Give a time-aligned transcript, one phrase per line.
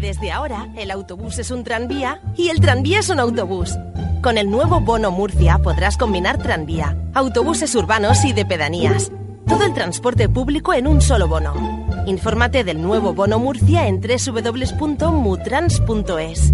[0.00, 3.76] Desde ahora, el autobús es un tranvía y el tranvía es un autobús.
[4.22, 9.12] Con el nuevo Bono Murcia podrás combinar tranvía, autobuses urbanos y de pedanías.
[9.46, 11.52] Todo el transporte público en un solo bono.
[12.06, 16.52] Infórmate del nuevo Bono Murcia en www.mutrans.es.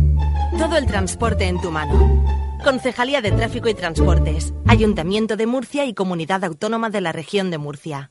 [0.59, 2.25] Todo el transporte en tu mano.
[2.65, 7.59] Concejalía de Tráfico y Transportes, Ayuntamiento de Murcia y Comunidad Autónoma de la Región de
[7.59, 8.11] Murcia.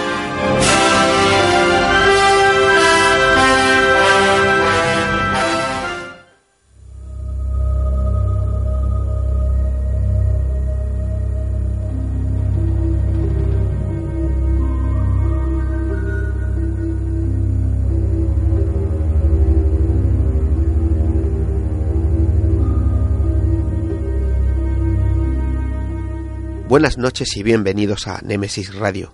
[26.71, 29.13] Buenas noches y bienvenidos a Nemesis Radio.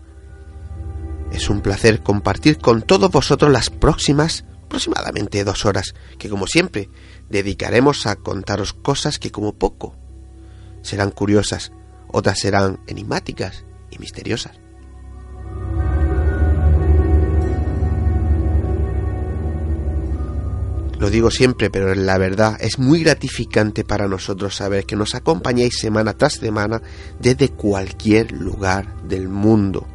[1.32, 6.88] Es un placer compartir con todos vosotros las próximas aproximadamente dos horas, que como siempre
[7.30, 9.96] dedicaremos a contaros cosas que como poco
[10.84, 11.72] serán curiosas,
[12.10, 14.60] otras serán enigmáticas y misteriosas.
[21.00, 25.78] Lo digo siempre, pero la verdad es muy gratificante para nosotros saber que nos acompañáis
[25.78, 26.82] semana tras semana
[27.20, 29.88] desde cualquier lugar del mundo.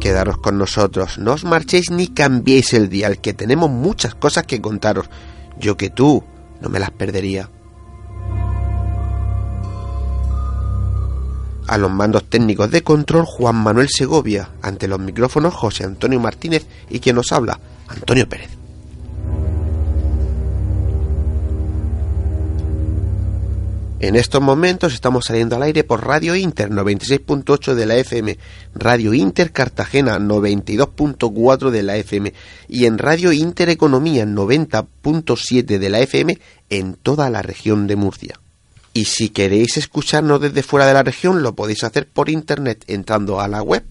[0.00, 4.60] Quedaros con nosotros, no os marchéis ni cambiéis el dial, que tenemos muchas cosas que
[4.62, 5.10] contaros.
[5.58, 6.24] Yo que tú
[6.62, 7.50] no me las perdería.
[11.68, 16.66] A los mandos técnicos de control Juan Manuel Segovia, ante los micrófonos José Antonio Martínez
[16.90, 18.58] y quien nos habla, Antonio Pérez.
[24.00, 28.38] En estos momentos estamos saliendo al aire por Radio Inter 96.8 de la FM,
[28.74, 32.32] Radio Inter Cartagena 92.4 de la FM
[32.68, 36.38] y en Radio Inter Economía 90.7 de la FM
[36.70, 38.38] en toda la región de Murcia.
[38.98, 43.40] Y si queréis escucharnos desde fuera de la región, lo podéis hacer por internet entrando
[43.40, 43.84] a la web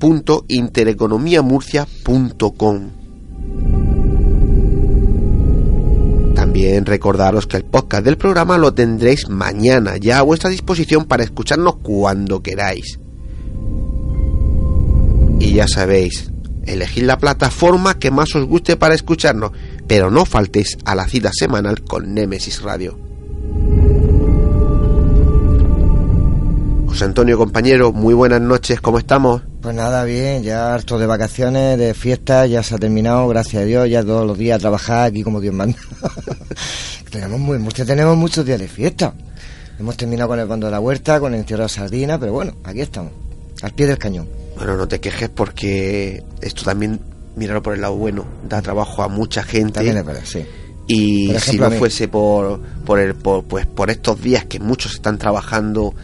[0.00, 2.90] www.intereconomiamurcia.com.
[6.34, 11.24] También recordaros que el podcast del programa lo tendréis mañana, ya a vuestra disposición para
[11.24, 12.98] escucharnos cuando queráis.
[15.40, 16.32] Y ya sabéis,
[16.64, 19.52] elegid la plataforma que más os guste para escucharnos,
[19.92, 22.98] pero no faltéis a la cita semanal con Nemesis Radio.
[26.86, 29.42] José Antonio, compañero, muy buenas noches, ¿cómo estamos?
[29.60, 33.66] Pues nada, bien, ya harto de vacaciones, de fiestas, ya se ha terminado, gracias a
[33.66, 35.76] Dios, ya todos los días a trabajar aquí como Dios manda.
[37.10, 39.12] tenemos, muy, tenemos muchos días de fiesta.
[39.78, 42.54] Hemos terminado con el bando de la huerta, con el entierro de sardina, pero bueno,
[42.64, 43.12] aquí estamos,
[43.60, 44.26] al pie del cañón.
[44.56, 46.98] Bueno, no te quejes porque esto también,
[47.36, 49.74] míralo por el lado bueno, da trabajo a mucha gente.
[49.74, 50.44] También es verdad, sí.
[50.86, 55.16] Y si no fuese por, por, el, por, pues, por estos días que muchos están
[55.18, 55.94] trabajando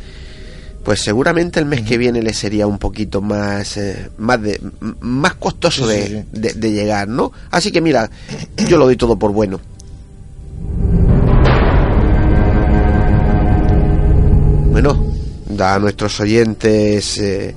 [0.89, 4.59] pues seguramente el mes que viene le sería un poquito más eh, más de
[5.01, 7.31] más costoso de, de, llegar, ¿no?
[7.51, 8.11] Así que mira,
[8.67, 9.61] yo lo doy todo por bueno.
[14.71, 15.13] Bueno,
[15.47, 17.55] da a nuestros oyentes, eh,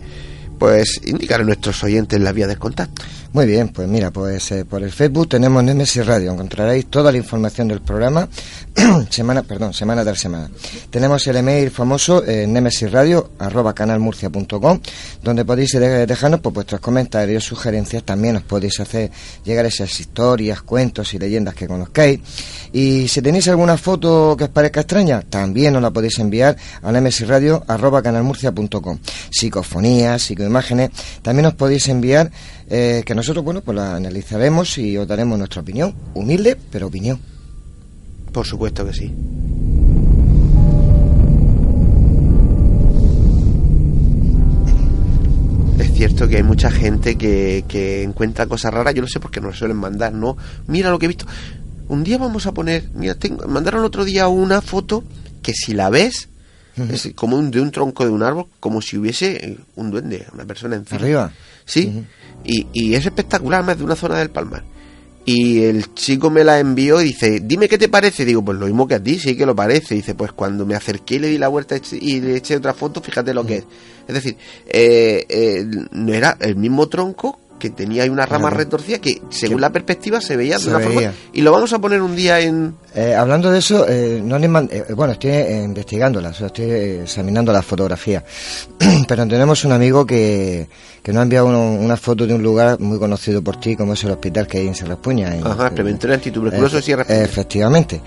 [0.60, 3.02] pues indicar a nuestros oyentes la vía de contacto.
[3.34, 7.18] Muy bien, pues mira, pues eh, por el Facebook tenemos Nemesis Radio, encontraréis toda la
[7.18, 8.28] información del programa,
[9.10, 10.50] semana, perdón, semana tras semana.
[10.90, 14.82] Tenemos el email famoso eh, nemesisradio arroba canalmurcia.com,
[15.24, 19.10] donde podéis dejarnos pues, vuestros comentarios, sugerencias, también os podéis hacer
[19.46, 22.20] llegar esas historias, cuentos y leyendas que conozcáis.
[22.74, 26.92] Y si tenéis alguna foto que os parezca extraña, también os la podéis enviar a
[26.92, 29.00] nemesisradio arroba canalmurcia.com.
[29.30, 30.90] Psicofonías, psicoimágenes,
[31.22, 32.30] también os podéis enviar
[32.74, 35.94] eh, que nosotros, bueno, pues la analizaremos y os daremos nuestra opinión.
[36.14, 37.20] Humilde, pero opinión.
[38.32, 39.14] Por supuesto que sí.
[45.80, 49.32] Es cierto que hay mucha gente que, que encuentra cosas raras, yo no sé por
[49.32, 50.38] qué nos suelen mandar, ¿no?
[50.68, 51.26] Mira lo que he visto.
[51.90, 55.04] Un día vamos a poner, mira, tengo, mandaron otro día una foto
[55.42, 56.30] que si la ves,
[56.78, 60.46] es como un, de un tronco de un árbol, como si hubiese un duende, una
[60.46, 61.02] persona encima.
[61.02, 61.34] ¿Arriba?
[61.66, 62.06] Sí,
[62.44, 64.64] y, y es espectacular, más de una zona del Palmar.
[65.24, 68.26] Y el chico me la envió y dice, dime qué te parece.
[68.26, 69.96] Digo, pues lo mismo que a ti, sí que lo parece.
[69.96, 73.02] Dice, pues cuando me acerqué y le di la vuelta y le eché otra foto,
[73.02, 73.66] fíjate lo que es.
[74.08, 74.36] Es decir,
[74.68, 79.62] eh, eh, no era el mismo tronco que tenía ahí una rama retorcida que según
[79.62, 82.74] la perspectiva se veía de una forma y lo vamos a poner un día en
[82.96, 86.72] eh, hablando de eso eh, no eh, bueno estoy investigándola o estoy
[87.04, 88.26] examinando la fotografía.
[89.08, 90.68] Pero tenemos un amigo que,
[91.04, 94.04] que nos ha enviado una foto de un lugar muy conocido por ti como es
[94.04, 98.02] el hospital que hay en Sierra Puña ajá preventor antituberculoso de Sierra efectivamente.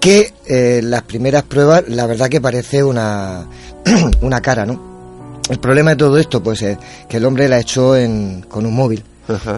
[0.00, 3.46] Que las primeras pruebas la verdad que parece una
[4.22, 4.95] una cara no
[5.48, 6.78] el problema de todo esto, pues, es
[7.08, 9.02] que el hombre la echó en, con un móvil.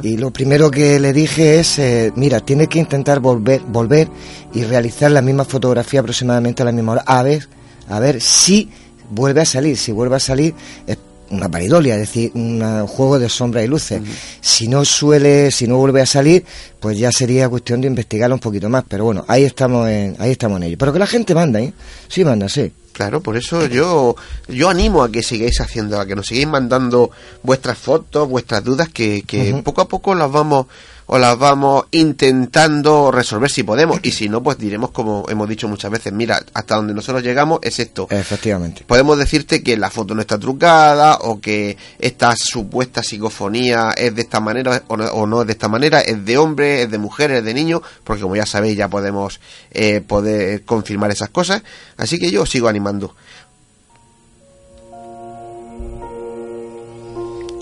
[0.03, 4.09] Y lo primero que le dije es, eh, mira, tiene que intentar volver, volver
[4.55, 7.47] y realizar la misma fotografía aproximadamente a la misma hora, a ver,
[7.89, 8.71] a ver si
[9.11, 9.77] vuelve a salir.
[9.77, 10.55] Si vuelve a salir,
[10.87, 10.97] es
[11.31, 14.01] una paridolia, es decir, un juego de sombra y luces.
[14.41, 16.45] Si no suele, si no vuelve a salir,
[16.81, 18.85] pues ya sería cuestión de investigarlo un poquito más.
[18.89, 20.77] Pero bueno, ahí estamos en, ahí estamos en ello.
[20.79, 21.73] Pero que la gente manda, ¿eh?
[22.09, 22.73] Sí manda, sí.
[22.99, 24.17] Claro, por eso yo,
[24.49, 27.13] yo animo a que sigáis haciendo, a que nos sigáis mandando
[27.45, 30.67] vuestras fotos, vuestras dudas, que, que poco a poco las vamos
[31.09, 33.99] o las vamos intentando resolver si podemos.
[34.03, 37.61] Y si no pues diremos como hemos dicho muchas veces mira hasta donde nosotros llegamos
[37.63, 38.07] es esto.
[38.11, 38.85] Efectivamente.
[38.87, 44.23] Podemos decirte que la foto no está trucada o que esta supuesta psicofonía es de
[44.23, 47.45] esta manera o no, es de esta manera es de hombre es de mujeres es
[47.45, 51.63] de niños porque como ya sabéis ya podemos eh, poder confirmar esas cosas.
[51.97, 53.15] Así que yo sigo animando.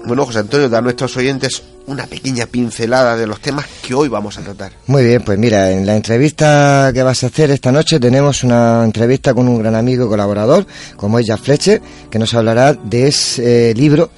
[0.04, 4.08] Bueno, José Antonio, da a nuestros oyentes una pequeña pincelada de los temas que hoy
[4.08, 4.72] vamos a tratar.
[4.86, 8.84] Muy bien, pues mira, en la entrevista que vas a hacer esta noche tenemos una
[8.84, 10.66] entrevista con un gran amigo y colaborador,
[10.96, 14.10] como ella Fletcher, que nos hablará de ese libro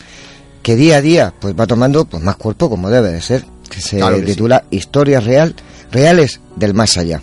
[0.62, 3.80] que día a día pues va tomando pues más cuerpo como debe de ser, que
[3.80, 5.54] se titula Historias real,
[5.90, 7.22] reales del más allá.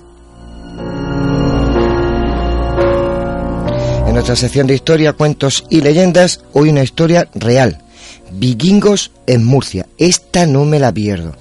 [4.07, 7.84] En nuestra sección de historia, cuentos y leyendas, hoy una historia real
[8.31, 9.85] Vikingos en Murcia.
[9.97, 11.35] Esta no me la pierdo.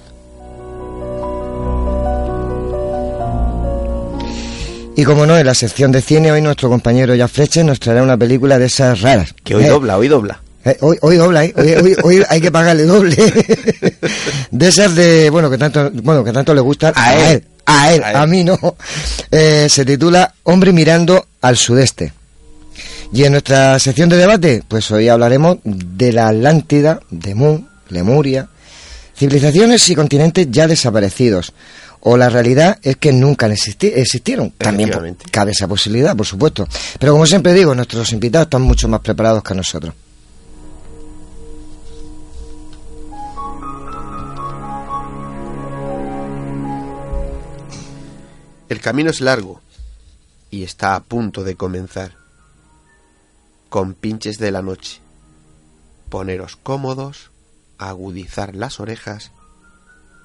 [4.97, 8.01] Y como no, en la sección de cine, hoy nuestro compañero Ya Freche nos traerá
[8.01, 9.33] una película de esas raras.
[9.43, 10.39] Que hoy eh, dobla, hoy dobla.
[10.63, 11.53] Eh, hoy, hoy dobla, ¿eh?
[11.57, 13.15] hoy, hoy, hay que pagarle doble.
[14.51, 18.03] de esas de, bueno, que tanto, bueno, que tanto le gustan a, él, a él,
[18.03, 18.57] a, mí no.
[19.29, 22.13] se titula Hombre mirando al sudeste.
[23.15, 28.49] Y en nuestra sección de debate, pues hoy hablaremos de la Atlántida, de Mu, Lemuria,
[29.15, 31.53] civilizaciones y continentes ya desaparecidos.
[32.01, 34.51] o la realidad es que nunca existi existieron.
[34.51, 34.91] También
[35.31, 36.67] cabe esa posibilidad, por supuesto.
[36.99, 39.93] Pero como siempre digo, nuestros invitados están mucho más preparados que nosotros.
[48.67, 49.61] El camino es largo
[50.51, 52.24] y está a punto de comenzar.
[53.69, 55.01] Con pinches de la noche.
[56.09, 57.31] Poneros cómodos,
[57.77, 59.31] agudizar las orejas,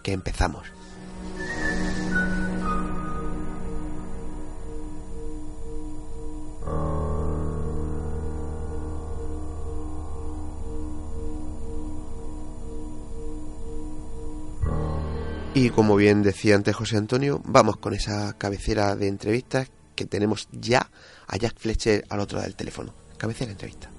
[0.02, 0.66] que empezamos.
[15.52, 20.48] Y como bien decía antes José Antonio, vamos con esa cabecera de entrevistas que tenemos
[20.52, 20.90] ya
[21.26, 22.99] a Jack Fletcher al otro lado del teléfono.
[23.20, 23.90] Cabecera de entrevista.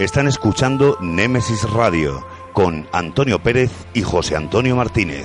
[0.00, 5.24] Están escuchando Némesis Radio con Antonio Pérez y José Antonio Martínez.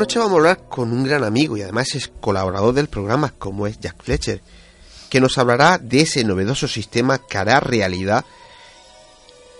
[0.00, 3.66] Noche vamos a hablar con un gran amigo y además es colaborador del programa como
[3.66, 4.40] es Jack Fletcher,
[5.10, 8.24] que nos hablará de ese novedoso sistema que hará realidad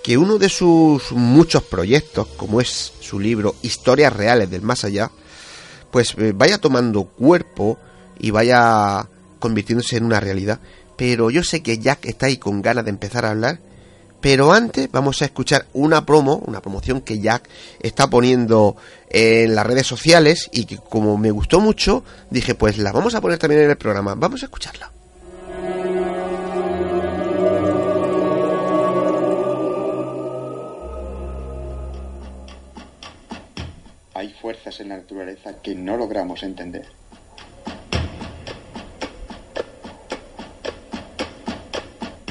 [0.03, 5.11] que uno de sus muchos proyectos, como es su libro Historias Reales del Más Allá,
[5.91, 7.79] pues eh, vaya tomando cuerpo
[8.19, 10.59] y vaya convirtiéndose en una realidad.
[10.97, 13.61] Pero yo sé que Jack está ahí con ganas de empezar a hablar.
[14.21, 17.49] Pero antes vamos a escuchar una promo, una promoción que Jack
[17.81, 18.77] está poniendo
[19.09, 23.21] en las redes sociales y que como me gustó mucho, dije pues la vamos a
[23.21, 24.15] poner también en el programa.
[24.15, 24.91] Vamos a escucharla.
[34.13, 37.00] Hay fuerzas en la naturaleza que no logramos entender.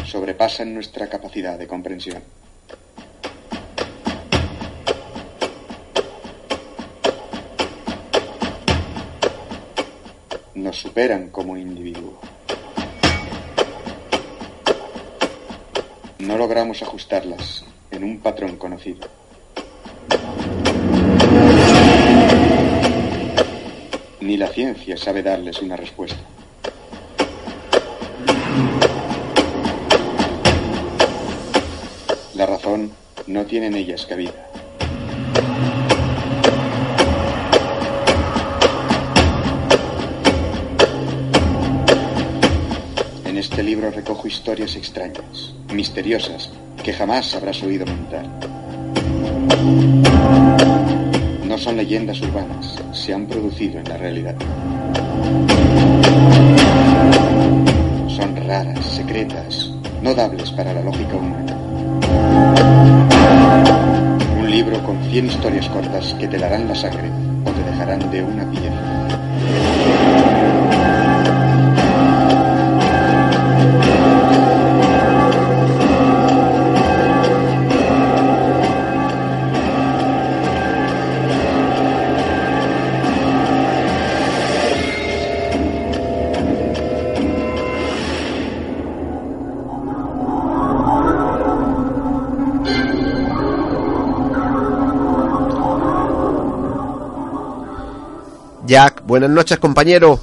[0.10, 2.24] Sobrepasan nuestra capacidad de comprensión.
[10.56, 12.20] Nos superan como individuo.
[16.18, 19.08] No logramos ajustarlas en un patrón conocido.
[24.22, 26.39] Ni la ciencia sabe darles una respuesta.
[33.28, 34.32] No tiene en ellas cabida.
[43.26, 46.52] En este libro recojo historias extrañas, misteriosas,
[46.84, 48.26] que jamás habrás oído montar.
[51.46, 54.36] No son leyendas urbanas, se han producido en la realidad.
[58.08, 59.72] Son raras, secretas,
[60.04, 61.69] no dables para la lógica humana.
[64.40, 67.10] Un libro con 100 historias cortas que te darán la sangre
[67.46, 68.99] o te dejarán de una pieza.
[99.10, 100.20] Buenas noches compañero.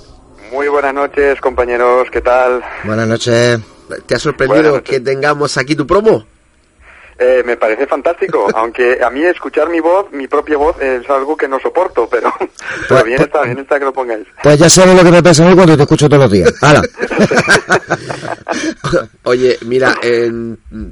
[0.53, 2.63] Muy buenas noches, compañeros, ¿qué tal?
[2.85, 3.59] Buenas noches.
[4.07, 6.25] ¿Te ha sorprendido que tengamos aquí tu promo?
[7.19, 11.37] Eh, me parece fantástico, aunque a mí escuchar mi voz, mi propia voz, es algo
[11.37, 12.33] que no soporto, pero,
[12.89, 14.27] pero bien está, bien está que lo pongáis.
[14.43, 16.53] Pues ya sabes lo que me pasa a mí cuando te escucho todos los días.
[16.63, 16.83] ¡Hala!
[19.25, 19.99] Oye, mira,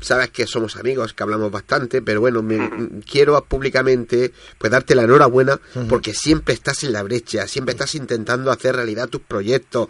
[0.01, 5.03] sabes que somos amigos, que hablamos bastante, pero bueno, me, quiero públicamente pues darte la
[5.03, 9.89] enhorabuena porque siempre estás en la brecha, siempre estás intentando hacer realidad tus proyectos.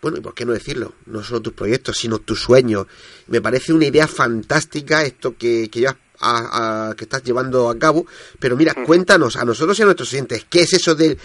[0.00, 2.86] Bueno, y por qué no decirlo, no solo tus proyectos, sino tus sueños.
[3.28, 8.06] Me parece una idea fantástica esto que, que llevas a, que estás llevando a cabo.
[8.38, 11.18] Pero mira, cuéntanos a nosotros y a nuestros oyentes, ¿qué es eso del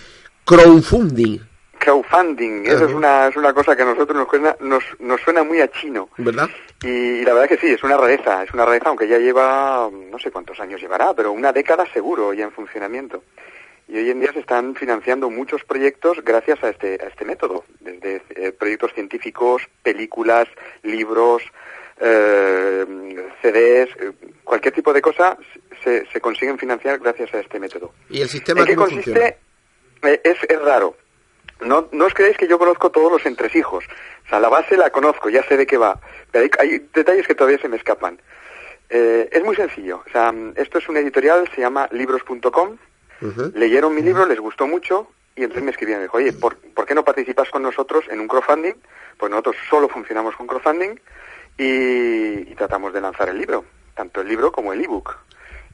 [0.45, 1.39] crowdfunding?
[1.79, 5.43] Crowdfunding, eso es una, es una cosa que a nosotros nos, suena, nos, nos suena
[5.43, 6.09] muy a chino.
[6.17, 6.49] ¿Verdad?
[6.83, 10.19] Y, la verdad que sí, es una rareza, es una rareza, aunque ya lleva, no
[10.19, 13.23] sé cuántos años llevará, pero una década seguro ya en funcionamiento.
[13.87, 17.63] Y hoy en día se están financiando muchos proyectos gracias a este, a este método,
[17.79, 20.47] desde eh, proyectos científicos, películas,
[20.83, 21.41] libros,
[21.99, 22.85] eh,
[23.41, 24.11] CDs, eh,
[24.43, 25.37] cualquier tipo de cosa
[25.83, 27.93] se, se consiguen financiar gracias a este método.
[28.09, 29.37] ¿Y el sistema ¿En qué consiste?
[30.03, 30.95] Eh, es, es raro.
[31.61, 33.83] No, no os creéis que yo conozco todos los entresijos.
[34.25, 35.99] O sea, la base la conozco, ya sé de qué va.
[36.31, 38.19] Pero hay, detalles que todavía se me escapan.
[38.89, 40.03] Eh, es muy sencillo.
[40.05, 42.77] O sea, esto es un editorial, se llama libros.com.
[43.55, 46.85] Leyeron mi libro, les gustó mucho y entonces me escribieron y dijo, oye, ¿por, ¿por,
[46.85, 48.75] qué no participas con nosotros en un crowdfunding?
[49.17, 50.99] Pues nosotros solo funcionamos con crowdfunding
[51.57, 55.17] y, tratamos de lanzar el libro, tanto el libro como el ebook.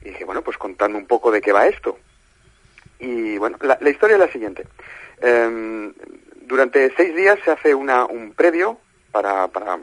[0.02, 1.98] Y dije, bueno, pues contando un poco de qué va esto.
[2.98, 4.66] Y bueno, la, historia es la siguiente.
[5.20, 5.92] Em,
[6.42, 8.78] durante seis días se hace una, un previo
[9.10, 9.78] para, para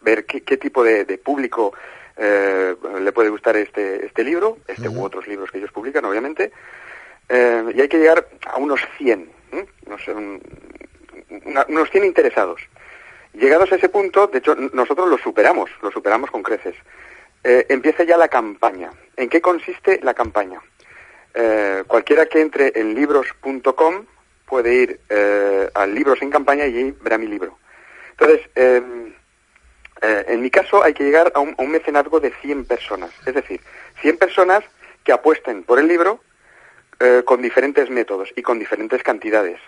[0.00, 1.74] ver qué, qué tipo de, público
[2.16, 6.52] eh, le puede gustar este, este libro, este u otros libros que ellos publican, obviamente.
[7.28, 9.28] Eh, y hay que llegar a unos 100,
[9.88, 10.12] no sé,
[11.68, 12.60] unos 100 interesados.
[13.34, 16.76] Llegados a ese punto, de hecho, nosotros lo superamos, lo superamos con creces.
[17.42, 18.90] Eh, empieza ya la campaña.
[19.16, 20.60] ¿En qué consiste la campaña?
[21.34, 24.06] Eh, cualquiera que entre en libros.com
[24.46, 27.58] puede ir eh, a libros en campaña y ahí verá mi libro.
[28.12, 29.12] Entonces, em,
[30.00, 33.10] en mi caso hay que llegar a un, mecenazgo de 100 personas.
[33.26, 33.60] Es decir,
[34.02, 34.62] 100 personas
[35.02, 36.20] que apuesten por el libro
[37.24, 39.58] con diferentes métodos y con diferentes cantidades.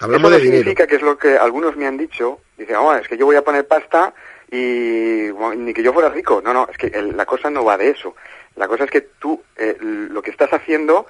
[0.00, 2.40] Hablamos Eso no significa que es lo que algunos me han dicho.
[2.56, 4.14] Dicen, oh, es que yo voy a poner pasta
[4.50, 6.40] y ni que yo fuera rico.
[6.44, 8.14] No, no, es que la cosa no va de eso.
[8.56, 11.06] La cosa es que tú eh, lo que estás haciendo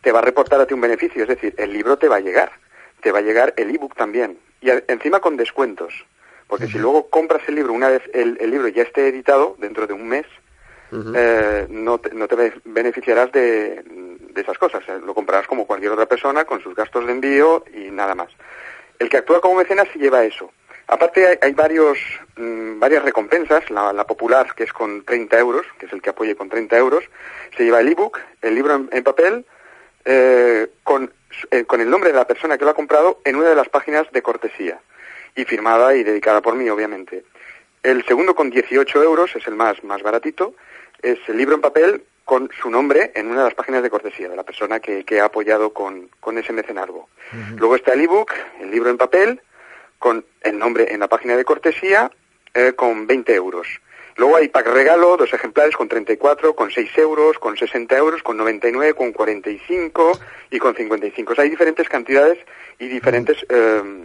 [0.00, 1.22] te va a reportar a ti un beneficio.
[1.22, 2.52] Es decir, el libro te va a llegar.
[3.00, 4.38] Te va a llegar el ebook también.
[4.60, 5.92] Y encima con descuentos.
[6.46, 9.94] Porque si luego compras el libro, una vez el, libro ya esté editado, dentro de
[9.94, 10.26] un mes,
[11.14, 13.82] eh, no, te, no te beneficiarás de,
[14.32, 14.82] de esas cosas.
[14.88, 18.28] Eh, lo comprarás como cualquier otra persona con sus gastos de envío y nada más.
[18.98, 20.50] El que actúa como mecenas sí lleva eso.
[20.86, 21.98] Aparte hay, varios,
[22.36, 23.70] mm, varias recompensas.
[23.70, 27.04] La, popular, que es con 30 euros, que es el que apoye con 30 euros,
[27.56, 29.46] se lleva el ebook, el libro en, papel,
[30.04, 31.12] eh, con,
[31.50, 33.68] eh, con el nombre de la persona que lo ha comprado en una de las
[33.68, 34.80] páginas de cortesía
[35.34, 37.24] y firmada y dedicada por mí, obviamente.
[37.82, 40.54] El segundo con 18 euros es el más, más baratito.
[41.00, 44.28] Es el libro en papel con su nombre en una de las páginas de cortesía
[44.28, 47.08] de la persona que, ha apoyado con, ese mecenazgo.
[47.56, 49.40] Luego está el ebook, el libro en papel,
[49.98, 52.10] con el nombre en la página de cortesía,
[52.54, 53.66] eh, con 20 euros.
[54.16, 58.36] Luego hay pack regalo, dos ejemplares con 34, con 6 euros, con 60 euros, con
[58.36, 60.18] 99, con 45
[60.50, 61.32] y con 55.
[61.32, 62.38] O sea, hay diferentes cantidades
[62.78, 64.04] y diferentes em,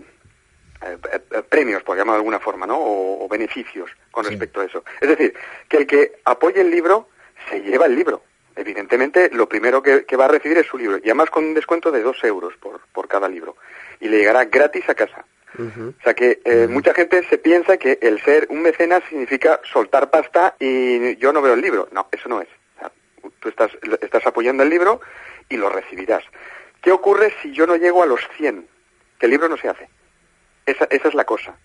[0.82, 2.78] eh, eh, premios, por llamarlo de alguna forma, ¿no?
[2.80, 4.84] O, beneficios con respecto a eso.
[5.02, 5.34] Es decir,
[5.68, 7.10] que el que apoye el libro
[7.50, 8.24] se lleva el libro.
[8.56, 11.92] Evidentemente, lo primero que, va a recibir es su libro, y además con un descuento
[11.92, 13.56] de dos euros por, por cada libro.
[14.00, 15.26] Y le llegará gratis a casa.
[15.60, 20.10] O sea que eh, mucha gente se piensa que el ser un mecenas significa soltar
[20.10, 21.88] pasta y yo no veo el libro.
[21.92, 22.48] No, eso no es.
[23.40, 23.72] tú estás,
[24.02, 25.02] estás apoyando el libro
[25.50, 26.24] y lo recibirás.
[26.82, 28.68] ¿Qué ocurre si yo no llego a los 100?
[29.18, 29.90] Que el libro no se hace.
[30.66, 31.56] Esa, esa es la cosa.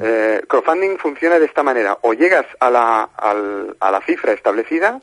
[0.00, 1.98] Eh, crowdfunding funciona de esta manera.
[2.02, 5.00] O llegas a la, a la cifra establecida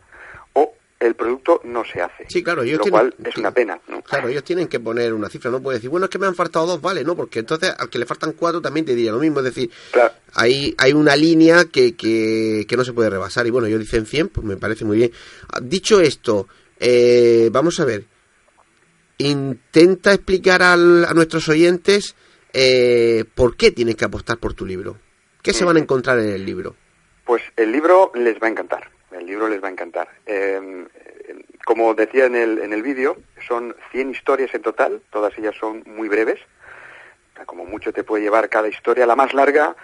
[0.53, 2.25] o el producto no se hace.
[2.27, 3.80] Sí, claro, lo cual es una pena.
[4.03, 5.51] Claro, ellos tienen que poner una cifra.
[5.51, 7.15] No puede decir, bueno, es que me han faltado dos, vale, ¿no?
[7.15, 9.39] Porque entonces al que le faltan cuatro también te diría lo mismo.
[9.39, 9.69] Es decir,
[10.34, 13.45] hay, hay una línea que, que, que no se puede rebasar.
[13.45, 15.12] Y bueno, ellos dicen 100, pues me parece muy bien.
[15.53, 16.47] Ah, dicho esto,
[16.80, 18.06] eh, vamos a ver.
[19.19, 22.15] Intenta explicar al, a nuestros oyentes
[22.54, 24.98] eh, ¿por qué tienes que apostar por tu libro?
[25.42, 26.76] ¿Qué se van a encontrar en el libro?
[27.26, 30.10] Pues el libro les va a encantar, el libro les va a encantar.
[30.26, 30.88] Em,
[31.66, 35.84] como decía en el, en el vídeo, son 100 historias en total, todas ellas son
[35.86, 36.40] muy breves,
[37.46, 39.76] como mucho te puede llevar cada historia, la más larga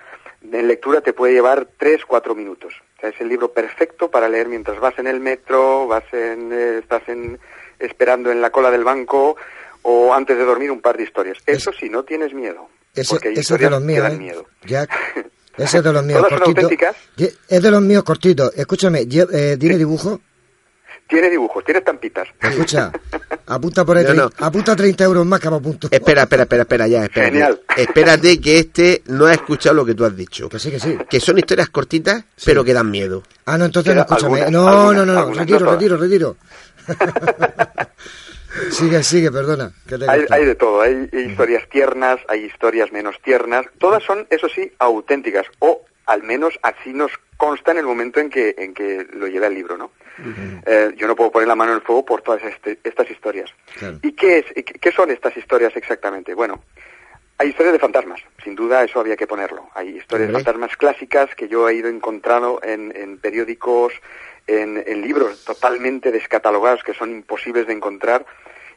[0.51, 2.73] en lectura te puede llevar 3, 4 minutos.
[3.01, 7.07] es el libro perfecto para leer mientras vas en el metro, vas en, eh, estás
[7.07, 7.39] en,
[7.79, 9.35] esperando en la cola del banco,
[9.83, 11.37] o antes de dormir un par de historias.
[11.45, 12.67] Eso si no tienes miedo.
[12.95, 14.17] Ese, porque hay eso de los míos, ¿eh?
[14.17, 14.45] miedo.
[14.65, 14.89] Jack,
[15.57, 16.63] Ese es de los míos Todas son cortitos.
[16.63, 16.95] auténticas.
[17.15, 18.51] Ye- Es de los míos cortitos.
[18.55, 20.19] Escúchame, eh, ¿tiene dibujo?
[21.07, 22.27] Tiene dibujos, tiene estampitas.
[22.41, 22.91] Escucha,
[23.47, 25.87] apunta por ahí, No, apunta 30 euros más que me apunto.
[25.91, 27.25] Espera, espera, espera, espera, ya, espera.
[27.27, 27.61] Genial.
[27.75, 30.47] Espérate que este no ha escuchado lo que tú has dicho.
[30.49, 30.97] Que sí, que sí.
[31.09, 33.21] Que son historias cortitas, pero que dan miedo.
[33.45, 34.41] Ah, no, entonces no, escúchame.
[34.43, 36.37] algunas, no, algunas, no, no, no, algunas, retiro, no retiro, retiro.
[38.71, 39.71] sigue, sigue, perdona.
[39.87, 44.03] que te he Hay, hay de todo, hay historias tiernas, hay historias menos tiernas, todas
[44.03, 48.55] son, eso sí, auténticas, o al menos así nos consta en el momento en que,
[48.57, 49.91] en que lo llevé al libro, ¿no?
[50.65, 53.49] Eh, yo no puedo poner la mano en el fuego por todas este- estas historias.
[53.79, 53.97] Claro.
[54.03, 56.33] ¿Y qué, es, qué son estas historias exactamente?
[56.35, 56.63] Bueno,
[57.39, 59.67] hay historias de fantasmas, sin duda eso había que ponerlo.
[59.73, 63.93] Hay historias de fantasmas clásicas que yo he ido encontrando en, en periódicos,
[64.47, 68.25] en, en libros totalmente descatalogados que son imposibles de encontrar.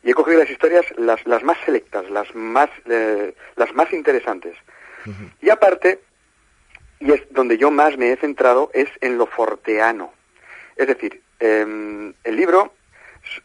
[0.02, 4.56] Y he cogido las historias las, las más selectas, las más, eh, las más interesantes.
[5.40, 6.00] Y aparte,
[6.98, 10.12] y es donde yo más me he centrado, es en lo forteano.
[10.74, 12.72] Es decir, em, el libro,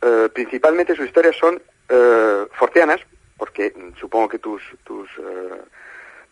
[0.01, 3.01] eh, principalmente sus historias son eh, forteanas,
[3.37, 5.61] porque supongo que tus, tus, eh,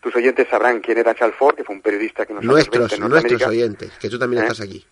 [0.00, 3.42] tus oyentes sabrán quién era Charles Ford, que fue un periodista que nos Nuestros, nuestros
[3.46, 4.84] oyentes, que tú también estás aquí.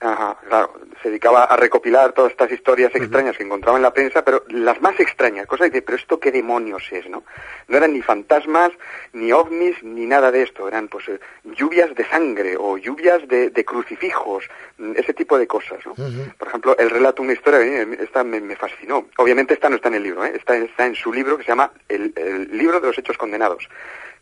[0.00, 0.72] Ajá, claro.
[1.02, 4.80] Se dedicaba a recopilar todas estas historias extrañas que encontraba en la prensa, pero las
[4.80, 7.24] más extrañas, cosas de, pero esto qué demonios es, ¿no?
[7.66, 8.70] No eran ni fantasmas,
[9.12, 10.68] ni ovnis, ni nada de esto.
[10.68, 14.44] Eran, pues, eh, lluvias de sangre o lluvias de, de crucifijos,
[14.78, 15.94] mm, ese tipo de cosas, ¿no?
[15.94, 19.08] Por ejemplo, el relato una historia, eh, esta me, me fascinó.
[19.16, 20.32] Obviamente esta no está en el libro, ¿eh?
[20.36, 23.68] Está, está en su libro que se llama el, el libro de los hechos condenados,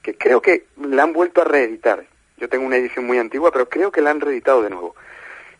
[0.00, 2.04] que creo que la han vuelto a reeditar.
[2.38, 4.94] Yo tengo una edición muy antigua, pero creo que la han reeditado de nuevo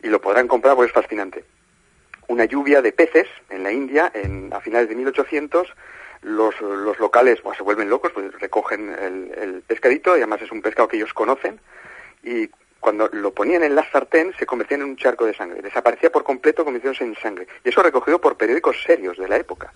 [0.06, 1.44] y lo podrán comprar porque es fascinante.
[2.28, 5.68] Una lluvia de peces en la India en, a finales de 1800.
[6.22, 10.50] Los, los locales pues, se vuelven locos, pues, recogen el, el pescadito y además es
[10.50, 11.60] un pescado que ellos conocen
[12.22, 12.48] y
[12.80, 15.60] cuando lo ponían en la sartén se convertían en un charco de sangre.
[15.60, 17.48] Desaparecía por completo convirtiéndose en sangre.
[17.64, 19.72] Y eso recogido por periódicos serios de la época.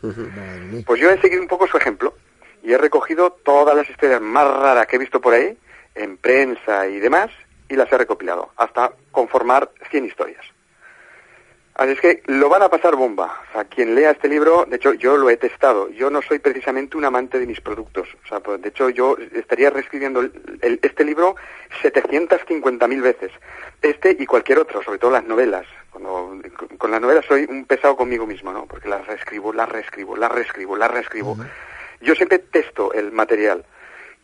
[0.86, 2.14] Pues yo he seguido un poco su ejemplo
[2.62, 5.56] y he recogido todas las historias más raras que he visto por ahí,
[5.94, 7.30] en prensa y demás,
[7.70, 10.44] y las he recopilado, hasta conformar 100 historias.
[11.76, 13.40] Así es que lo van a pasar bomba.
[13.48, 15.88] O sea, quien lea este libro, de hecho yo lo he testado.
[15.88, 18.06] Yo no soy precisamente un amante de mis productos.
[18.22, 21.36] O sea, pues, de hecho yo estaría reescribiendo el- el- este libro
[21.80, 23.30] 750.000 veces.
[23.80, 25.64] Este y cualquier otro, sobre todo las novelas.
[25.90, 28.66] Cuando, con, con las novelas soy un pesado conmigo mismo, ¿no?
[28.66, 31.36] Porque las reescribo, las reescribo, las reescribo, las reescribo.
[32.02, 33.64] Yo siempre testo el material.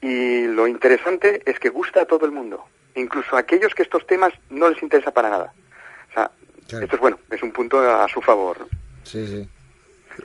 [0.03, 2.65] Y lo interesante es que gusta a todo el mundo.
[2.97, 5.53] Incluso a aquellos que estos temas no les interesa para nada.
[6.11, 6.31] O sea,
[6.67, 6.85] Claro.
[6.85, 8.59] esto es bueno, es un punto a su favor.
[8.61, 8.67] ¿no?
[9.05, 9.49] Sí, sí.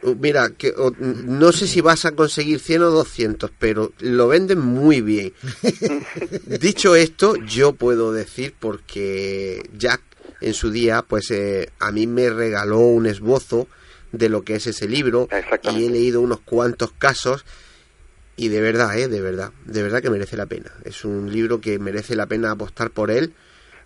[0.03, 4.29] Uh, Mira, que o- no sé si vas a conseguir 100 o 200, pero lo
[4.29, 5.33] venden muy bien.
[6.47, 10.01] Dicho esto, yo puedo decir porque Jack
[10.39, 13.67] en su día, pues eh, a mí me regaló un esbozo
[14.11, 15.27] de lo que es ese libro
[15.73, 17.45] y he leído unos cuantos casos
[18.41, 20.71] y de verdad, eh, de verdad, de verdad que merece la pena.
[20.83, 23.35] Es un libro que merece la pena apostar por él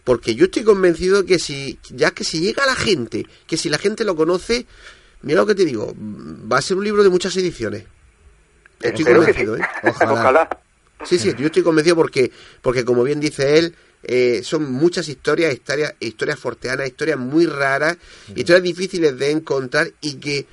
[0.05, 3.67] porque yo estoy convencido que si ya que si llega a la gente, que si
[3.67, 4.65] la gente lo conoce,
[5.23, 7.83] mira lo que te digo, va a ser un libro de muchas ediciones.
[8.79, 9.17] Estoy que sí.
[9.17, 9.61] convencido, ¿eh?
[9.83, 10.13] Ojalá.
[10.13, 10.49] Ojalá.
[11.03, 15.53] Sí, sí, yo estoy convencido porque, porque como bien dice él, eh, son muchas historias,
[15.53, 17.97] historias, historias forteanas, historias muy raras,
[18.35, 20.45] historias difíciles de encontrar y que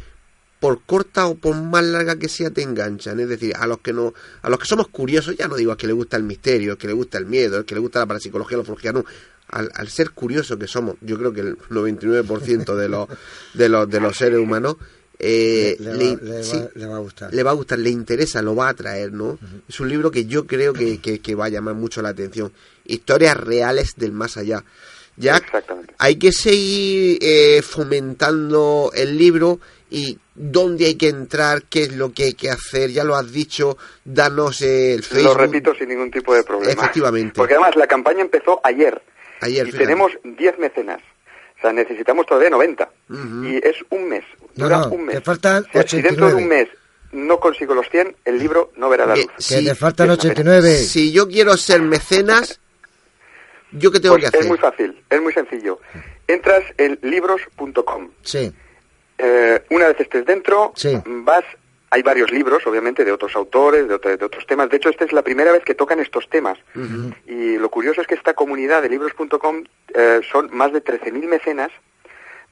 [0.63, 3.19] por corta o por más larga que sea te enganchan.
[3.19, 5.77] Es decir, a los que no, a los que somos curiosos, ya no digo a
[5.77, 7.99] que le gusta el misterio, a que le gusta el miedo, a que le gusta
[7.99, 9.05] la parapsicología, la ufología, no.
[9.49, 13.09] Al, al ser curioso que somos, yo creo que el 99% de los,
[13.55, 14.77] de los, de los seres humanos,
[15.19, 17.35] eh, le, le- va, le sí, va- le va a gustar.
[17.35, 19.39] le va a gustar, le interesa, lo va a atraer, ¿no?
[19.69, 22.53] Es un libro que yo creo que, que- que va a llamar mucho la atención.
[22.85, 24.65] Historias reales del más allá.
[25.17, 25.95] Ya Exactamente.
[25.99, 29.61] hay que seguir eh, fomentando el libro
[29.95, 33.31] y dónde hay que entrar, qué es lo que hay que hacer, ya lo has
[33.31, 35.25] dicho, danos el Facebook.
[35.33, 36.73] Lo repito sin ningún tipo de problema.
[36.73, 37.35] Efectivamente.
[37.37, 39.03] Porque además la campaña empezó ayer.
[39.43, 39.85] Ayer, y fíjate.
[39.85, 41.01] tenemos 10 mecenas.
[41.59, 42.91] O sea, necesitamos todavía 90.
[43.11, 43.45] Ujú.
[43.45, 44.25] Y es un mes.
[44.57, 45.17] No, Dura no, un mes.
[45.17, 46.43] te faltan si dentro de 89.
[46.43, 46.69] un mes
[47.13, 49.27] no consigo los 100, el libro no verá la luz.
[49.37, 50.51] Que Sí, te faltan es una pena.
[50.53, 50.77] 89.
[50.79, 52.59] Si yo quiero ser mecenas,
[53.73, 54.41] ¿yo qué tengo Pues que hacer?
[54.41, 55.79] es muy fácil, es muy sencillo.
[56.27, 58.11] Entras en libros.com.
[58.23, 58.51] Sí,
[59.23, 60.99] Eh, una vez estés dentro, Sí.
[61.07, 61.45] vas.
[61.91, 64.71] Hay varios libros, obviamente, de otros autores, de, otro- de otros temas.
[64.71, 66.59] De hecho, esta es la primera vez que tocan estos temas.
[67.27, 71.71] Y lo curioso es que esta comunidad de libros.com eh, son más de 13.000 mecenas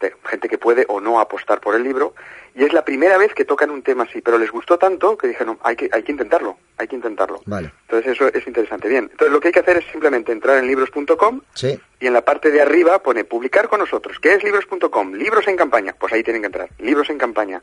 [0.01, 2.15] de gente que puede o no apostar por el libro,
[2.55, 5.29] y es la primera vez que tocan un tema así, pero les gustó tanto que
[5.29, 7.41] dijeron, hay que, hay que intentarlo, hay que intentarlo.
[7.47, 7.71] Vale.
[7.83, 8.89] Entonces eso es interesante.
[8.89, 11.79] Bien, entonces lo que hay que hacer es simplemente entrar en libros.com Sí.
[12.01, 14.19] y en la parte de arriba pone publicar con nosotros.
[14.21, 15.13] ¿Qué es libros.com?
[15.13, 15.95] Libros en campaña.
[15.99, 16.69] Pues ahí tienen que entrar.
[16.79, 17.63] Libros en campaña.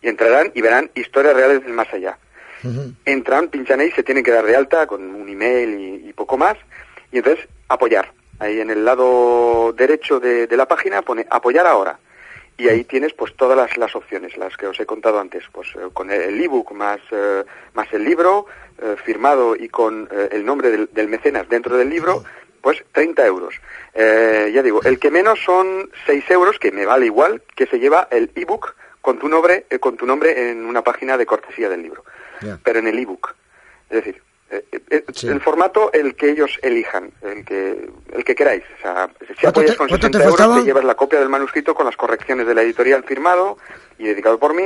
[0.00, 2.16] Y entrarán y verán historias reales del más allá.
[2.64, 2.92] Ujú.
[3.04, 6.38] Entran, pinchan ahí, se tienen que dar de alta con un email y, y poco
[6.38, 6.56] más.
[7.10, 8.12] Y entonces apoyar.
[8.42, 11.98] Ahí en el lado derecho de, de la página pone apoyar ahora.
[12.58, 15.68] Y ahí tienes pues todas las, las opciones, las que os he contado antes, pues
[15.74, 18.46] eh, con el ebook más, eh, más el libro,
[18.80, 22.22] eh, firmado y con el nombre del, del mecenas dentro del libro,
[22.62, 23.54] pues 30 euros.
[23.92, 27.78] Eh, ya digo, el que menos son 6 euros, que me vale igual, que se
[27.78, 31.68] lleva el ebook con tu nombre, eh, con tu nombre en una página de cortesía
[31.68, 32.04] del libro.
[32.64, 33.34] Pero en el ebook.
[33.90, 34.22] Es decir,
[35.14, 35.28] Sí.
[35.28, 38.62] el formato el que ellos elijan, el que, el que queráis.
[38.78, 41.28] O sea, si ¿Cuánto apoyas con cuánto te 60 euros, te llevas la copia del
[41.28, 43.56] manuscrito con las correcciones de la editorial firmado
[43.98, 44.62] y dedicado por mí.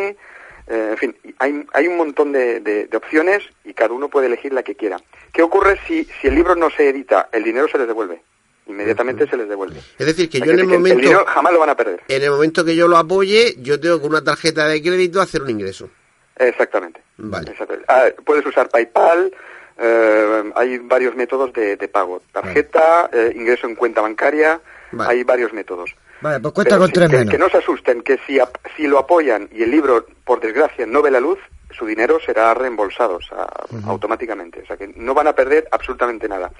[0.68, 4.26] Eh, en fin, hay, hay un montón de, de- de opciones y cada uno puede
[4.26, 4.96] elegir la que quiera.
[5.32, 7.28] ¿Qué ocurre si, si el libro no se edita?
[7.30, 8.20] El dinero se les devuelve.
[8.66, 9.78] Inmediatamente se les devuelve.
[9.96, 12.00] Es decir, que yo en el que el momento, dinero jamás lo van a perder.
[12.08, 15.42] en el momento que yo lo apoye, yo tengo con una tarjeta de crédito hacer
[15.42, 15.88] un ingreso.
[16.36, 17.00] Exactamente.
[17.18, 17.52] Vale.
[17.52, 17.86] Exactamente.
[17.88, 19.32] Ah, puedes usar PayPal,
[19.78, 22.22] eh, hay varios métodos de, de pago.
[22.32, 24.60] Tarjeta, eh, ingreso en cuenta bancaria,
[24.92, 25.10] Vale.
[25.10, 25.94] hay varios métodos.
[26.20, 27.30] Vale, pues cuenta Pero con sí, tres que, menos.
[27.32, 28.38] que no se asusten, que si,
[28.76, 31.38] si lo apoyan y el libro, por desgracia, no ve la luz,
[31.70, 33.46] su dinero será reembolsado o sea,
[33.86, 34.62] automáticamente.
[34.62, 36.50] O sea que no van a perder absolutamente nada.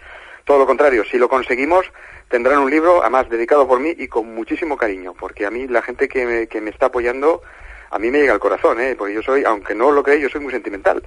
[0.45, 1.87] Todo lo contrario, si lo conseguimos,
[2.29, 5.83] tendrán un libro, además, dedicado por mí y con muchísimo cariño, porque a mí la
[5.83, 7.43] gente que me, que me está apoyando,
[7.91, 8.95] a mí me llega al corazón, ¿eh?
[8.97, 11.03] porque yo soy, aunque no lo creéis, yo soy muy sentimental.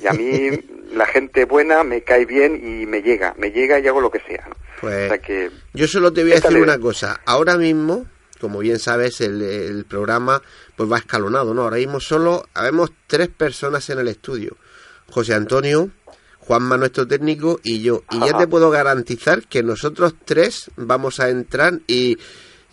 [0.00, 0.50] Y a mí
[0.92, 4.20] la gente buena me cae bien y me llega, me llega y hago lo que
[4.20, 4.44] sea.
[4.48, 4.54] ¿no?
[4.80, 7.20] Pues O sea que yo solo te voy a decir una cosa.
[7.24, 8.06] Ahora mismo,
[8.40, 10.42] como bien sabes, el, el programa
[10.76, 11.62] pues va escalonado, ¿no?
[11.62, 14.56] Ahora mismo solo habemos tres personas en el estudio.
[15.10, 15.90] José Antonio,
[16.48, 18.04] Juanma nuestro técnico y yo.
[18.10, 22.16] Y ya te puedo garantizar que nosotros tres vamos a entrar y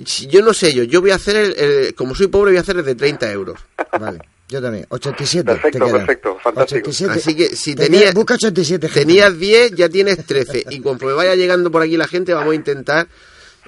[0.03, 2.57] si yo no sé yo, yo voy a hacer el, el- como soy pobre voy
[2.57, 3.59] a hacer el de 30 euros.
[3.99, 4.85] Vale, yo también.
[4.89, 5.43] 87.
[5.45, 6.89] Perfecto, te perfecto, fantástico.
[6.89, 7.13] 87.
[7.19, 8.87] Así que si Te tenía- queda- busca 87.
[8.89, 8.99] gente.
[9.05, 10.65] Tenías 10, ya tienes 13.
[10.69, 13.07] Y conforme vaya llegando por aquí la gente, vamos a intentar.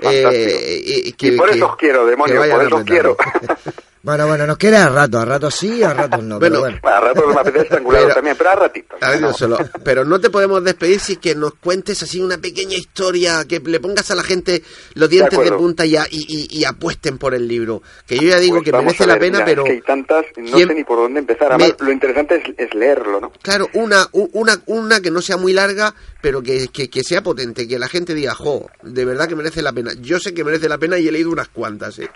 [0.01, 3.17] Eh, y, Y por eso os quiero, demonio, que vayan por eso os quiero.
[4.07, 6.39] Bueno, bueno, nos queda a rato, a rato sí, a rato no.
[6.39, 6.95] pero Bueno, bueno.
[6.97, 8.97] A ratos me apetece Pero- también, pero a ratitos.
[9.03, 9.33] A ver, No.
[9.33, 9.57] solo.
[9.83, 13.81] Pero no te podemos despedir si que nos cuentes así una pequeña historia, que le
[13.81, 17.33] pongas a la gente los dientes de, punta y, a- y, y- y apuesten por
[17.35, 17.81] el libro.
[18.05, 20.25] Que yo ya digo Pues que merece la pena, mira, pero es que hay tantas,
[20.37, 21.51] no ¿quién- sé ni por dónde empezar.
[21.51, 23.33] Además, Me- lo interesante es, es leerlo, ¿no?
[23.41, 27.67] claro, una, una, una que no sea muy larga, pero que, que, que sea potente,
[27.67, 29.91] que la gente diga, jo, de verdad que merece la pena.
[29.99, 32.09] Yo sé que merece la pena y he leído unas cuantas, ¿eh?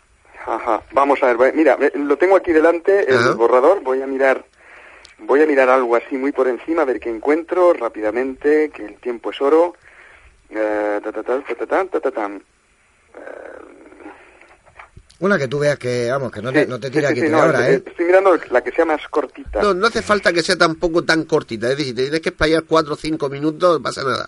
[0.45, 0.81] Ajá.
[0.91, 4.45] Vamos a ver, mira, eh, lo tengo aquí delante, el borrador, voy a mirar
[5.21, 8.95] voy a mirar algo así muy por encima, a ver qué encuentro rápidamente, que el
[8.99, 9.75] tiempo es oro.
[15.19, 17.69] Una que tú veas que, vamos, que no, te, no te tira sí, aquí ahora.
[17.69, 17.83] Eh, ¿eh?
[17.85, 19.61] Estoy mirando la que sea más cortita.
[19.61, 22.29] No, no hace falta que sea tampoco tan cortita, es decir, si te tienes que
[22.29, 24.27] espallar cuatro o cinco minutos, no pasa nada.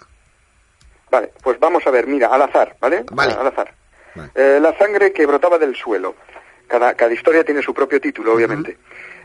[1.10, 3.06] Vale, pues vamos a ver, mira, al azar, ¿vale?
[3.12, 3.34] Vale.
[3.34, 3.73] Al azar.
[4.15, 4.32] Vale.
[4.36, 6.15] Eh, la sangre que brotaba del suelo.
[6.67, 8.78] Cada, cada historia tiene su propio título, obviamente.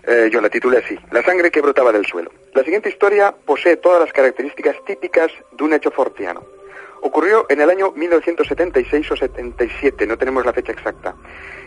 [0.07, 2.31] Eh, yo la titulé así, La sangre que brotaba del suelo.
[2.55, 6.45] La siguiente historia posee todas las características típicas de un hecho fortiano.
[7.03, 11.15] Ocurrió en el año 1976 o 77, no tenemos la fecha exacta,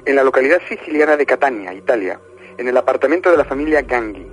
[0.06, 2.20] en la localidad siciliana de Catania, Italia,
[2.58, 4.28] en el apartamento de la familia Ganghi.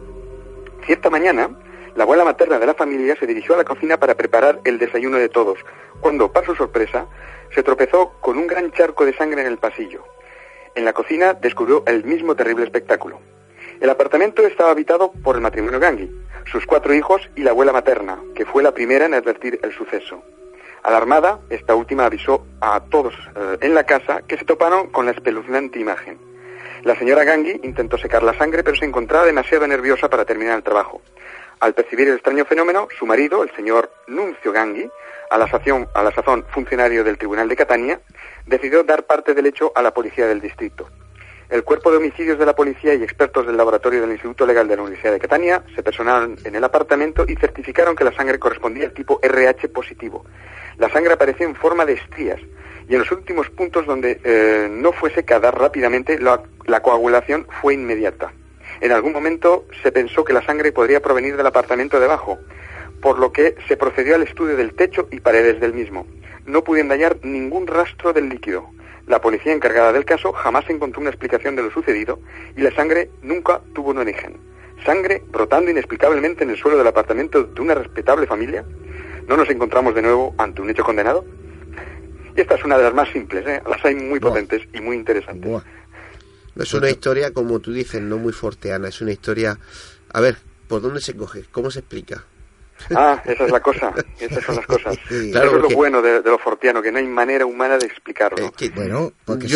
[0.87, 1.51] Cierta mañana,
[1.95, 5.19] la abuela materna de la familia se dirigió a la cocina para preparar el desayuno
[5.19, 5.59] de todos,
[6.01, 7.07] cuando, para su sorpresa,
[7.55, 10.05] se tropezó con un gran charco de sangre en el pasillo.
[10.75, 13.21] En la cocina descubrió el mismo terrible espectáculo.
[13.81, 16.11] El apartamento estaba habitado por el matrimonio Ganghi,
[16.51, 20.23] sus cuatro hijos y la abuela materna, que fue la primera en advertir el suceso.
[20.83, 25.13] Alarmada, esta última avisó a todos eh, en la casa que se toparon con la
[25.13, 26.19] espeluznante imagen.
[26.85, 30.63] La señora Ganghi intentó secar la sangre, pero se encontraba demasiado nerviosa para terminar el
[30.63, 31.03] trabajo.
[31.61, 34.89] Al percibir el extraño fenómeno, su marido, el señor Nuncio Ganghi,
[35.31, 38.01] a la, sazón, funcionario del Tribunal de Catania,
[38.47, 40.89] decidió dar parte del hecho a la policía del distrito.
[41.49, 44.77] El cuerpo de homicidios de la policía y expertos del laboratorio del Instituto Legal de
[44.77, 48.85] la Universidad de Catania se personaron en el apartamento y certificaron que la sangre correspondía
[48.85, 50.25] al tipo RH positivo.
[50.77, 52.41] La sangre apareció en forma de estrías
[52.89, 58.33] y en los últimos puntos donde eh, no fue secada rápidamente la coagulación fue inmediata.
[58.81, 62.39] En algún momento se pensó que la sangre podría provenir del apartamento debajo,
[63.01, 66.07] por lo que se procedió al estudio del techo y paredes del mismo.
[66.47, 68.71] No pudieron hallar ningún rastro del líquido.
[69.07, 72.21] La policía encargada del caso jamás encontró una explicación de lo sucedido
[72.57, 74.37] y la sangre nunca tuvo un origen.
[74.85, 78.65] Sangre brotando inexplicablemente en el suelo del apartamento de una respetable familia.
[79.27, 81.25] ¿No nos encontramos de nuevo ante un hecho condenado?
[82.37, 83.61] Y esta es una de las más simples, ¿eh?
[83.69, 85.63] las hay muy potentes y muy interesantes.
[86.59, 89.57] No es una historia, como tú dices, no muy forteana, es una historia...
[90.13, 91.45] A ver, ¿por dónde se coge?
[91.53, 92.25] ¿Cómo se explica?
[92.97, 94.99] Ah, esa es la cosa, esas son las cosas.
[95.31, 98.53] claro, Eso es lo bueno de, lo fortiano, que no hay manera humana de explicarlo.
[98.75, 99.47] bueno, porque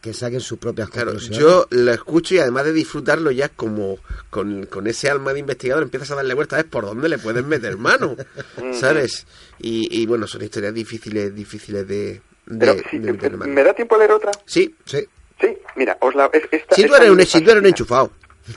[0.00, 3.98] que saquen sus propias claro, Yo lo escucho y además de disfrutarlo ya como
[4.30, 7.44] con, con ese alma de investigador empiezas a darle vueltas, ¿ves por dónde le puedes
[7.44, 8.16] meter mano?
[8.72, 9.26] ¿Sabes?
[9.58, 12.22] Y, y, bueno, son historias difíciles, difíciles de...
[12.46, 14.30] ¿Me da tiempo a leer otra?
[14.46, 15.06] Sí, sí.
[15.40, 16.30] Sí, mira, os la...
[16.32, 18.10] Esta, si, tú eres un, si tú eres un enchufado.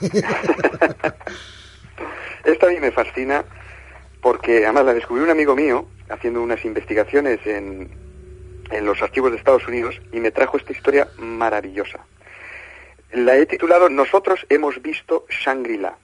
[2.44, 3.44] esta a mí me fascina
[4.20, 7.90] porque además la descubrió un amigo mío haciendo unas investigaciones en,
[8.70, 12.00] en los archivos de Estados Unidos y me trajo esta historia maravillosa.
[13.12, 15.96] La he titulado Nosotros hemos visto Shangri-La.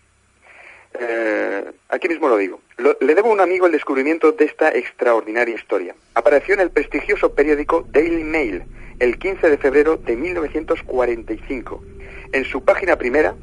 [0.95, 2.61] Eh, aquí mismo lo digo.
[2.79, 5.95] le debo a un amigo el descubrimiento de esta extraordinaria historia.
[6.15, 8.65] Apareció en el prestigioso periódico Daily Mail
[8.99, 11.83] el 15 de febrero de 1945.
[12.33, 13.35] En su página primera,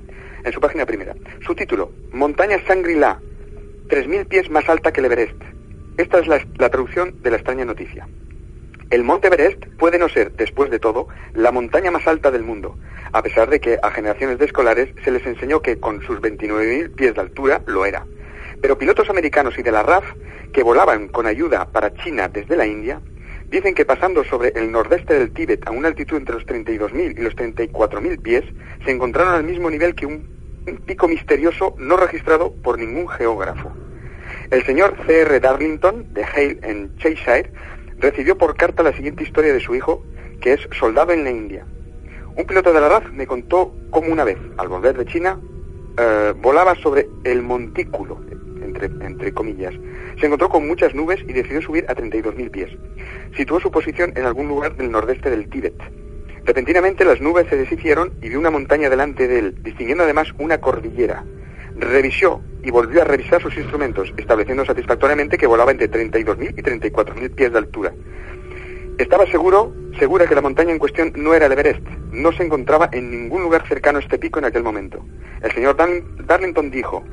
[0.44, 3.20] en su página primera, su título, Montaña Shangri-La,
[3.88, 5.42] 3.000 pies más alta que el Everest.
[5.98, 8.08] Esta es la, traducción de la extraña noticia.
[8.90, 12.78] El Monte Everest puede no ser, después de todo, la montaña más alta del mundo,
[13.12, 16.96] a pesar de que a generaciones de escolares se les enseñó que con sus 29.000
[16.96, 18.06] pies de altura lo era.
[18.62, 20.06] Pero pilotos americanos y de la RAF,
[20.54, 23.02] que volaban con ayuda para China desde la India,
[23.50, 27.22] dicen que pasando sobre el nordeste del Tíbet a una altitud entre los 32.000 y
[27.22, 28.44] los 34.000 pies,
[28.84, 30.28] se encontraron al mismo nivel que un
[30.86, 33.72] pico misterioso no registrado por ningún geógrafo.
[34.50, 35.39] El señor C.R.
[35.39, 37.52] Darlington, de Hale en Cheshire,
[37.98, 40.04] recibió por carta la siguiente historia de su hijo,
[40.41, 41.65] que es soldado en la India.
[42.38, 45.39] Un piloto de la RAF me contó cómo una vez, al volver de China,
[45.98, 48.19] eh, volaba sobre el montículo,
[48.62, 49.74] entre, entre comillas.
[50.19, 52.69] Se encontró con muchas nubes y decidió subir a 32.000 pies.
[53.38, 55.76] Situó su posición en algún lugar del nordeste del Tíbet.
[56.43, 60.60] Repentinamente las nubes se deshicieron y vio una montaña delante de él, distinguiendo además una
[60.60, 61.24] cordillera.
[61.78, 67.34] Revisó y volvió a revisar sus instrumentos, estableciendo satisfactoriamente que volaba entre 32.000 y 34.000
[67.34, 67.93] pies de altura.
[68.98, 71.86] Estaba seguro, segura que la montaña en cuestión no era el Everest.
[72.14, 75.06] No se encontraba en ningún lugar cercano a este pico en aquel momento.
[75.42, 75.76] El señor
[76.26, 77.04] Darlington dijo,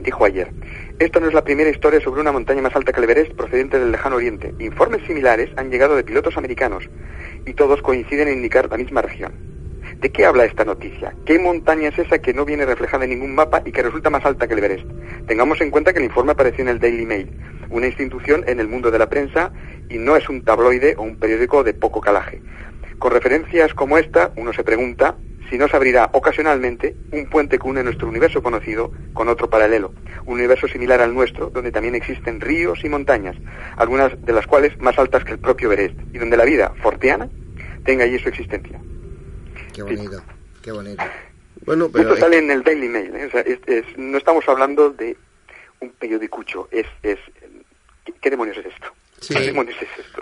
[0.00, 0.52] dijo ayer,
[1.00, 3.80] esto no es la primera historia sobre una montaña más alta que el Everest procedente
[3.80, 4.54] del lejano oriente.
[4.60, 6.88] Informes similares han llegado de pilotos americanos
[7.44, 9.57] y todos coinciden en indicar la misma región.
[10.00, 11.12] ¿De qué habla esta noticia?
[11.26, 14.24] ¿Qué montaña es esa que no viene reflejada en ningún mapa y que resulta más
[14.24, 14.86] alta que el Everest?
[15.26, 17.32] Tengamos en cuenta que el informe apareció en el Daily Mail,
[17.68, 19.52] una institución en el mundo de la prensa
[19.88, 22.40] y no es un tabloide o un periódico de poco calaje.
[23.00, 25.16] Con referencias como esta, uno se pregunta
[25.50, 29.94] si no se abrirá ocasionalmente un puente que une nuestro universo conocido con otro paralelo,
[30.26, 33.34] un universo similar al nuestro, donde también existen ríos y montañas,
[33.76, 37.28] algunas de las cuales más altas que el propio Everest, y donde la vida forteana
[37.84, 38.78] tenga allí su existencia.
[39.78, 40.22] Qué bonito,
[40.60, 41.04] qué bonito.
[41.64, 43.84] Bueno, pero Esto sale en el Daily Mail, ¿eh?
[43.96, 45.16] no estamos hablando de
[45.78, 47.18] un periodicucho, es, es
[48.20, 48.88] ¿qué demonios es esto?
[49.20, 49.34] Sí,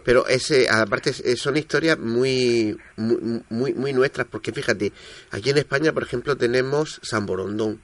[0.04, 4.92] pero ese, aparte son historias muy, muy, muy, nuestras, porque fíjate,
[5.30, 7.80] aquí en España, por ejemplo, tenemos San Borondón,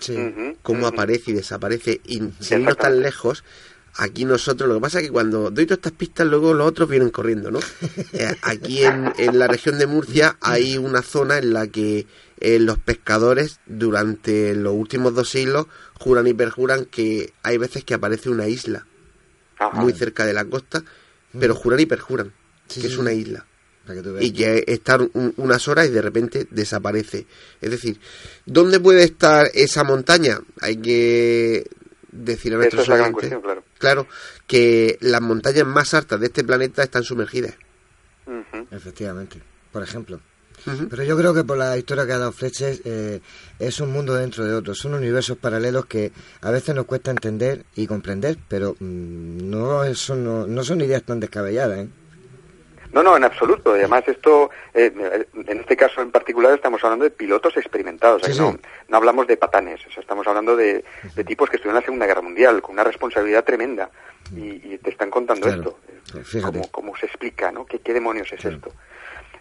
[0.00, 0.18] sí.
[0.60, 3.44] cómo aparece y desaparece, y sin no tan lejos,
[3.96, 6.88] aquí nosotros, lo que pasa es que cuando doy todas estas pistas, luego los otros
[6.88, 7.60] vienen corriendo, ¿no?
[8.12, 12.06] Eh, aquí en, en, la región de Murcia hay una zona en la que
[12.40, 17.94] eh, los pescadores durante los últimos dos siglos juran y perjuran que hay veces que
[17.94, 18.86] aparece una isla
[19.72, 20.82] muy cerca de la costa,
[21.38, 22.32] pero juran y perjuran
[22.68, 23.46] que es una isla.
[24.20, 27.26] y que están unas horas y de repente desaparece.
[27.60, 27.98] Es decir,
[28.46, 30.38] ¿dónde puede estar esa montaña?
[30.60, 31.66] Hay que
[32.10, 33.63] decir a nuestros oyentes, claro.
[34.46, 37.54] Que las montañas más altas de este planeta están sumergidas.
[38.70, 39.40] Efectivamente,
[39.72, 40.20] por ejemplo.
[40.88, 43.20] Pero yo creo que por la historia que ha dado Fletcher eh,
[43.58, 47.66] es un mundo dentro de otro, son universos paralelos que a veces nos cuesta entender
[47.74, 51.80] y comprender, pero mm, no, son, no, son ideas tan descabelladas.
[51.80, 51.88] ¿eh?
[52.94, 53.72] No, no, en absoluto.
[53.72, 58.22] Además, esto, eh, en este caso en particular, estamos hablando de pilotos experimentados.
[58.38, 58.56] No,
[58.88, 59.80] no, hablamos de patanes.
[59.98, 60.84] estamos hablando de,
[61.26, 63.90] tipos que estuvieron en la Segunda Guerra Mundial, con una responsabilidad tremenda.
[64.36, 65.80] Y, te están contando esto.
[66.40, 67.66] Cómo, cómo, se explica, ¿no?
[67.66, 68.70] ¿Qué, qué demonios es esto?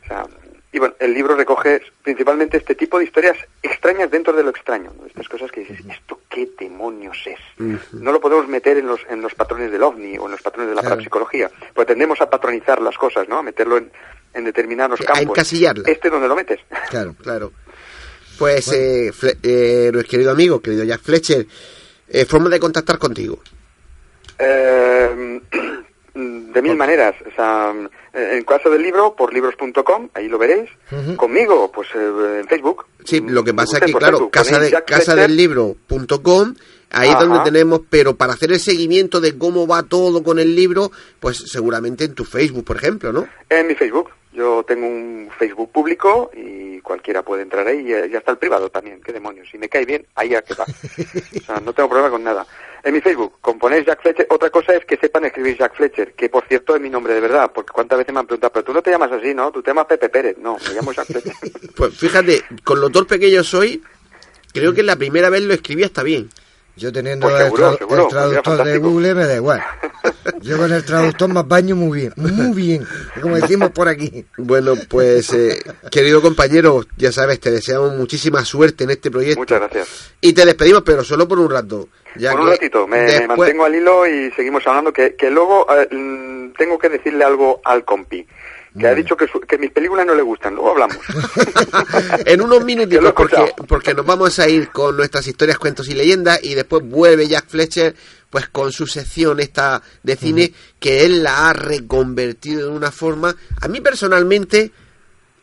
[0.03, 0.25] O sea,
[0.74, 4.91] Y bueno, el libro recoge principalmente este tipo de historias extrañas dentro de lo extraño,
[5.05, 7.39] estas cosas que dices, ¿esto qué demonios es?
[7.93, 10.71] No lo podemos meter en los, en los patrones del ovni o en los patrones
[10.71, 13.38] de la parapsicología, pues tendemos a patronizar las cosas, ¿no?
[13.38, 13.91] A meterlo en,
[14.34, 15.19] en determinados campos.
[15.19, 15.84] A encasillarla.
[15.88, 16.59] ¿Este donde lo metes?
[16.89, 17.51] Claro, claro.
[18.39, 19.11] Pues, eh,
[19.43, 21.45] eh, nuestro querido amigo, querido Jack Fletcher,
[22.07, 23.41] eh, forma de contactar contigo.
[24.39, 25.39] Eh,
[26.14, 27.16] de mil maneras.
[27.26, 27.74] O sea,
[28.14, 30.70] en caso del libro, por libros.com, ahí lo veréis.
[31.16, 32.86] Conmigo, pues en Facebook.
[33.03, 36.53] Sí, lo que pasa es que, claro, casa, de, casa del libro.com,
[36.91, 40.55] ahí es donde tenemos, pero para hacer el seguimiento de cómo va todo con el
[40.55, 43.28] libro, pues seguramente en tu Facebook, por ejemplo, ¿no?
[43.49, 44.09] En mi Facebook.
[44.32, 48.70] Yo tengo un Facebook público y cualquiera puede entrar ahí y ya está el privado
[48.70, 48.99] también.
[49.01, 49.47] ¿Qué demonios?
[49.51, 50.66] Si me cae bien, ahí ya que va.
[51.38, 52.45] O sea, no tengo problema con nada.
[52.84, 54.27] En mi Facebook, componéis Jack Fletcher.
[54.29, 57.21] Otra cosa es que sepan escribir Jack Fletcher, que por cierto es mi nombre de
[57.21, 59.51] verdad, porque cuántas veces me han preguntado, pero tú no te llamas así, ¿no?
[59.53, 60.38] Tú te llamas Pepe Pérez.
[60.38, 61.34] No, me llamo Jack Fletcher.
[61.77, 63.81] pues fíjate, con lo torpe que yo soy,
[64.51, 66.29] creo que la primera vez lo escribí hasta bien.
[66.76, 69.63] Yo teniendo pues el, traductor de Google me da igual.
[70.41, 72.88] Yo con el traductor más baño muy bien, muy bien,
[73.21, 74.26] como decimos por aquí.
[74.38, 75.61] Bueno, pues eh,
[75.91, 79.39] querido compañero, ya sabes, te deseamos muchísima suerte en este proyecto.
[79.39, 80.13] Muchas gracias.
[80.19, 81.89] Y te despedimos, pero solo por un rato.
[82.15, 85.88] Ya por un ratito, me, mantengo al hilo y seguimos hablando, que, que luego eh,
[85.89, 88.26] mm, tengo que decirle algo al compi
[88.78, 90.55] que ha dicho que, que, mis películas no le gustan.
[90.55, 90.97] Luego hablamos.
[92.26, 96.43] en unos minutitos, porque, porque nos vamos a ir con nuestras historias, cuentos y leyendas
[96.43, 97.95] y después vuelve Jack Fletcher
[98.30, 103.36] pues con su sección esta de cine que él la ha reconvertido de una forma
[103.61, 104.71] a mí personalmente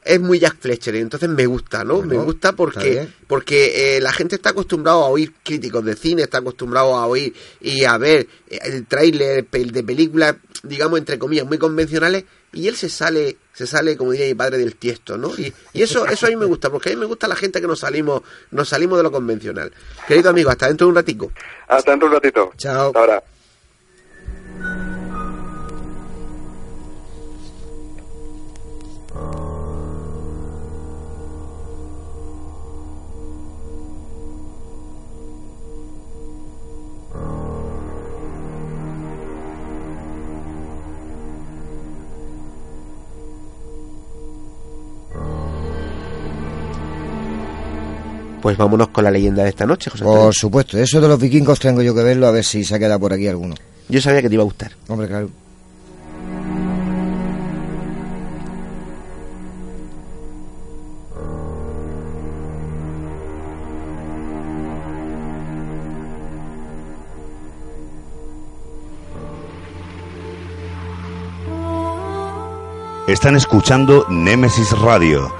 [0.03, 2.03] es muy Jack Fletcher, entonces me gusta, ¿no?
[2.03, 6.39] me gusta porque porque eh, la gente está acostumbrado a oír críticos de cine, está
[6.39, 11.59] acostumbrado a oír y a ver eh, el tráiler de películas, digamos entre comillas, muy
[11.59, 15.31] convencionales y él se sale, se sale, como diría mi padre, del tiesto, ¿no?
[15.39, 17.67] Y, eso, eso a mí me gusta, porque a mí me gusta la gente que
[17.67, 19.73] nos salimos, nos salimos de lo convencional.
[20.07, 21.33] Querido amigo, hasta dentro de un ratico.
[21.69, 22.53] Hasta dentro de un ratito.
[22.57, 22.89] Chao.
[22.89, 23.23] Hasta ahora.
[48.41, 51.61] Pues vámonos con la leyenda de esta noche, José Por supuesto, eso de los vikingos
[51.61, 53.55] tengo yo que verlo a ver si se ha quedado por aquí alguno.
[53.89, 54.73] Yo sabía que te iba a gustar.
[54.89, 55.31] Hombre, claro.
[73.07, 75.40] Están escuchando Némesis Radio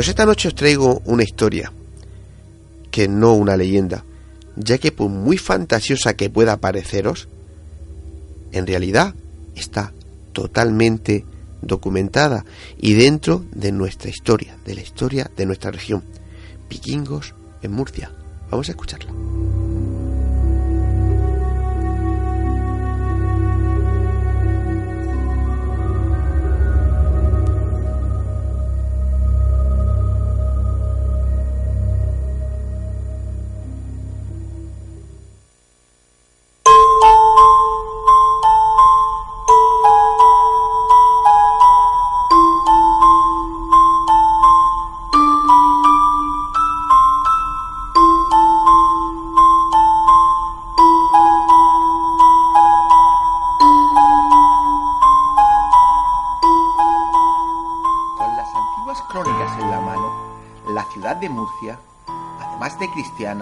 [0.00, 1.70] Pues esta noche os traigo una historia,
[2.90, 4.02] que no una leyenda,
[4.56, 7.28] ya que por muy fantasiosa que pueda pareceros,
[8.50, 9.14] en realidad
[9.54, 9.92] está
[10.32, 11.26] totalmente
[11.60, 12.46] documentada
[12.78, 16.02] y dentro de nuestra historia, de la historia de nuestra región,
[16.70, 18.10] vikingos en Murcia.
[18.50, 19.12] Vamos a escucharla.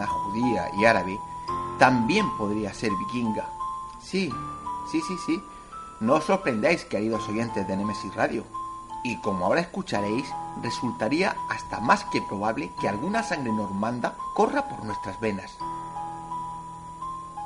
[0.06, 1.18] Judía y árabe,
[1.78, 3.48] también podría ser vikinga.
[4.00, 4.32] Sí,
[4.90, 5.42] sí, sí, sí.
[6.00, 8.44] No os sorprendáis, queridos oyentes de Nemesis Radio.
[9.04, 10.28] y como ahora escucharéis,
[10.62, 15.56] resultaría hasta más que probable que alguna sangre normanda corra por nuestras venas.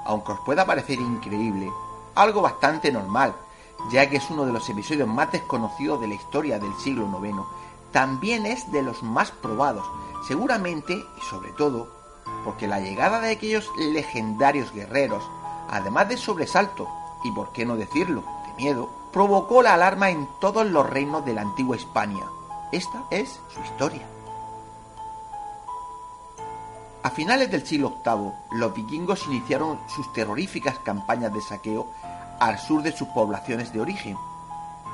[0.05, 1.71] Aunque os pueda parecer increíble,
[2.15, 3.35] algo bastante normal,
[3.91, 7.39] ya que es uno de los episodios más desconocidos de la historia del siglo IX,
[7.93, 9.87] también es de los más probados,
[10.27, 12.03] seguramente y sobre todo
[12.45, 15.25] porque la llegada de aquellos legendarios guerreros,
[15.71, 16.89] además de sobresalto,
[17.25, 21.35] y por qué no decirlo, de miedo, provocó la alarma en todos los reinos de
[21.35, 22.25] la antigua Hispania.
[22.73, 24.03] Esta es su historia.
[27.05, 31.89] A finales del siglo VIII, los vikingos iniciaron sus terroríficas campañas de saqueo
[32.41, 34.17] al sur de sus poblaciones de origen,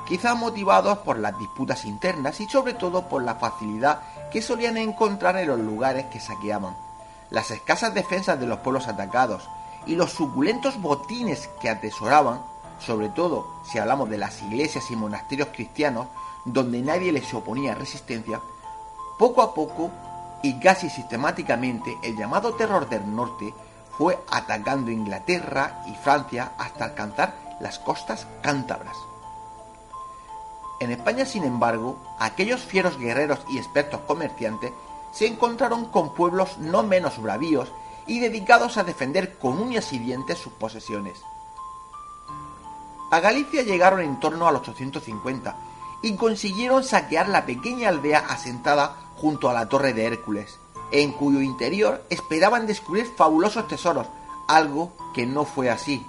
[0.07, 4.01] quizá motivados por las disputas internas y sobre todo por la facilidad
[4.31, 6.75] que solían encontrar en los lugares que saqueaban,
[7.29, 9.49] las escasas defensas de los pueblos atacados
[9.85, 12.41] y los suculentos botines que atesoraban,
[12.79, 16.07] sobre todo si hablamos de las iglesias y monasterios cristianos,
[16.45, 18.39] donde nadie les oponía resistencia,
[19.17, 19.91] poco a poco
[20.41, 23.53] y casi sistemáticamente el llamado terror del norte
[23.97, 28.95] fue atacando Inglaterra y Francia hasta alcanzar las costas cántabras.
[30.79, 34.71] En España, sin embargo, aquellos fieros guerreros y expertos comerciantes
[35.11, 37.71] se encontraron con pueblos no menos bravíos
[38.07, 41.21] y dedicados a defender con uñas y dientes sus posesiones.
[43.11, 45.55] A Galicia llegaron en torno al 850
[46.01, 50.59] y consiguieron saquear la pequeña aldea asentada junto a la Torre de Hércules,
[50.91, 54.07] en cuyo interior esperaban descubrir fabulosos tesoros,
[54.47, 56.05] algo que no fue así.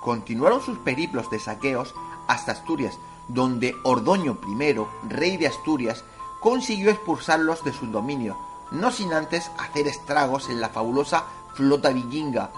[0.00, 1.94] Continuaron sus periplos de saqueos
[2.26, 2.98] hasta Asturias,
[3.28, 4.76] donde Ordoño I,
[5.08, 6.04] rey de Asturias,
[6.40, 8.36] consiguió expulsarlos de su dominio,
[8.70, 12.50] no sin antes hacer estragos en la fabulosa flota vikinga,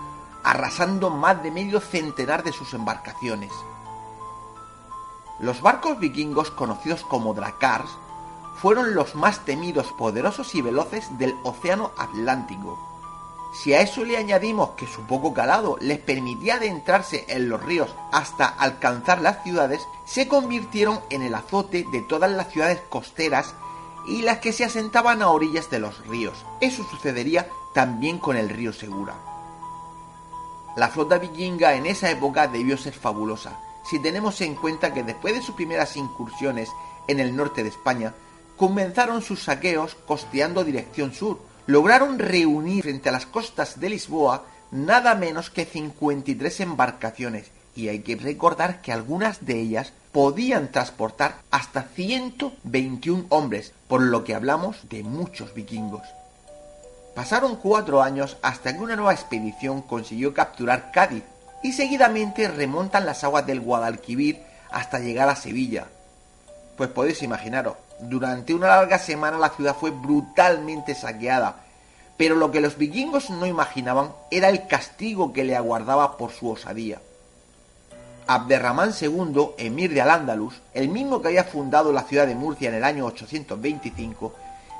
[0.42, 3.52] arrasando más de medio centenar de sus embarcaciones.
[5.40, 7.90] Los barcos vikingos conocidos como Drakars
[8.56, 12.93] fueron los más temidos, poderosos y veloces del Océano Atlántico.
[13.54, 17.94] Si a eso le añadimos que su poco calado les permitía adentrarse en los ríos
[18.10, 23.54] hasta alcanzar las ciudades, se convirtieron en el azote de todas las ciudades costeras
[24.06, 26.44] y las que se asentaban a orillas de los ríos.
[26.60, 29.14] Eso sucedería también con el río Segura.
[30.76, 35.34] La flota vikinga en esa época debió ser fabulosa, si tenemos en cuenta que después
[35.34, 36.70] de sus primeras incursiones
[37.06, 38.14] en el norte de España,
[38.56, 41.38] comenzaron sus saqueos costeando dirección sur.
[41.66, 48.00] Lograron reunir frente a las costas de Lisboa nada menos que 53 embarcaciones y hay
[48.00, 54.76] que recordar que algunas de ellas podían transportar hasta 121 hombres, por lo que hablamos
[54.88, 56.06] de muchos vikingos.
[57.14, 61.24] Pasaron cuatro años hasta que una nueva expedición consiguió capturar Cádiz
[61.62, 65.86] y seguidamente remontan las aguas del Guadalquivir hasta llegar a Sevilla.
[66.76, 67.76] Pues podéis imaginaros,
[68.08, 71.56] durante una larga semana la ciudad fue brutalmente saqueada,
[72.16, 76.50] pero lo que los vikingos no imaginaban era el castigo que le aguardaba por su
[76.50, 77.00] osadía.
[78.26, 82.76] Abderramán II, emir de Al-Ándalus, el mismo que había fundado la ciudad de Murcia en
[82.76, 84.34] el año 825,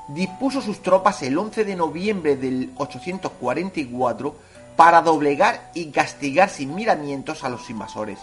[0.09, 4.35] dispuso sus tropas el 11 de noviembre del 844
[4.75, 8.19] para doblegar y castigar sin miramientos a los invasores.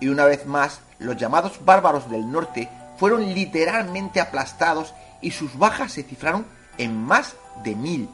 [0.00, 2.68] Y una vez más, los llamados bárbaros del norte
[3.00, 4.92] fueron literalmente aplastados
[5.22, 6.46] y sus bajas se cifraron
[6.76, 7.34] en más
[7.64, 8.10] de mil.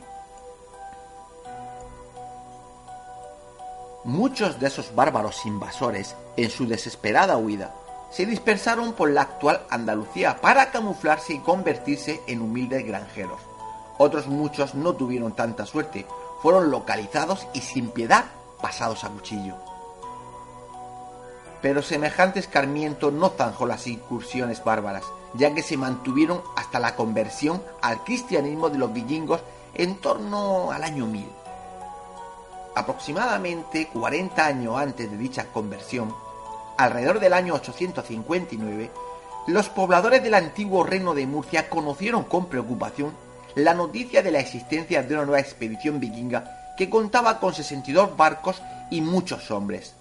[4.04, 7.74] Muchos de esos bárbaros invasores, en su desesperada huida,
[8.12, 13.40] se dispersaron por la actual Andalucía para camuflarse y convertirse en humildes granjeros.
[13.98, 16.06] Otros muchos no tuvieron tanta suerte,
[16.40, 18.26] fueron localizados y sin piedad
[18.62, 19.65] pasados a cuchillo
[21.62, 25.04] pero semejante escarmiento no zanjó las incursiones bárbaras,
[25.34, 29.40] ya que se mantuvieron hasta la conversión al cristianismo de los vikingos
[29.74, 31.26] en torno al año 1000.
[32.74, 36.14] Aproximadamente 40 años antes de dicha conversión,
[36.76, 38.90] alrededor del año 859,
[39.46, 43.12] los pobladores del antiguo reino de Murcia conocieron con preocupación
[43.54, 48.60] la noticia de la existencia de una nueva expedición vikinga que contaba con 62 barcos
[48.90, 49.94] y muchos hombres.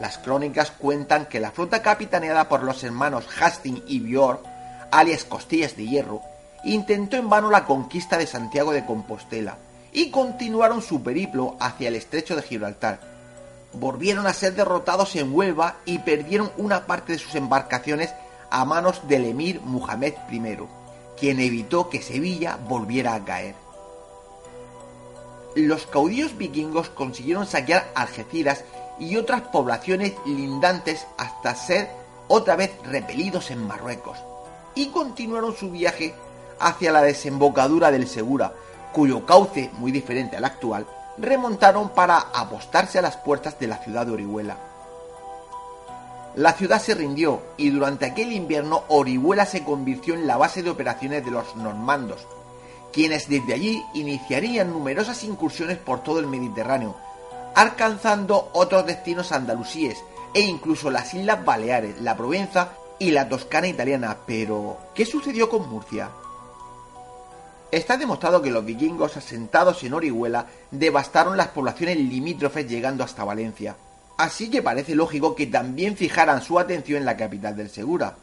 [0.00, 4.40] Las crónicas cuentan que la flota capitaneada por los hermanos Hastings y Björn,
[4.90, 6.20] alias Costillas de Hierro,
[6.64, 9.56] intentó en vano la conquista de Santiago de Compostela
[9.92, 13.00] y continuaron su periplo hacia el estrecho de Gibraltar.
[13.72, 18.12] Volvieron a ser derrotados en Huelva y perdieron una parte de sus embarcaciones
[18.50, 20.58] a manos del emir Muhammad I,
[21.18, 23.54] quien evitó que Sevilla volviera a caer.
[25.54, 28.64] Los caudillos vikingos consiguieron saquear Algeciras
[28.98, 31.90] y otras poblaciones lindantes hasta ser
[32.28, 34.18] otra vez repelidos en Marruecos,
[34.74, 36.14] y continuaron su viaje
[36.58, 38.52] hacia la desembocadura del Segura,
[38.92, 40.86] cuyo cauce, muy diferente al actual,
[41.18, 44.56] remontaron para apostarse a las puertas de la ciudad de Orihuela.
[46.34, 50.68] La ciudad se rindió y durante aquel invierno Orihuela se convirtió en la base de
[50.68, 52.26] operaciones de los normandos,
[52.92, 56.94] quienes desde allí iniciarían numerosas incursiones por todo el Mediterráneo,
[57.56, 60.04] alcanzando otros destinos andalusíes
[60.34, 64.18] e incluso las Islas Baleares, la Provenza y la Toscana italiana.
[64.26, 66.10] Pero, ¿qué sucedió con Murcia?
[67.72, 73.74] Está demostrado que los vikingos asentados en Orihuela devastaron las poblaciones limítrofes llegando hasta Valencia.
[74.18, 78.16] Así que parece lógico que también fijaran su atención en la capital del Segura.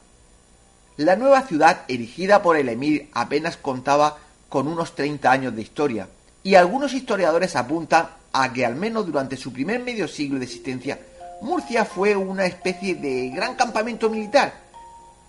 [0.97, 4.17] La nueva ciudad erigida por el emir apenas contaba
[4.47, 6.07] con unos 30 años de historia,
[6.43, 10.99] y algunos historiadores apuntan a que al menos durante su primer medio siglo de existencia,
[11.41, 14.53] Murcia fue una especie de gran campamento militar,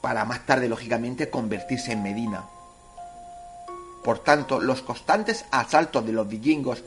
[0.01, 2.45] para más tarde lógicamente convertirse en Medina.
[4.03, 6.83] Por tanto, los constantes asaltos de los vikingos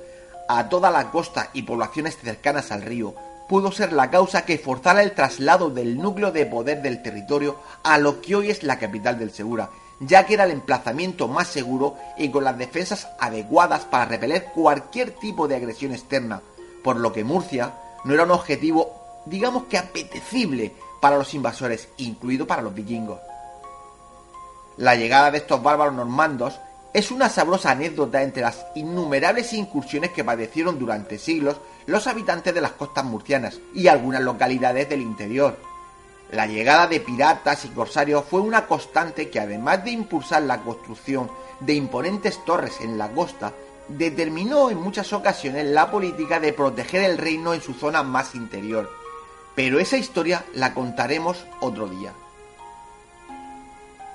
[0.47, 3.15] a toda la costa y poblaciones cercanas al río
[3.49, 7.97] pudo ser la causa que forzara el traslado del núcleo de poder del territorio a
[7.97, 11.95] lo que hoy es la capital del Segura, ya que era el emplazamiento más seguro
[12.17, 16.41] y con las defensas adecuadas para repeler cualquier tipo de agresión externa,
[16.83, 17.73] por lo que Murcia
[18.03, 23.19] no era un objetivo, digamos que apetecible para los invasores, incluido para los vikingos.
[24.77, 26.59] La llegada de estos bárbaros normandos
[26.93, 32.61] es una sabrosa anécdota entre las innumerables incursiones que padecieron durante siglos los habitantes de
[32.61, 35.57] las costas murcianas y algunas localidades del interior.
[36.31, 41.31] La llegada de piratas y corsarios fue una constante que además de impulsar la construcción
[41.61, 43.53] de imponentes torres en la costa,
[43.87, 48.91] determinó en muchas ocasiones la política de proteger el reino en su zona más interior.
[49.55, 52.11] Pero esa historia la contaremos otro día.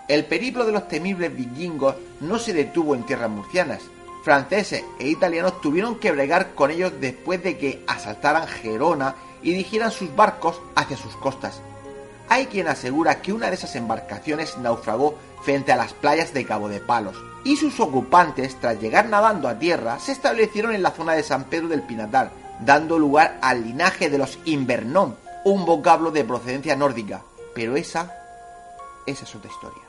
[0.06, 3.80] El periplo de los temibles vikingos no se detuvo en tierras murcianas.
[4.22, 9.90] Franceses e italianos tuvieron que bregar con ellos después de que asaltaran Gerona y dirigieran
[9.90, 11.62] sus barcos hacia sus costas.
[12.28, 16.68] Hay quien asegura que una de esas embarcaciones naufragó frente a las playas de Cabo
[16.68, 21.14] de Palos, y sus ocupantes, tras llegar nadando a tierra, se establecieron en la zona
[21.14, 26.24] de San Pedro del Pinatar, dando lugar al linaje de los Invernón, un vocablo de
[26.24, 27.22] procedencia nórdica.
[27.54, 28.14] Pero esa,
[29.06, 29.82] esa es otra historia.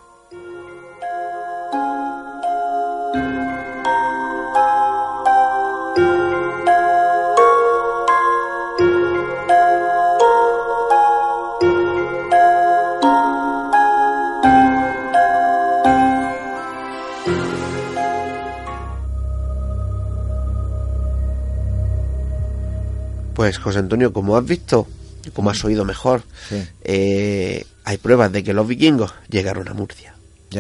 [23.43, 24.87] Pues José Antonio, como has visto,
[25.33, 26.23] como has oído mejor,
[26.81, 30.15] eh, hay pruebas de que los vikingos llegaron a Murcia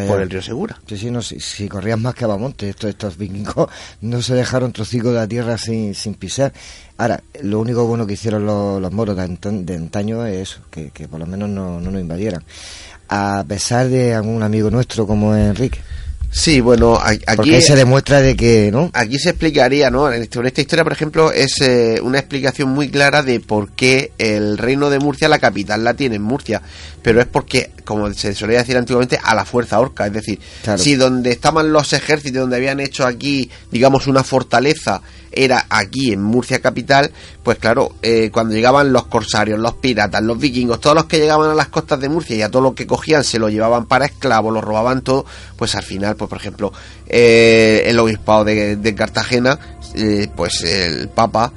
[0.05, 0.81] por el río Segura.
[0.85, 3.69] Sí, sí, no, si, corrías más que a Bamonte, estos, estos vikingos
[4.01, 6.51] no se dejaron trocico de la tierra sin, sin pisar.
[6.97, 11.25] Ahora, lo único bueno que hicieron los, moros de, antaño es eso, que, por lo
[11.25, 12.43] menos no, no nos invadieran.
[13.07, 15.79] A pesar de algún amigo nuestro como Enrique,
[16.33, 18.89] Sí, bueno, aquí Porque se demuestra de que, ¿no?
[18.93, 20.11] Aquí se explicaría, ¿no?
[20.11, 24.57] En esta historia, por ejemplo, es eh, una explicación muy clara de por qué el
[24.57, 26.61] reino de Murcia, la capital, la tiene en Murcia.
[27.03, 30.07] Pero es porque, como se solía decir antiguamente, a la fuerza orca.
[30.07, 30.39] Es decir,
[30.75, 35.01] si donde estaban los ejércitos, donde habían hecho aquí, digamos, una fortaleza,
[35.35, 37.11] era aquí en Murcia capital,
[37.43, 41.49] pues claro, eh, cuando llegaban los corsarios, los piratas, los vikingos, todos los que llegaban
[41.49, 44.05] a las costas de Murcia y a todo lo que cogían se lo llevaban para
[44.05, 45.25] esclavos, lo robaban todo,
[45.57, 46.73] pues al final, pues por ejemplo,
[47.07, 49.59] eh, el obispado de, Cartagena,
[49.95, 51.51] eh, pues el Papa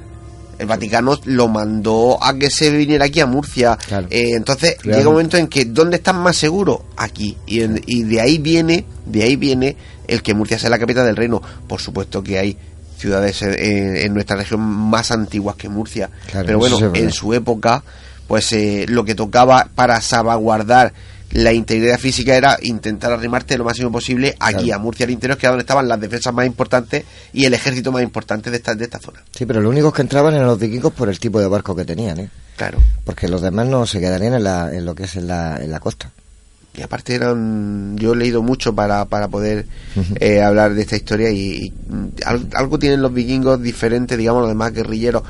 [0.57, 3.77] el Vaticano lo mandó a que se viniera aquí a Murcia.
[4.09, 6.79] entonces llega un momento en que ¿dónde están más seguros?
[6.97, 7.37] Aquí.
[7.45, 11.15] Y, y, de ahí viene, de ahí viene el que Murcia sea la capital del
[11.15, 11.41] reino.
[11.67, 12.57] Por supuesto que hay
[12.97, 16.09] ciudades en, nuestra región más antiguas que Murcia.
[16.31, 17.83] Pero bueno, en su época,
[18.27, 20.93] pues eh, lo que tocaba para salvaguardar
[21.31, 25.45] la integridad física era intentar arrimarte lo máximo posible aquí a Murcia al interior, que
[25.45, 28.85] era donde estaban las defensas más importantes y el ejército más importante de esta, de
[28.85, 29.23] esta zona.
[29.35, 31.85] Sí, pero lo único que entraban eran los vikingos por el tipo de barco que
[31.85, 32.29] tenían, ¿eh?
[32.55, 32.79] Claro.
[33.03, 35.69] Porque los demás no se quedarían en, la, en lo que es en la, en
[35.69, 36.11] la costa
[36.77, 39.65] y aparte eran yo he leído mucho para, para poder
[40.19, 41.73] eh, hablar de esta historia y,
[42.53, 45.23] algo, tienen los vikingos diferente digamos los demás guerrilleros.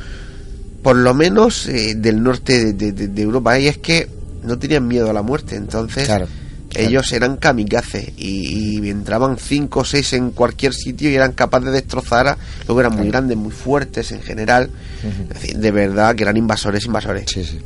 [0.84, 4.10] Por lo menos eh, del norte de, Europa y es que
[4.44, 6.10] no tenían miedo a la muerte entonces
[6.76, 11.72] ellos eran kamikazes y, entraban cinco o seis en cualquier sitio y eran capaces de
[11.72, 12.38] destrozar a
[12.68, 14.70] luego eran muy grandes muy fuertes en general.
[15.56, 17.26] De verdad que eran invasores invasores.
[17.32, 17.60] Sí, sí.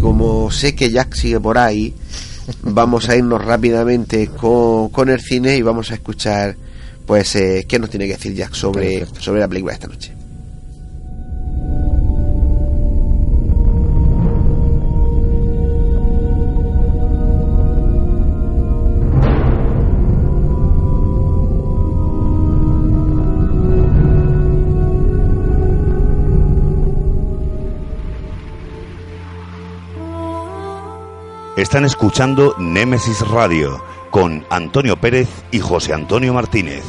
[0.00, 1.94] Como sé que Jack sigue por ahí,
[2.62, 6.56] vamos a irnos rápidamente con, con el cine y vamos a escuchar,
[7.06, 10.19] pues, eh, qué nos tiene que decir Jack sobre, sobre la película de esta noche.
[31.60, 36.82] Están escuchando Némesis Radio con Antonio Pérez y José Antonio Martínez.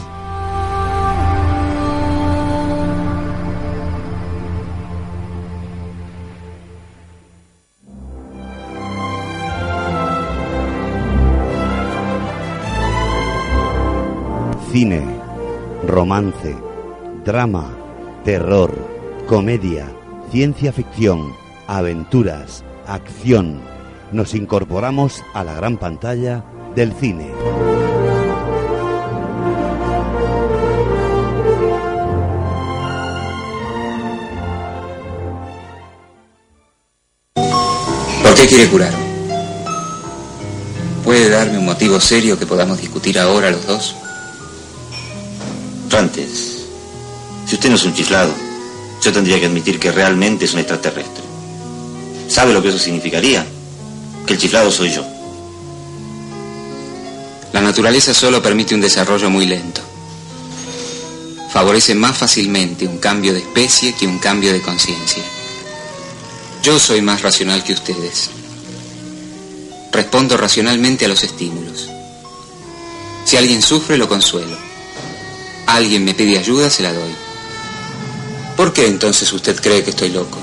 [14.72, 15.04] Cine,
[15.86, 16.56] romance,
[17.26, 17.76] drama,
[18.24, 18.74] terror,
[19.28, 19.92] comedia,
[20.32, 21.34] ciencia ficción,
[21.68, 23.70] aventuras, acción
[24.12, 26.44] nos incorporamos a la gran pantalla
[26.76, 27.32] del cine.
[38.24, 38.94] ¿Por qué quiere curar?
[41.04, 43.96] ¿Puede darme un motivo serio que podamos discutir ahora los dos?
[45.98, 46.68] Antes,
[47.46, 48.34] si usted no es un chiflado,
[49.04, 51.24] yo tendría que admitir que realmente es un extraterrestre.
[52.28, 53.46] ¿Sabe lo que eso significaría?
[54.32, 55.06] El chiflado soy yo.
[57.52, 59.82] La naturaleza solo permite un desarrollo muy lento.
[61.52, 65.22] Favorece más fácilmente un cambio de especie que un cambio de conciencia.
[66.64, 68.30] Yo soy más racional que ustedes.
[69.92, 71.90] Respondo racionalmente a los estímulos.
[73.26, 74.58] Si alguien sufre, lo consuelo.
[75.68, 77.12] Alguien me pide ayuda, se la doy.
[78.56, 80.38] ¿Por qué entonces usted cree que estoy loco?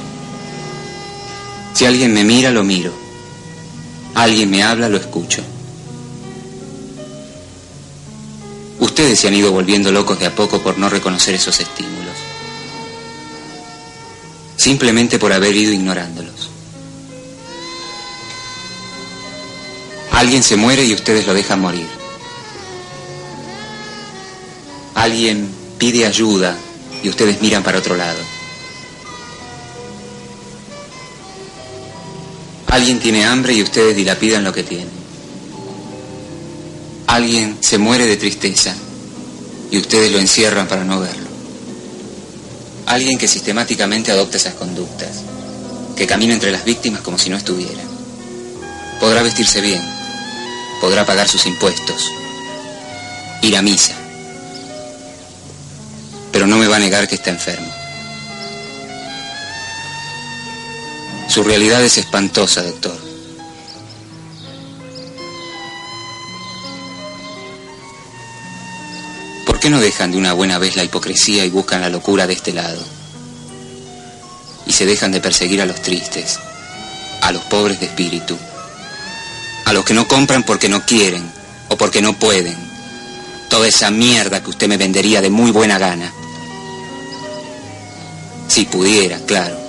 [1.72, 3.07] Si alguien me mira, lo miro.
[4.18, 5.42] Alguien me habla, lo escucho.
[8.80, 12.16] Ustedes se han ido volviendo locos de a poco por no reconocer esos estímulos.
[14.56, 16.50] Simplemente por haber ido ignorándolos.
[20.10, 21.86] Alguien se muere y ustedes lo dejan morir.
[24.96, 25.48] Alguien
[25.78, 26.58] pide ayuda
[27.04, 28.38] y ustedes miran para otro lado.
[32.68, 34.98] Alguien tiene hambre y ustedes dilapidan lo que tienen.
[37.06, 38.74] Alguien se muere de tristeza
[39.70, 41.28] y ustedes lo encierran para no verlo.
[42.86, 45.08] Alguien que sistemáticamente adopta esas conductas,
[45.96, 47.82] que camina entre las víctimas como si no estuviera.
[49.00, 49.82] Podrá vestirse bien,
[50.80, 52.10] podrá pagar sus impuestos,
[53.42, 53.94] ir a misa,
[56.32, 57.77] pero no me va a negar que está enfermo.
[61.28, 62.98] Su realidad es espantosa, doctor.
[69.44, 72.32] ¿Por qué no dejan de una buena vez la hipocresía y buscan la locura de
[72.32, 72.82] este lado?
[74.66, 76.38] Y se dejan de perseguir a los tristes,
[77.20, 78.36] a los pobres de espíritu,
[79.66, 81.30] a los que no compran porque no quieren
[81.68, 82.56] o porque no pueden.
[83.50, 86.10] Toda esa mierda que usted me vendería de muy buena gana.
[88.48, 89.67] Si pudiera, claro.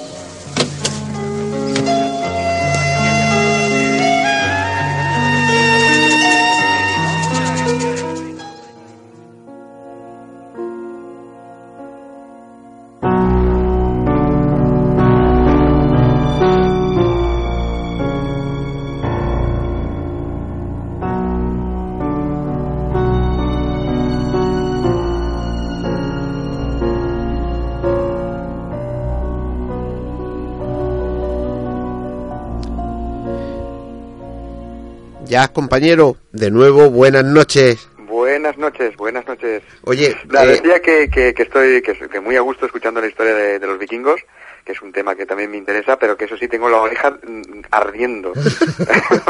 [35.48, 37.88] Compañero, de nuevo, buenas noches.
[37.98, 39.64] Buenas noches, buenas noches.
[39.84, 43.08] Oye, La eh, decía que, que, que estoy que, que muy a gusto escuchando la
[43.08, 44.20] historia de, de los vikingos,
[44.66, 47.12] que es un tema que también me interesa, pero que eso sí tengo la oreja
[47.12, 48.34] mm, ardiendo.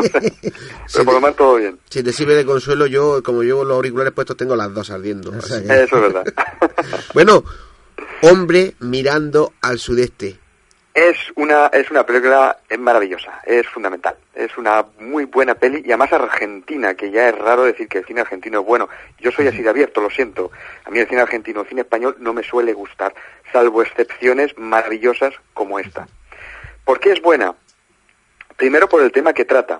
[0.04, 1.78] pero por lo demás todo bien.
[1.90, 5.32] si te sirve de consuelo, yo, como llevo los auriculares puestos, tengo las dos ardiendo.
[5.32, 6.24] que- Eso es verdad.
[7.14, 7.44] Bueno,
[8.22, 10.40] hombre mirando al sudeste.
[10.94, 14.16] Es una, es una película eh, maravillosa, es fundamental.
[14.34, 18.06] Es una muy buena peli y además argentina, que ya es raro decir que el
[18.06, 18.90] cine argentino es bueno.
[19.20, 20.52] Yo soy así de abierto, lo siento.
[20.86, 23.14] A mí el cine argentino, el cine español no me suele gustar,
[23.54, 26.08] salvo excepciones maravillosas como esta.
[26.84, 27.54] ¿Por qué es buena?
[28.58, 29.80] Primero por el tema que trata.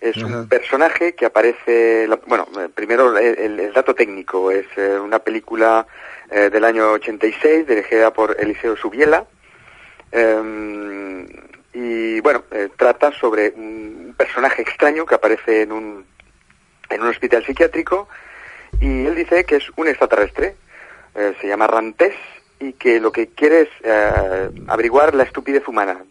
[0.00, 5.86] Es un personaje que aparece, bueno, eh, primero el, dato técnico, es eh, una película
[6.30, 9.24] eh, del año 86 dirigida por Eliseo Subiela,
[10.12, 11.26] eh,
[11.78, 16.06] y bueno, eh, trata sobre un personaje extraño que aparece en un,
[16.88, 18.08] en un hospital psiquiátrico
[18.80, 20.56] y él dice que es un extraterrestre,
[21.14, 22.14] eh, se llama Rantés
[22.58, 26.02] y que lo que quiere es eh, averiguar la estupidez humana.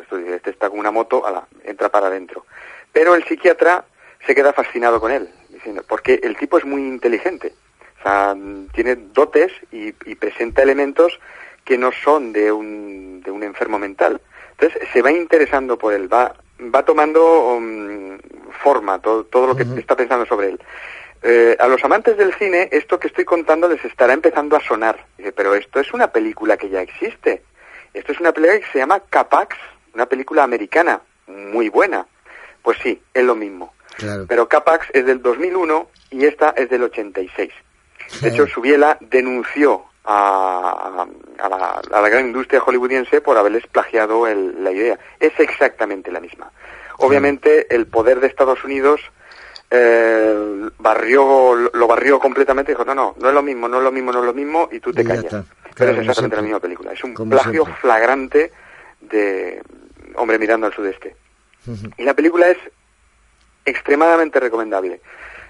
[0.00, 2.44] Esto dice, este está con una moto, ala, entra para adentro.
[2.92, 3.84] Pero el psiquiatra
[4.26, 7.54] se queda fascinado con él, diciendo, porque el tipo es muy inteligente,
[8.00, 8.34] o sea,
[8.72, 11.20] tiene dotes y presenta elementos
[11.64, 14.20] que no son de un, de un enfermo mental.
[14.52, 16.34] Entonces se va interesando por él, va,
[16.74, 18.18] va tomando um,
[18.62, 20.60] forma todo, todo lo que está pensando sobre él.
[21.24, 25.06] Eh, a los amantes del cine, esto que estoy contando les estará empezando a sonar.
[25.16, 27.42] Dice, pero esto es una película que ya existe.
[27.94, 29.56] Esto es una película que se llama Capax,
[29.94, 32.06] una película americana, muy buena.
[32.62, 33.72] Pues sí, es lo mismo.
[33.96, 34.26] Claro.
[34.28, 37.52] Pero Capax es del 2001 y esta es del 86.
[38.20, 41.06] De hecho, Subiela denunció a,
[41.38, 44.98] a, la, a la gran industria hollywoodiense por haberles plagiado el- la idea.
[45.20, 46.50] Es exactamente la misma.
[46.98, 49.00] Obviamente, el poder de Estados Unidos
[49.70, 53.84] eh, barrió, lo barrió completamente y dijo, no, no, no es lo mismo, no es
[53.84, 55.24] lo mismo, no es lo mismo, y tú te Y callas.
[55.74, 56.36] Pero es exactamente siempre.
[56.36, 56.92] la misma película.
[56.92, 57.74] Es un Como plagio siempre.
[57.80, 58.52] flagrante
[59.00, 59.62] de
[60.16, 61.16] Hombre mirando al sudeste.
[61.96, 62.58] Y la película es
[63.64, 65.00] extremadamente recomendable.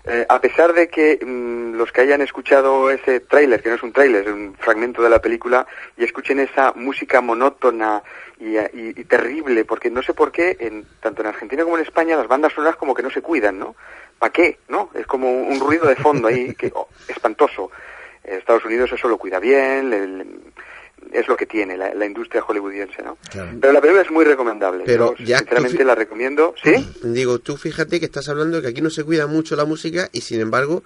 [0.05, 3.83] Eh, a pesar de que mm, los que hayan escuchado ese tráiler, que no es
[3.85, 5.65] un tráiler, es un fragmento de la película,
[5.97, 8.03] y escuchen esa música monótona
[8.41, 12.17] y, y- terrible, porque no sé por qué, en, tanto en Argentina como en España,
[12.17, 13.77] las bandas sonoras como que no se cuidan, ¿no?
[14.19, 14.59] ¿Para qué?
[14.69, 14.91] ¿No?
[14.95, 17.71] Es como un ruido de fondo ahí, que oh, espantoso.
[18.25, 20.27] Estados Unidos eso lo cuida bien, le-
[21.13, 23.19] es lo que tiene la, la industria hollywoodiense, ¿no?
[23.61, 24.85] Pero la película es muy recomendable.
[24.87, 26.55] Pero Yo, ya sinceramente la recomiendo.
[26.63, 26.75] ¿Sí?
[27.03, 30.09] Digo, tú fíjate que estás hablando de que aquí no se cuida mucho la música
[30.13, 30.83] y sin embargo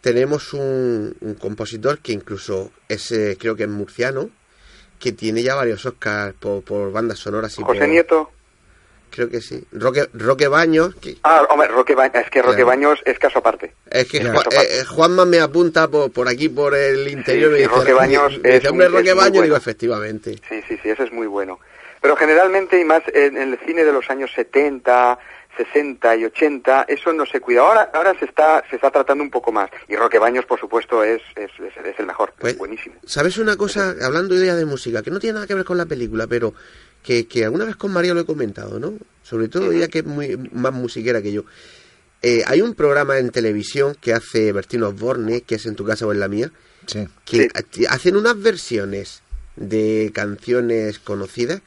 [0.00, 4.30] tenemos un, un compositor que incluso es, eh, creo que es murciano,
[4.98, 8.30] que tiene ya varios Oscars por, por bandas sonoras y José por- Nieto.
[9.14, 9.62] Creo que sí.
[9.72, 12.66] Roque, Roque Baños, que Ah, hombre, Roque Ba- es que Roque Claro.
[12.68, 13.74] Baños es caso aparte.
[13.90, 14.40] es que Claro.
[14.40, 17.76] Ju- eh, Juanma me apunta por, por aquí, por el interior, Sí, me sí, dice,
[17.78, 19.42] Roque Baños me es hombre, un- Roque es Baños, bueno.
[19.44, 20.38] digo, efectivamente.
[20.48, 21.60] Sí, sí, sí, eso es muy bueno.
[22.00, 25.18] Pero generalmente, y más en, el cine de los años 70,
[25.56, 27.60] 60 y 80, eso no se cuida.
[27.60, 29.68] Ahora, ahora se está, se está tratando un poco más.
[29.88, 32.32] Y Roque Baños, por supuesto, es, es, es- es el mejor.
[32.38, 32.96] Pues, es buenísimo.
[33.04, 33.94] ¿Sabes una cosa?
[34.02, 36.54] Hablando de de música, que no tiene nada que ver con la película, pero
[37.02, 38.94] que, que alguna vez con María lo he comentado, ¿no?
[39.22, 41.44] Sobre todo ella que es muy, más musiquera que yo.
[42.22, 46.06] Eh, hay un programa en televisión que hace Bertino Osborne, que es en tu casa
[46.06, 46.52] o en la mía,
[46.86, 47.06] Sí.
[47.24, 49.22] que ha- hacen unas versiones
[49.56, 51.60] de canciones conocidas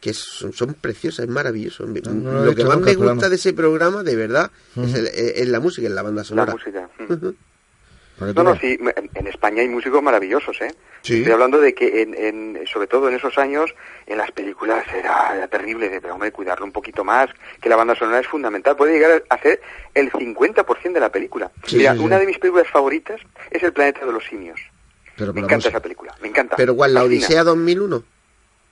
[0.00, 1.86] que son, son preciosas, es maravilloso.
[1.86, 5.58] no lo que más me gusta de ese programa, de verdad, es, el- es la
[5.60, 6.52] música, es la banda La sonora.
[6.52, 6.88] música.
[6.96, 7.34] Para que tú
[8.18, 8.78] No, no, sí,
[9.14, 10.74] en, España hay músicos maravillosos, ¿eh?
[11.02, 11.18] Sí.
[11.18, 13.74] Estoy hablando de que, en, en- sobre todo en esos años,
[14.06, 17.28] en las películas era, era terrible, de, pero hombre, cuidarlo un poquito más,
[17.60, 19.60] que la banda sonora es fundamental, puede llegar a ser
[19.94, 21.50] el 50% de la película.
[21.66, 24.58] Sí, Mira, sí, una de mis películas favoritas es El planeta de los simios.
[25.16, 26.56] Pero Me encanta esa película, me encanta.
[26.56, 26.94] Pero ¿cuál?
[26.94, 27.02] ¿La.
[27.02, 28.02] Odisea 2001?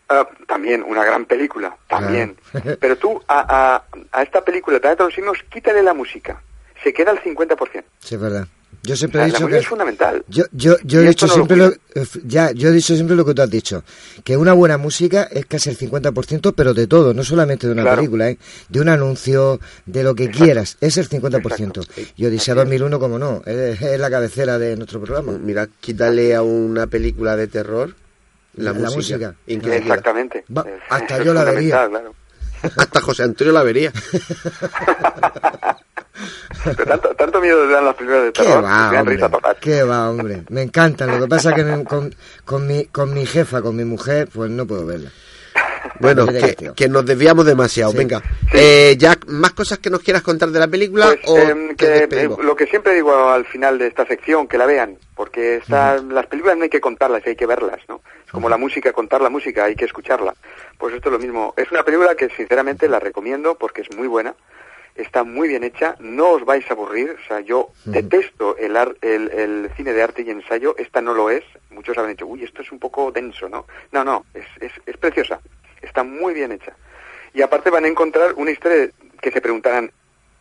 [0.09, 2.37] Ah, también, una gran película, también.
[2.81, 6.41] Pero tú a, a, a esta película, El planeta de los simios, quítale la música.
[6.83, 7.85] Se queda al 50%.
[8.01, 8.47] Sí, es verdad.
[8.83, 9.61] Yo siempre he La dicho música que...
[9.63, 10.25] es fundamental.
[10.29, 13.25] Yo, yo, yo he dicho no siempre lo, eh, ya, yo he dicho siempre lo
[13.25, 13.85] que tú has dicho,
[14.25, 17.83] que una buena música es casi el 50%, pero de todo, no solamente de una
[17.83, 17.97] Claro.
[17.99, 18.39] película, ¿eh?
[18.69, 21.87] de un anuncio, de lo que quieras, es el 50%.
[22.17, 25.33] Y Odisea 2001, como no, es, es la cabecera de nuestro programa.
[25.33, 27.95] Mira, quítale a una película de terror
[28.57, 29.35] la, La música.
[29.47, 29.77] música.
[29.77, 30.45] Exactamente.
[30.57, 31.89] Va, hasta es yo la vería.
[31.89, 32.15] claro.
[32.77, 33.93] Hasta José Antonio la vería.
[36.65, 38.65] Pero tanto, tanto miedo dan las películas de ¿Qué terror.
[38.65, 39.15] va, me dan hombre?
[39.17, 39.57] risa total.
[39.61, 40.43] ¿Qué va, hombre?
[40.49, 41.11] Me encantan.
[41.11, 44.29] Lo que pasa es que me- con, con, mi, con mi jefa, con mi mujer,
[44.33, 45.11] pues no puedo verla.
[46.01, 46.27] Bueno,
[46.75, 47.93] que, nos desviamos demasiado.
[47.93, 47.99] Sí.
[47.99, 51.77] Venga, eh, Jack, ¿más cosas que nos quieras contar de la película Pues, o em,
[51.77, 54.97] te que, eh, lo que siempre digo al final de esta sección, que la vean,
[55.15, 58.01] porque está- las películas no hay que contarlas, hay que verlas, ¿no?
[58.27, 60.35] Es como la música, contar la música, hay que escucharla.
[60.79, 61.55] Pues esto es lo mismo.
[61.57, 64.35] Es una película que sinceramente la recomiendo porque es muy buena,
[64.95, 68.97] está muy bien hecha, no os vais a aburrir, o sea, yo detesto el, ar-
[69.01, 72.45] el, el cine de arte y ensayo, esta no lo es, muchos habrán dicho, uy,
[72.45, 73.67] esto es un poco denso, ¿no?
[73.93, 75.41] No, no, es, es, es preciosa,
[75.83, 76.75] está muy bien hecha.
[77.33, 78.89] Y aparte van a encontrar una historia
[79.21, 79.91] que se preguntarán,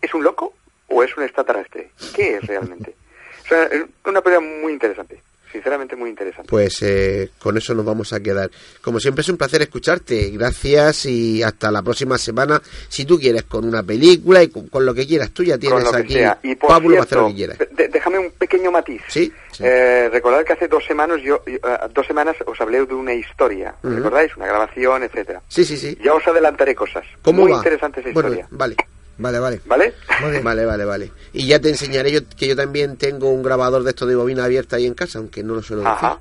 [0.02, 0.54] ¿es un loco
[0.88, 1.90] o es un extraterrestre?
[2.16, 2.96] ¿Qué es realmente?
[3.44, 5.20] O sea, es una película muy interesante.
[5.54, 6.50] Sinceramente muy interesante.
[6.50, 8.50] Pues eh, con eso nos vamos a quedar.
[8.82, 10.32] Como siempre es un placer escucharte.
[10.32, 12.62] Gracias y hasta la próxima semana.
[12.90, 15.30] Si tú quieres, con una película y con, lo que quieras.
[15.32, 17.58] Tú ya tienes aquí Y Pablo hacer lo que quieras.
[17.72, 19.02] déjame un pequeño matiz.
[19.08, 19.32] Sí.
[19.60, 21.60] Eh, recordad que hace dos semanas yo eh,
[21.94, 23.76] dos semanas os hablé de una historia.
[23.84, 24.36] ¿Recordáis?
[24.36, 25.42] Una grabación, etcétera.
[25.48, 25.98] Sí, sí, sí.
[26.04, 27.06] Ya os adelantaré cosas.
[27.22, 27.58] ¿Cómo muy va?
[27.58, 28.48] interesante esa historia.
[28.50, 28.76] vale.
[29.18, 29.62] Vale, vale.
[29.66, 29.94] ¿Vale?
[30.42, 31.12] Vale, vale, vale.
[31.34, 34.46] Y ya te enseñaré yo que yo también tengo un grabador de esto de bobina
[34.46, 35.98] abierta ahí en casa, aunque no lo suelo decir.
[35.98, 36.20] Ajá.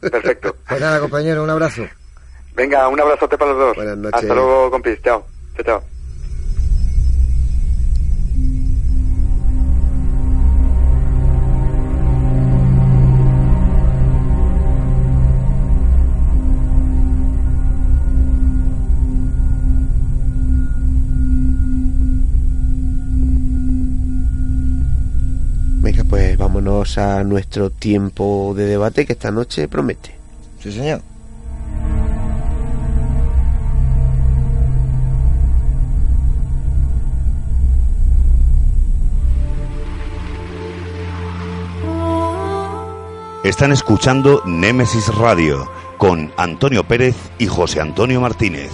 [0.00, 0.56] Perfecto.
[0.68, 1.86] pues nada, compañero, un abrazo.
[2.54, 3.76] Venga, un abrazote para los dos.
[3.76, 4.22] Buenas noches.
[4.22, 5.00] Hasta luego, compis.
[5.02, 5.26] Chao.
[5.56, 5.93] Chao, chao.
[25.94, 30.16] Venga, pues vámonos a nuestro tiempo de debate que esta noche promete.
[30.60, 31.00] Sí, señor.
[43.44, 48.72] Están escuchando Némesis Radio con Antonio Pérez y José Antonio Martínez.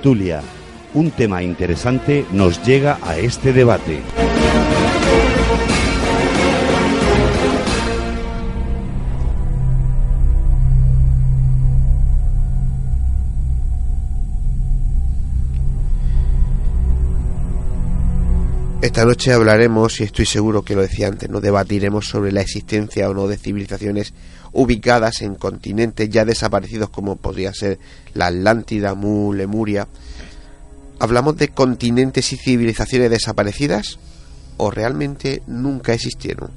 [0.00, 0.40] Tertulia.
[0.94, 4.00] Un tema interesante nos llega a este debate.
[19.00, 23.08] Esta noche hablaremos, y estoy seguro que lo decía antes, no debatiremos sobre la existencia
[23.08, 24.12] o no de civilizaciones
[24.52, 27.78] ubicadas en continentes ya desaparecidos como podría ser
[28.12, 29.88] la Atlántida, Mu, Lemuria.
[30.98, 33.98] ¿Hablamos de continentes y civilizaciones desaparecidas
[34.58, 36.50] o realmente nunca existieron?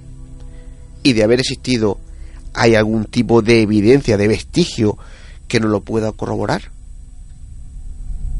[1.02, 1.98] Y de haber existido,
[2.54, 4.98] ¿hay algún tipo de evidencia, de vestigio
[5.48, 6.72] que no lo pueda corroborar?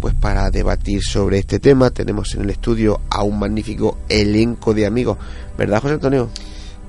[0.04, 4.86] Pues para debatir sobre este tema tenemos en el estudio a un magnífico elenco de
[4.86, 5.18] amigos,
[5.58, 6.30] ¿verdad José Antonio?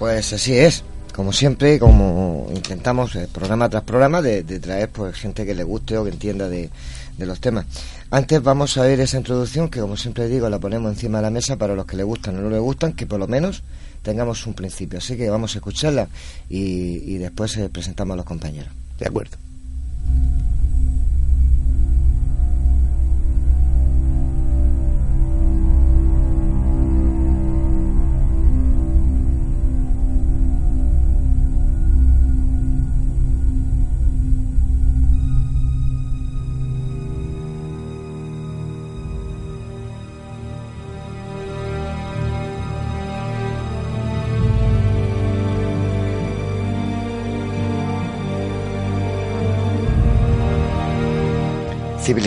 [0.01, 0.83] Pues así es,
[1.15, 5.97] como siempre, como intentamos eh, programa tras programa de, traer pues gente que le guste
[5.97, 6.71] o que entienda de,
[7.17, 7.67] de, los temas.
[8.11, 11.31] Antes vamos a ver esa introducción que como siempre digo la ponemos encima de la
[11.31, 13.63] mesa para los que le gustan o no le gustan, que por lo menos
[14.03, 14.99] tengamos un principio.
[14.99, 16.09] Así que vamos a escucharla
[16.51, 18.73] y, y después eh, presentamos a los compañeros.
[18.99, 19.44] De acuerdo.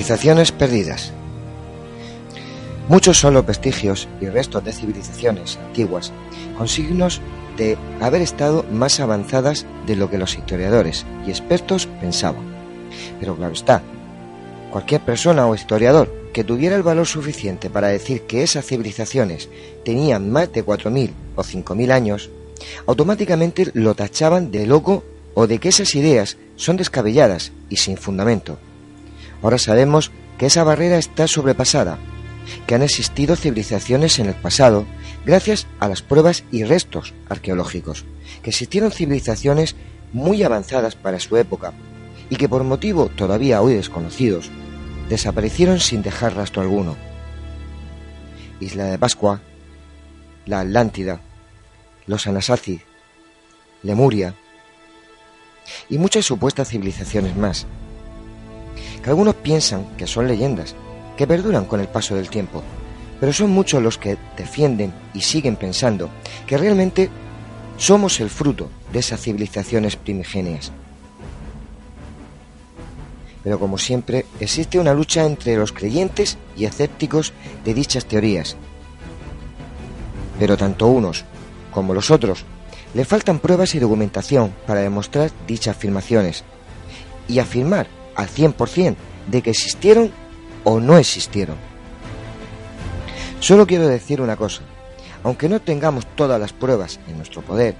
[0.08, 1.12] Civilizaciones perdidas.
[2.88, 6.14] Muchos son los vestigios y restos de civilizaciones antiguas,
[6.58, 7.20] con signos
[7.58, 12.46] de haber estado más avanzadas de lo que los historiadores y expertos pensaban.
[13.20, 13.82] Pero claro está,
[14.72, 19.50] cualquier persona o historiador que tuviera el valor suficiente para decir que esas civilizaciones
[19.84, 22.30] tenían más de 4.000 o 5.000 años,
[22.86, 25.04] automáticamente lo tachaban de loco
[25.34, 28.58] o de que esas ideas son descabelladas y sin fundamento.
[29.42, 31.98] Ahora sabemos que esa barrera está sobrepasada,
[32.66, 34.86] que han existido civilizaciones en el pasado
[35.26, 38.06] gracias a las pruebas y restos arqueológicos,
[38.42, 39.76] que existieron civilizaciones
[40.14, 41.74] muy avanzadas para su época
[42.30, 44.50] y que por motivo todavía hoy desconocidos
[45.10, 46.96] desaparecieron sin dejar rastro alguno.
[48.60, 49.42] Isla de Pascua,
[50.46, 51.22] la Atlántida,
[52.06, 52.82] los Anasazi,
[53.84, 54.34] Lemuria
[55.90, 57.68] y muchas supuestas civilizaciones más
[59.08, 60.76] algunos piensan que son leyendas,
[61.16, 62.62] que perduran con el paso del tiempo,
[63.20, 66.10] pero son muchos los que defienden y siguen pensando
[66.46, 67.10] que realmente
[67.78, 70.72] somos el fruto de esas civilizaciones primigenias.
[73.44, 77.34] Pero como siempre, existe una lucha entre los creyentes y escépticos
[77.64, 78.58] de dichas teorías.
[80.38, 81.24] Pero tanto unos
[81.72, 82.44] como los otros
[82.94, 86.44] le faltan pruebas y documentación para demostrar dichas afirmaciones
[87.28, 87.88] y afirmar
[88.18, 88.96] al 100%
[89.28, 90.12] de que existieron
[90.66, 91.56] o no existieron.
[93.40, 94.64] Solo quiero decir una cosa,
[95.24, 97.76] aunque no tengamos todas las pruebas en nuestro poder,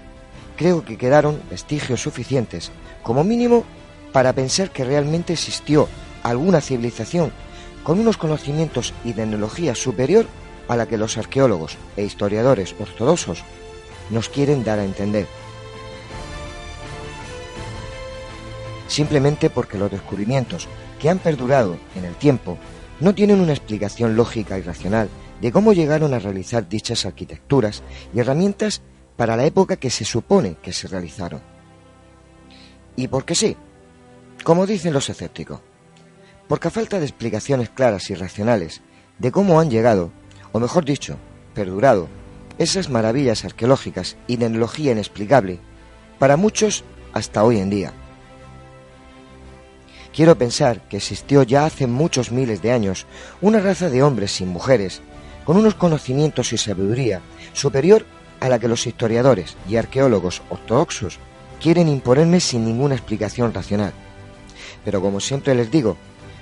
[0.56, 2.72] creo que quedaron vestigios suficientes,
[3.04, 3.66] como mínimo,
[4.14, 5.90] para pensar que realmente existió
[6.24, 7.32] alguna civilización
[7.84, 10.28] con unos conocimientos y tecnología superior
[10.68, 13.44] a la que los arqueólogos e historiadores ortodoxos
[14.10, 15.28] nos quieren dar a entender.
[18.98, 20.68] Simplemente porque los descubrimientos
[21.00, 22.58] que han perdurado en el tiempo
[23.00, 25.08] no tienen una explicación lógica y racional
[25.40, 28.82] de cómo llegaron a realizar dichas arquitecturas y herramientas
[29.16, 31.42] para la época que se supone que se realizaron.
[32.96, 33.56] Y porque sí,
[34.44, 35.60] como dicen los escépticos,
[36.48, 38.82] porque a falta de explicaciones claras y racionales
[39.20, 40.12] de cómo han llegado,
[40.54, 41.18] o mejor dicho,
[41.54, 42.08] perdurado,
[42.58, 45.60] esas maravillas arqueológicas y tecnología inexplicable,
[46.18, 46.84] para muchos
[47.14, 47.94] hasta hoy en día.
[50.18, 53.06] Quiero pensar que existió ya hace muchos miles de años
[53.40, 55.04] una raza de hombres sin mujeres,
[55.46, 57.22] con unos conocimientos y sabiduría
[57.54, 58.04] superior
[58.40, 61.20] a la que los historiadores y arqueólogos ortodoxos
[61.62, 63.94] quieren imponerme sin ninguna explicación racional.
[64.84, 65.98] Pero como siempre les digo,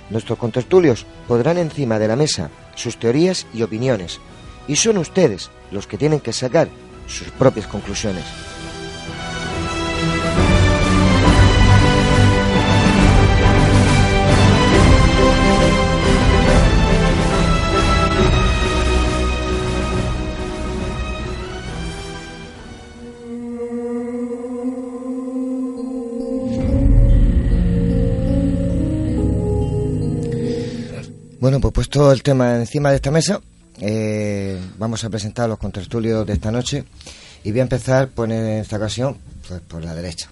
[0.08, 4.20] nuestros contertulios podrán encima de la mesa sus teorías y opiniones,
[4.66, 6.68] y son ustedes los que tienen que sacar
[7.06, 8.24] sus propias conclusiones.
[31.46, 33.40] Bueno, pues puesto el tema encima de esta mesa,
[33.80, 36.82] eh, vamos a presentar los contertulios de esta noche
[37.44, 39.16] y voy a empezar por en esta ocasión
[39.46, 40.28] pues, por la derecha.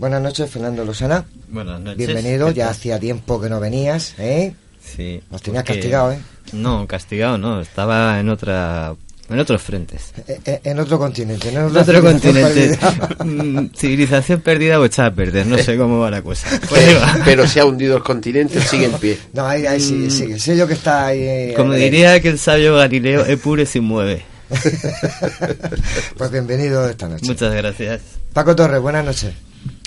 [0.00, 1.24] Buenas noches, Fernando Lozana.
[1.48, 1.98] Buenas noches.
[1.98, 4.52] Bienvenido, ya hacía tiempo que no venías, ¿eh?
[4.84, 5.22] Sí.
[5.30, 6.18] Nos tenías castigado, ¿eh?
[6.52, 8.96] No, castigado no, estaba en otra
[9.28, 10.12] en otros frentes.
[10.28, 11.48] Eh, eh, En otro continente.
[11.48, 12.76] En otro continente.
[12.78, 13.08] Perdida.
[13.26, 16.48] Mm, Civilización perdida o echada a perder, no sé cómo va la cosa.
[16.68, 16.84] Pues.
[17.24, 19.18] Pero se ha hundido el continente, sigue en pie.
[19.32, 20.38] No, ahí, ahí sigue, sigue.
[20.38, 21.18] Sé yo que está ahí.
[21.22, 24.22] eh, Como eh, diría que el sabio Galileo, Epure se mueve.
[26.16, 27.26] Pues bienvenido esta noche.
[27.26, 28.00] Muchas gracias.
[28.32, 29.32] Paco Torres, buenas noches.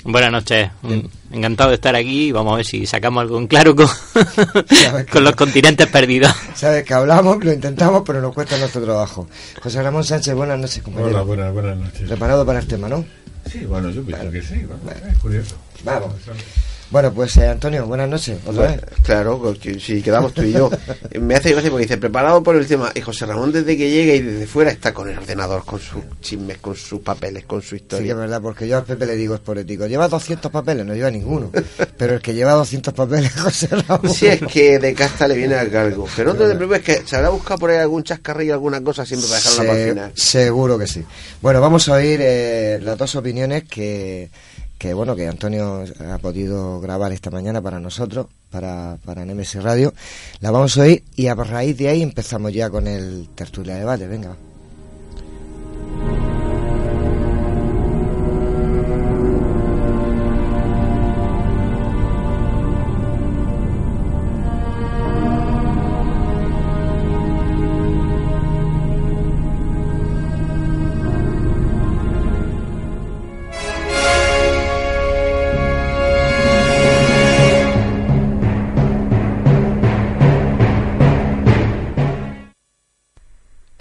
[0.04, 1.00] Buenas noches, Mm,
[1.34, 3.86] encantado de estar aquí y vamos a ver si sacamos algo en claro con,
[5.12, 6.32] con los continentes perdidos.
[6.54, 9.28] Sabes que hablamos, lo intentamos, pero nos cuesta nuestro trabajo.
[9.62, 11.10] José Ramón Sánchez, buenas noches, compañero.
[11.16, 12.08] Hola, buenas, buenas noches.
[12.08, 13.04] ¿Preparado para el tema, no?
[13.50, 14.64] Sí, bueno, yo pienso que sí.
[14.82, 15.56] bueno, es curioso.
[15.84, 16.12] Vamos.
[16.90, 18.38] Bueno, pues eh, Antonio, buenas noches.
[18.44, 18.80] Otra vez.
[19.04, 20.68] Claro, si quedamos tú y yo.
[21.20, 22.90] Me hace gracia porque dice, preparado por el tema.
[22.94, 26.02] Y José Ramón desde que llega y desde fuera está con el ordenador, con sus
[26.20, 28.14] chismes, con sus papeles, con su Sí que es historia.
[28.16, 29.86] verdad, porque yo al Pepe le digo es poético.
[29.86, 31.52] Lleva 200 papeles, no lleva ninguno.
[31.96, 34.12] Pero el que lleva 200 papeles, José Ramón.
[34.12, 36.08] Si es que de casta le viene a cargo.
[36.16, 39.28] Pero no te preocupes que se habrá buscado por ahí algún chascarrillo, alguna cosa siempre
[39.28, 40.12] para dejarla para el Se- final.
[40.16, 41.04] seguro que sí.
[41.40, 44.28] Bueno, vamos a oír eh, las dos opiniones que,
[44.80, 49.92] que, bueno, que Antonio ha podido grabar esta mañana para nosotros, para, para Nemesis Radio.
[50.40, 54.08] La vamos a oír y a raíz de ahí empezamos ya con el tertulia debate.
[54.08, 54.34] Venga.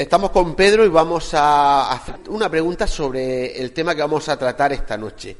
[0.09, 4.39] Estamos con Pedro y vamos a hacer una pregunta sobre el tema que vamos a
[4.39, 5.37] tratar esta noche.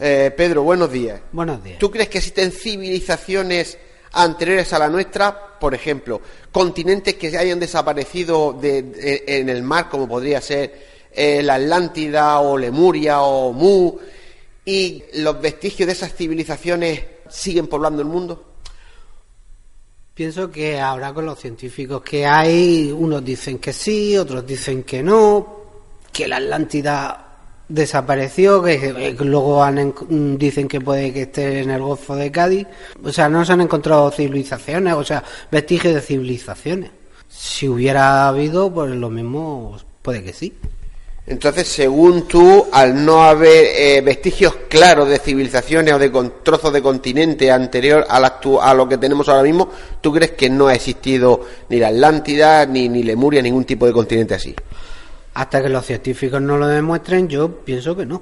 [0.00, 1.20] Eh, Pedro, buenos días.
[1.30, 1.78] Buenos días.
[1.78, 3.76] ¿Tú crees que existen civilizaciones
[4.12, 5.58] anteriores a la nuestra?
[5.60, 10.72] Por ejemplo, continentes que hayan desaparecido de- de- en el mar, como podría ser
[11.12, 13.98] eh, la Atlántida o Lemuria o Mu,
[14.64, 18.51] y los vestigios de esas civilizaciones siguen poblando el mundo?
[20.14, 25.02] Pienso que ahora con los científicos que hay, unos dicen que sí, otros dicen que
[25.02, 25.60] no,
[26.12, 27.28] que la Atlántida
[27.66, 32.66] desapareció, que, luego han en- dicen que puede que esté en el Golfo de Cádiz.
[33.02, 36.90] O sea, no se han encontrado civilizaciones, o sea, vestigios de civilizaciones.
[37.30, 40.52] Si hubiera habido, pues lo mismo, puede que sí.
[41.24, 46.72] Entonces, según tú, al no haber eh, vestigios claros de civilizaciones o de con- trozos
[46.72, 49.70] de continente anterior a, la a lo que tenemos ahora mismo,
[50.00, 53.92] ¿tú crees que no ha existido ni la Atlántida, ni, ni Lemuria, ningún tipo de
[53.92, 54.52] continente así?
[55.34, 58.20] Hasta que los científicos no lo demuestren, yo pienso que no.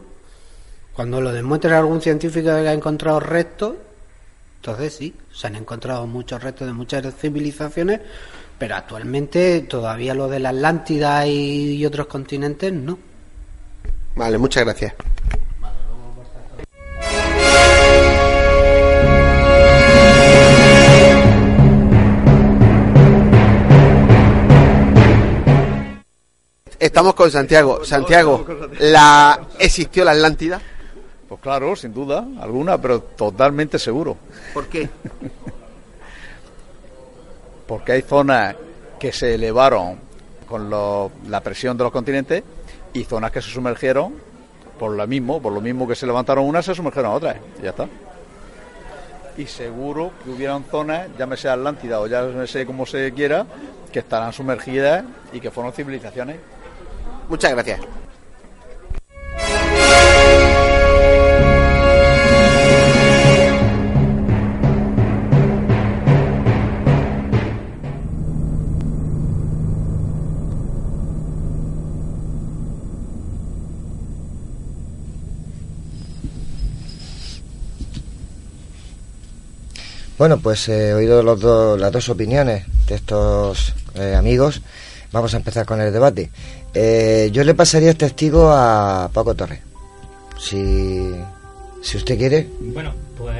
[0.92, 3.76] Cuando lo demuestre algún científico que ha encontrado restos,
[4.56, 8.00] entonces sí, se han encontrado muchos restos de muchas civilizaciones,
[8.60, 12.98] pero actualmente todavía lo de la Atlántida y, y otros continentes no.
[14.14, 14.92] Vale, muchas gracias.
[26.78, 27.82] Estamos con Santiago.
[27.86, 28.46] Santiago,
[28.80, 30.60] ¿la existió la Atlántida?
[31.26, 34.18] Pues claro, sin duda alguna, pero totalmente seguro.
[34.52, 34.90] ¿Por qué?
[37.70, 38.56] Porque hay zonas
[38.98, 39.96] que se elevaron
[40.48, 42.42] con la presión de los continentes
[42.92, 44.14] y zonas que se sumergieron
[44.76, 47.36] por lo mismo, por lo mismo que se levantaron unas, se sumergieron otras.
[47.60, 47.86] Y ya está.
[49.36, 53.46] Y seguro que hubieran zonas, llámese Atlántida o llámese como se quiera,
[53.92, 56.38] que estarán sumergidas y que fueron civilizaciones.
[57.28, 57.82] Muchas gracias.
[80.20, 84.60] Bueno, pues he oído los las dos opiniones de estos eh, amigos.
[85.12, 86.30] Vamos a empezar con el debate.
[86.74, 89.60] Eh, yo le pasaría el testigo a Paco Torres.
[90.38, 91.10] Si,
[91.80, 92.50] si usted quiere.
[92.60, 93.34] Bueno, pues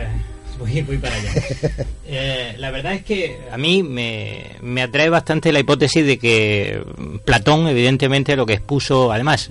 [0.61, 1.32] voy, voy para allá.
[2.12, 6.82] Eh, la verdad es que a mí me, me atrae bastante la hipótesis de que
[7.24, 9.49] Platón, evidentemente, lo que expuso, además,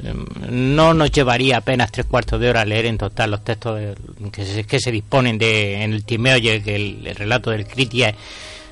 [0.49, 3.95] no nos llevaría apenas tres cuartos de hora a leer en total los textos de-
[4.29, 7.65] que se, que se disponen de, en el Timeo y el, el- el relato del
[7.65, 8.13] Critia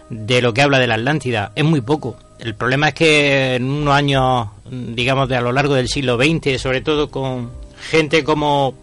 [0.10, 1.54] de lo que habla de la Atlántida.
[1.56, 2.18] Es muy poco.
[2.40, 6.62] El problema es que en unos años, digamos, de a lo largo del siglo XX,
[6.62, 7.52] sobre todo con
[7.90, 8.74] gente como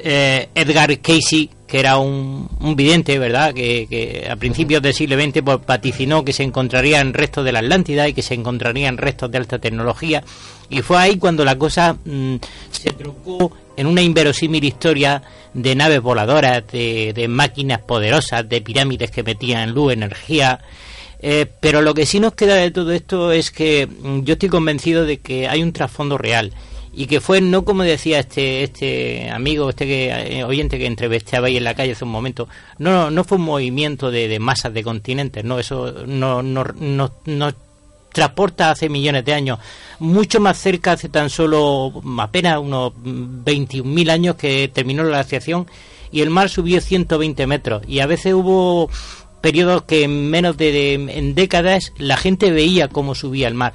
[0.00, 3.52] eh, Edgar Casey, que era un, un vidente, ¿verdad?
[3.52, 7.58] Que, que a principios del siglo XX pues, vaticinó que se encontrarían restos de la
[7.58, 10.24] Atlántida y que se encontrarían restos de alta tecnología.
[10.70, 12.36] Y fue ahí cuando la cosa mm,
[12.70, 15.22] se trocó en una inverosímil historia
[15.52, 20.60] de naves voladoras, de, de máquinas poderosas, de pirámides que metían luz, energía.
[21.20, 24.48] Eh, pero lo que sí nos queda de todo esto es que mm, yo estoy
[24.48, 26.54] convencido de que hay un trasfondo real
[27.00, 31.46] y que fue no como decía este este amigo este que eh, oyente que entrevistaba
[31.46, 32.48] ahí en la calle hace un momento
[32.78, 37.12] no no fue un movimiento de, de masas de continentes no eso no no no,
[37.26, 37.54] no
[38.12, 39.58] transporta hace millones de años.
[40.00, 45.66] Mucho más cerca hace tan solo apenas unos 21.000 años que terminó la glaciación
[46.10, 47.82] y el mar subió 120 metros.
[47.86, 48.90] Y a veces hubo
[49.40, 53.72] periodos que en menos de, de- en décadas la gente veía cómo subía el mar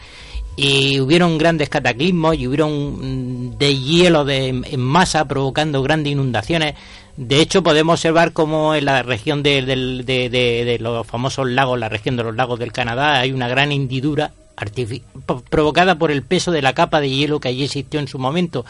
[0.55, 6.75] y hubieron grandes cataclismos y hubieron mm, de hielo de, en masa provocando grandes inundaciones.
[7.17, 11.89] De hecho, podemos observar como en la región de, de- de- los famosos lagos, la
[11.89, 14.31] región de los lagos del Canadá, hay una gran hendidura
[15.49, 18.65] provocada por el peso de la capa de hielo que allí existió en su momento.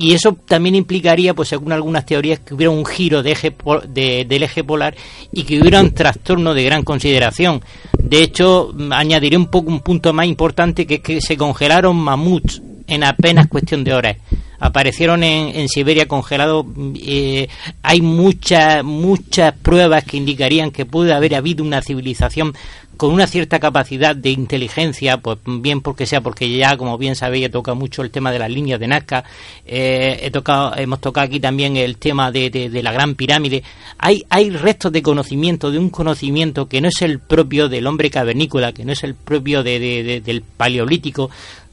[0.00, 3.52] Y eso también implicaría, pues según algunas teorías, que hubiera un giro de eje
[3.88, 4.94] de- del eje polar
[5.32, 7.60] y que hubiera un trastorno de gran consideración.
[8.00, 11.96] De hecho, mm, añadiré un poco un punto más importante que es que se congelaron
[11.96, 14.16] mamuts en apenas cuestión de horas.
[14.60, 16.64] Aparecieron en, en Siberia congelados.
[16.66, 17.48] mm, eh,
[17.82, 22.54] hay muchas muchas pruebas que indicarían que puede haber habido una civilización
[22.98, 27.46] con una cierta capacidad de inteligencia, pues bien porque sea porque ya, como bien sabéis,
[27.46, 29.24] he tocado mucho el tema de las líneas de Nazca,
[29.64, 33.62] eh, he tocado, hemos tocado aquí también el tema de, de- de la Gran Pirámide.
[33.96, 38.10] Hay, hay restos de conocimiento, de un conocimiento que no es el propio del hombre
[38.10, 41.30] cavernícola, que no es el propio de- de- de- del paleolítico,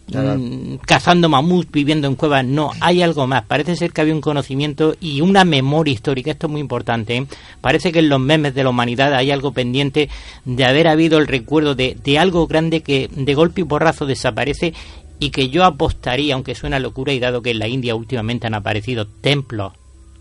[0.08, 2.46] Mm, cazando mamuts, viviendo en cuevas.
[2.46, 3.44] No, hay algo más.
[3.44, 6.32] Parece ser que había un conocimiento y una memoria histórica.
[6.32, 7.18] Esto es muy importante.
[7.18, 7.28] ¿eh?
[7.62, 10.10] Parece que en los memes de la humanidad hay algo pendiente
[10.46, 14.74] de haber habido el recuerdo de, de algo grande que de golpe y porrazo desaparece
[15.20, 18.54] y que yo apostaría, aunque suena locura, y dado que en la India últimamente han
[18.54, 19.74] aparecido templos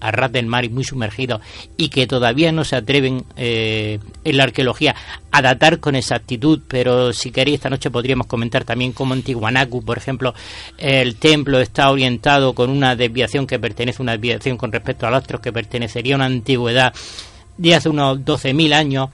[0.05, 1.41] a ras del mar y muy sumergidos
[1.79, 4.95] y que todavía no se atreven eh, en la arqueología
[5.31, 9.83] a datar con exactitud, pero si queréis esta noche podríamos comentar también cómo en Tiwanaku,
[9.83, 10.35] por ejemplo,
[10.77, 15.41] el templo está orientado con una desviación que pertenece una desviación con respecto al otro
[15.41, 16.93] que pertenecería a una antigüedad
[17.57, 19.09] de hace unos 12.000 años,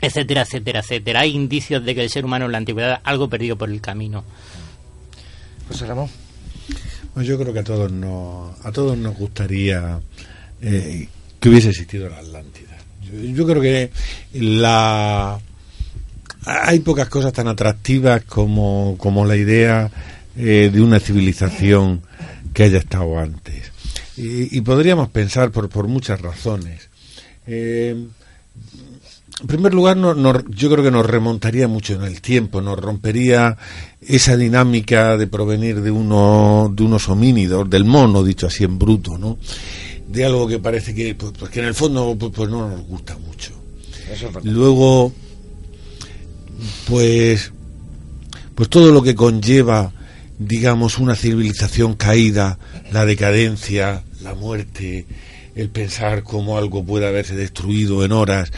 [0.00, 1.20] etcétera, etcétera, etcétera.
[1.20, 4.24] Hay indicios de que el ser humano en la antigüedad algo perdido por el camino.
[5.68, 6.21] José Ramón.
[7.16, 10.00] Yo creo que a todos nos, a todos nos gustaría
[10.62, 11.08] eh,
[11.38, 12.76] que hubiese existido la Atlántida.
[13.02, 13.90] Yo, yo creo que
[14.32, 15.38] la
[16.44, 19.90] hay pocas cosas tan atractivas como, como la idea
[20.36, 22.02] eh, de una civilización
[22.52, 23.70] que haya estado antes.
[24.16, 26.88] Y, y podríamos pensar por, por muchas razones.
[27.46, 28.06] Eh,
[29.42, 32.78] en primer lugar, no, no- yo creo que nos remontaría mucho en el tiempo, nos
[32.78, 33.56] rompería
[34.00, 39.18] esa dinámica de provenir de, uno, de unos homínidos, del mono, dicho así en bruto,
[39.18, 39.38] ¿no?
[40.08, 42.86] De algo que parece que, pues, pues que en el fondo pues, pues no nos
[42.86, 43.52] gusta mucho.
[44.12, 44.42] Eso es verdad.
[44.50, 45.12] Luego,
[46.86, 47.52] pues,
[48.54, 49.92] pues todo lo que conlleva,
[50.38, 52.58] digamos, una civilización caída,
[52.92, 55.06] la decadencia, la muerte,
[55.54, 58.50] el pensar cómo algo puede haberse destruido en horas,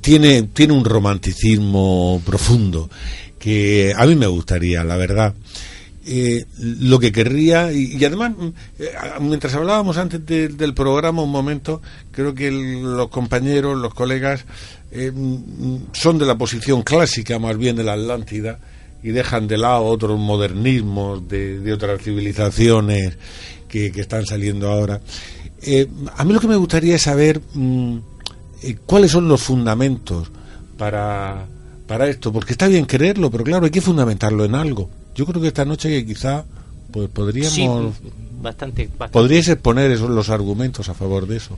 [0.00, 2.90] tiene, tiene un romanticismo profundo
[3.38, 5.34] que a mí me gustaría, la verdad.
[6.04, 8.46] Eh, lo que querría, y, además, mm,
[8.80, 8.90] eh,
[9.20, 14.44] mientras hablábamos antes de- del programa, un momento, creo que los compañeros, los colegas,
[14.90, 18.58] eh, mm, son de la posición clásica, más bien de la Atlántida,
[19.04, 23.16] y dejan de lado otros modernismos de, de otras civilizaciones
[23.68, 25.00] que, que están saliendo ahora.
[25.64, 27.96] Eh, a mí lo que me gustaría es saber mm,
[28.62, 30.28] eh, cuáles son los fundamentos
[30.76, 31.46] para,
[31.86, 34.90] para esto, porque está bien quererlo, pero claro, hay que fundamentarlo en algo.
[35.14, 36.44] Yo creo que esta noche que quizá
[36.90, 37.66] pues podríamos Sí,
[38.40, 39.12] bastante, bastante.
[39.12, 41.56] podríais exponer esos los argumentos a favor de eso.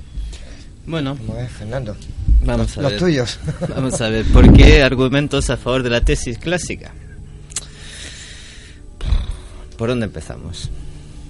[0.87, 1.97] Bueno, ¿Cómo es, Fernando?
[2.45, 3.01] vamos a Los ver.
[3.01, 3.39] tuyos.
[3.75, 6.93] Vamos a ver, ¿por qué argumentos a favor de la tesis clásica?
[9.79, 10.71] ¿Por dónde empezamos?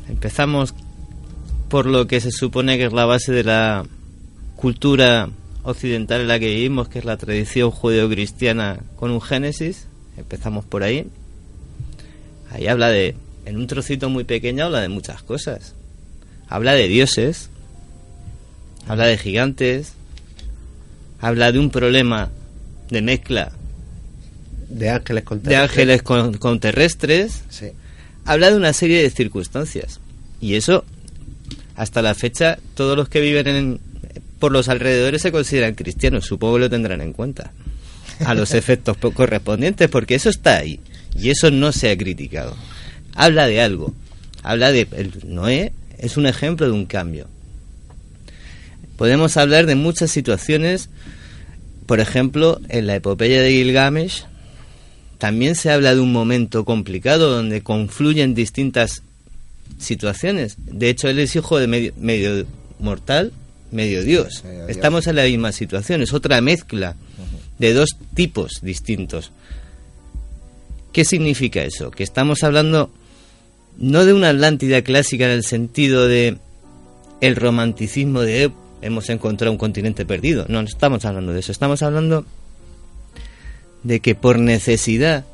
[0.09, 0.75] Empezamos
[1.75, 3.85] por lo que se supone que es la base de la
[4.55, 5.29] cultura
[5.65, 9.89] occidental en la que vivimos, que es la tradición judeocristiana con un Génesis.
[10.17, 11.09] Empezamos por ahí.
[12.53, 15.75] Ahí habla de, en un trocito muy pequeño, habla de muchas cosas.
[16.47, 17.51] Habla de dioses,
[18.87, 19.95] habla de gigantes,
[21.19, 22.31] habla de un problema
[22.89, 23.51] de mezcla
[24.69, 27.71] De ángeles con de ángeles con, con terrestres, Sí.
[28.25, 29.99] habla de una serie de circunstancias.
[30.41, 30.85] Y eso,
[31.77, 33.81] hasta la fecha, todos los que viven en,
[34.39, 37.53] por los alrededores se consideran cristianos, supongo que lo tendrán en cuenta,
[38.25, 40.81] a los efectos po- correspondientes, porque eso está ahí,
[41.19, 42.57] y eso no se ha criticado.
[43.15, 43.95] Habla de algo,
[44.43, 44.87] habla de...
[44.93, 47.29] El Noé es un ejemplo de un cambio.
[48.97, 50.89] Podemos hablar de muchas situaciones,
[51.87, 54.25] por ejemplo, en la epopeya de Gilgamesh,
[55.19, 59.03] también se habla de un momento complicado donde confluyen distintas
[59.79, 60.57] situaciones.
[60.59, 62.47] De hecho, él es hijo de medio, medio
[62.79, 63.33] mortal,
[63.71, 64.43] medio dios.
[64.45, 64.71] Medio dios.
[64.71, 66.97] Estamos en la misma situación, es otra mezcla
[67.59, 69.33] de dos tipos distintos.
[70.93, 71.91] ¿Qué significa eso?
[71.91, 72.91] Que estamos hablando
[73.79, 76.39] no de una Atlántida clásica en el sentido de
[77.21, 78.51] el romanticismo de "Eh,
[78.83, 80.47] hemos encontrado un continente perdido.
[80.49, 81.51] No, no estamos hablando de eso.
[81.53, 82.25] Estamos hablando
[83.83, 85.25] de que por necesidad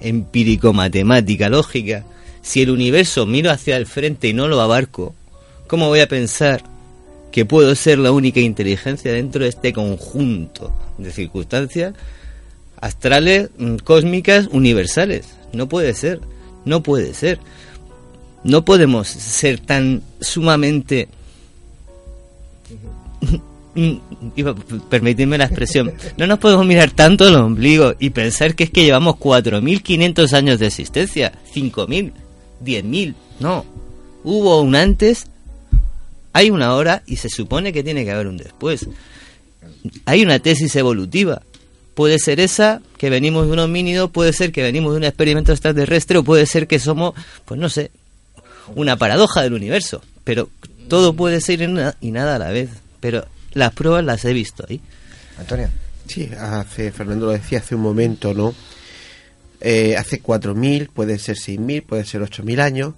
[0.00, 2.04] empírico-matemática, lógica,
[2.44, 5.14] si el universo miro hacia el frente y no lo abarco,
[5.66, 6.62] ¿cómo voy a pensar
[7.32, 11.94] que puedo ser la única inteligencia dentro de este conjunto de circunstancias
[12.80, 15.26] astrales, mm, cósmicas, universales?
[15.52, 16.20] No puede ser,
[16.64, 17.40] no puede ser.
[18.44, 21.08] No podemos ser tan sumamente
[23.76, 23.96] Mm,
[24.88, 28.84] permitidme la expresión, no nos podemos mirar tanto el ombligo y pensar que es que
[28.84, 32.12] llevamos 4.500 años de existencia, 5.000,
[32.64, 33.64] 10.000, no.
[34.22, 35.26] Hubo un antes,
[36.32, 38.86] hay una hora y se supone que tiene que haber un después.
[40.06, 41.42] Hay una tesis evolutiva.
[41.94, 45.52] Puede ser esa, que venimos de un homínido, puede ser que venimos de un experimento
[45.52, 47.14] extraterrestre, o puede ser que somos,
[47.44, 47.92] pues no sé,
[48.74, 50.02] una paradoja del universo.
[50.24, 50.48] Pero
[50.88, 52.70] todo puede ser y nada a la vez.
[52.98, 54.80] Pero las pruebas las he visto ahí.
[55.38, 55.68] Antonio.
[56.06, 58.54] Sí, hace, Fernando lo decía hace un momento, ¿no?
[59.66, 62.92] Eh, hace 4.000, puede ser 6.000, puede ser 8.000 años,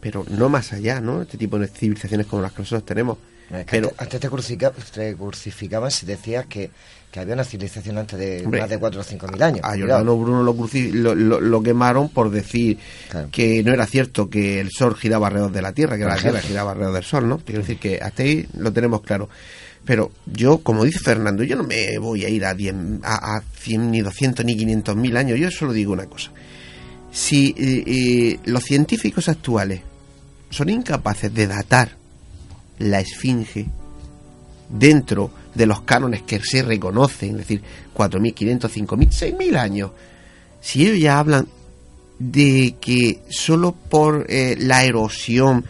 [0.00, 1.22] pero no más allá, ¿no?
[1.22, 3.16] Este tipo de civilizaciones como las que nosotros tenemos.
[3.50, 6.70] Es que Pero, antes, antes te, crucificaban si decías que,
[7.10, 9.60] que había una civilización antes de Hombre, más de 4 o 5 mil años.
[9.64, 9.74] a.
[9.74, 12.78] Giordano Bruno lo, lo, lo- lo quemaron por decir
[13.32, 16.40] que no era cierto que el Sol giraba alrededor de la Tierra, que la Tierra
[16.40, 17.38] giraba alrededor del Sol, ¿no?
[17.38, 19.28] Quiero decir que hasta ahí lo tenemos claro.
[19.84, 23.42] Pero yo, como dice Fernando, yo no me voy a ir a, 10, a, a
[23.42, 25.38] 100, ni 200, ni 500 mil años.
[25.38, 26.30] Yo solo digo una cosa.
[27.10, 29.80] Si eh, eh, los científicos actuales
[30.50, 31.96] son incapaces de datar
[32.78, 33.66] la esfinge
[34.68, 37.62] dentro de los cánones que se reconocen, es decir,
[37.94, 39.90] 4.500, 5.000, 6.000 años,
[40.60, 41.48] si ellos ya hablan
[42.18, 45.64] de que solo por eh, la erosión,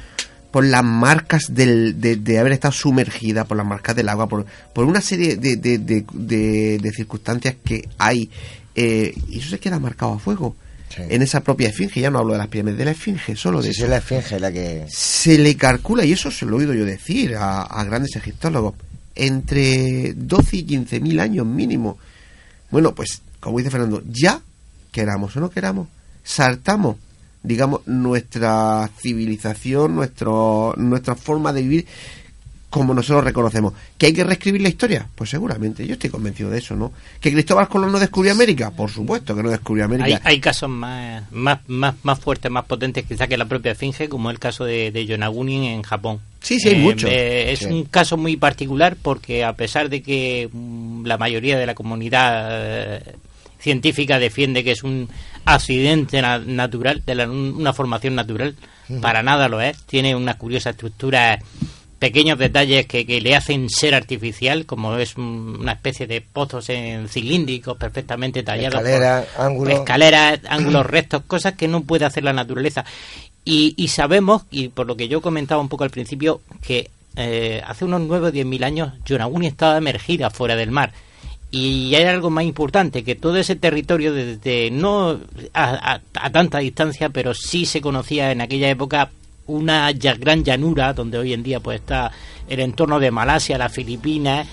[0.51, 4.47] por las marcas del, de, de haber estado sumergida, por las marcas del agua, por,
[4.73, 8.31] por una serie de, de, de- de- de circunstancias que hay,
[8.75, 10.57] eh, y eso se queda marcado a fuego.
[10.99, 13.67] En esa propia esfinge, ya no hablo de las pirámides, de la esfinge, solo de
[13.69, 14.87] Sí, eso es la esfinge la que...
[14.89, 18.75] se le calcula, y eso se lo he oído yo decir a, a grandes egiptólogos,
[19.15, 21.97] entre 12 y 15 mil años mínimo.
[22.73, 24.41] Bueno, pues, como dice Fernando, ya,
[24.91, 25.87] queramos o no queramos,
[26.25, 26.97] saltamos,
[27.43, 31.87] digamos, nuestra civilización, nuestro, nuestra forma de vivir
[32.69, 33.73] como nosotros reconocemos.
[33.99, 35.09] ¿Que hay que reescribir la historia?
[35.17, 36.93] Pues seguramente, yo estoy convencido de eso, ¿no?
[37.21, 38.71] ¿Que Cristóbal Colón no descubrió América?
[38.71, 40.07] Por supuesto que no descubrió América.
[40.23, 44.09] Hay, hay casos más, más, más, más fuertes, más potentes quizá que la propia Finge,
[44.09, 46.21] como el caso de, de Yonaguni en Japón.
[46.43, 47.11] Sí, sí, hay Eh, muchos.
[47.11, 47.65] eh, es Sí.
[47.65, 52.51] un caso muy particular porque a pesar de que mm, la mayoría de la comunidad
[52.99, 53.03] eh,
[53.59, 55.09] científica defiende que es un
[55.45, 58.55] accidente na- natural, de la- un- una formación natural,
[59.01, 59.77] para nada lo es.
[59.85, 61.39] Tiene una curiosa estructura,
[61.99, 66.69] pequeños detalles que, que le hacen ser artificial, como es un- una especie de pozos
[66.71, 68.81] en cilíndricos perfectamente tallados.
[68.81, 69.71] por- Escalera, ángulo.
[69.71, 72.85] escaleras, ángulos rectos, cosas que no puede hacer la naturaleza.
[73.45, 77.61] Y, y sabemos, y por lo que yo comentaba un poco al principio, que eh,
[77.67, 80.93] hace unos 9 o 10 mil años Yonaguni estaba emergida fuera del mar.
[81.53, 85.19] Y hay algo más importante, que todo ese territorio, desde no
[85.53, 89.11] a, a- a tanta distancia, pero sí se conocía en aquella época
[89.47, 92.13] una gran llanura, donde hoy en día pues está
[92.49, 94.47] el entorno de Malasia, las Filipinas,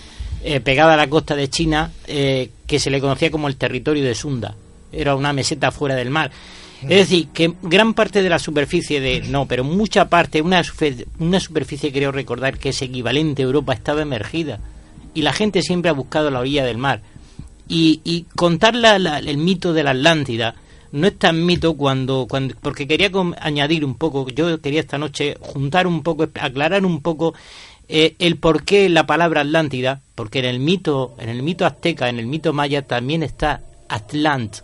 [0.44, 4.04] eh, pegada a la costa de China, eh, que se le conocía como el territorio
[4.04, 4.56] de Sunda.
[4.92, 6.32] Era una meseta fuera del mar.
[6.82, 9.22] Es decir, que gran parte de la superficie de...
[9.22, 10.62] No, pero mucha parte, una,
[11.20, 14.60] una superficie creo recordar que es equivalente a Europa, estaba emergida.
[15.18, 17.02] Y la gente siempre ha buscado la orilla del mar.
[17.68, 20.54] Y, y contar el mito de la Atlántida
[20.92, 23.10] no es tan mito cuando, cuando porque quería
[23.42, 27.34] añadir un poco, yo quería esta noche juntar un poco, aclarar un poco
[27.90, 32.10] eh, el por qué la palabra Atlántida, porque en el mito, en el mito azteca,
[32.10, 34.58] en el mito maya también está Atlant,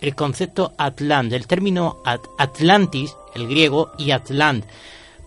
[0.00, 4.64] el concepto Atlant, el término At- Atlantis, el griego, y Atlant.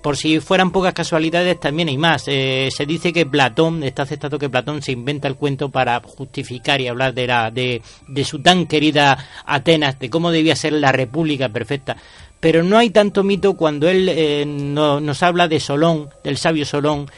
[0.04, 2.26] Por si fueran pocas casualidades, también hay más.
[2.28, 6.82] Eh, se dice que Platón, está aceptado que Platón se inventa el cuento para justificar
[6.82, 10.92] y hablar de, la, de, de su tan querida Atenas, de cómo debía ser la
[10.92, 11.96] república perfecta.
[12.42, 16.66] Pero no hay tanto mito cuando él eh, no- nos habla de Solón, del sabio
[16.66, 17.10] Solón,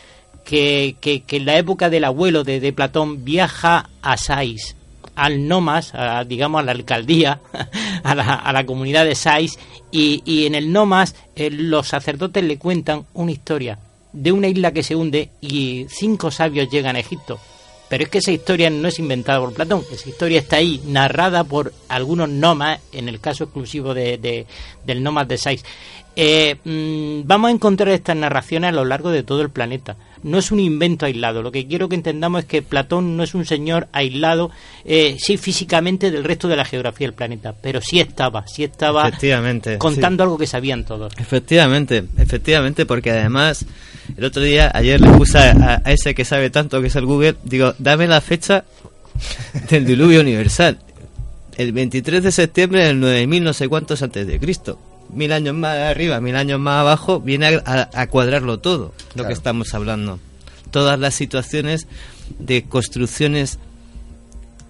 [0.44, 0.96] que,
[1.28, 4.76] en la época del abuelo de, de Platón viaja a Sais,
[5.16, 7.40] al Nomas, a, digamos a la alcaldía,
[8.04, 8.16] a
[8.52, 9.58] la, comunidad de Sais,
[9.92, 13.80] y, y en el Nomas eh, los sacerdotes le cuentan una historia
[14.14, 17.40] de una isla que se hunde y cinco sabios llegan a Egipto.
[17.88, 21.44] Pero es que esa historia no es inventada por Platón, esa historia está ahí, narrada
[21.44, 24.48] por algunos nomas, en el caso exclusivo de, de-
[24.86, 25.64] del Nomas de Sais.
[26.16, 29.98] Eh, mm, vamos a encontrar estas narraciones a lo largo de todo el planeta.
[30.24, 31.44] No es un invento aislado.
[31.44, 34.50] Lo que quiero que entendamos es que Platón no es un señor aislado,
[34.86, 39.08] eh, sí físicamente del resto de la geografía del planeta, pero sí estaba, sí estaba
[39.08, 41.14] Efectivamente, contando algo que sabían todos.
[41.18, 43.66] Efectivamente, efectivamente, porque además
[44.18, 47.06] el otro día, ayer le puse a, a ese que sabe tanto que es el
[47.06, 48.64] Google, digo, dame la fecha
[49.70, 50.80] del diluvio universal.
[51.58, 54.80] El 23 de septiembre del 9000 no sé cuántos antes de Cristo.
[55.14, 59.14] Mil años más arriba, mil años más abajo, viene a, a- a cuadrarlo todo, lo
[59.14, 59.28] Claro.
[59.28, 60.20] que estamos hablando.
[60.72, 61.88] Todas las situaciones
[62.40, 63.60] de construcciones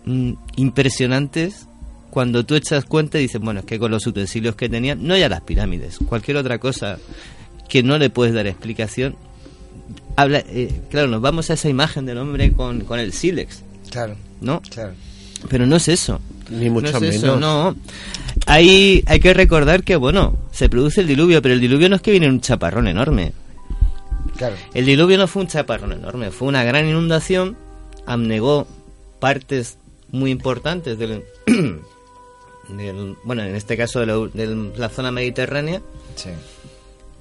[0.05, 1.67] mm, impresionantes
[2.11, 5.17] cuando tú echas cuenta y dices, bueno, es que con los utensilios que tenían, no
[5.17, 6.97] ya las pirámides, cualquier otra cosa
[7.67, 9.15] que no le puedes dar explicación.
[10.15, 14.15] Habla, eh, claro, nos vamos a esa imagen del hombre con, con el sílex, Claro,
[14.41, 14.61] ¿no?
[14.69, 14.93] claro.
[15.49, 16.21] Pero no es eso.
[16.49, 17.39] Ni mucho no es eso, menos.
[17.41, 17.75] no.
[18.47, 22.01] Hay, hay que recordar que, bueno, se produce el diluvio, pero el diluvio no es
[22.01, 23.33] que viene un chaparrón enorme.
[24.37, 24.55] Claro.
[24.73, 27.55] El diluvio no fue un chaparrón enorme, fue una gran inundación,
[28.05, 28.67] abnegó
[29.19, 29.77] partes
[30.11, 31.23] muy importantes del,
[32.69, 35.81] del- bueno, en este caso de la, de la zona mediterránea.
[36.15, 36.29] Sí.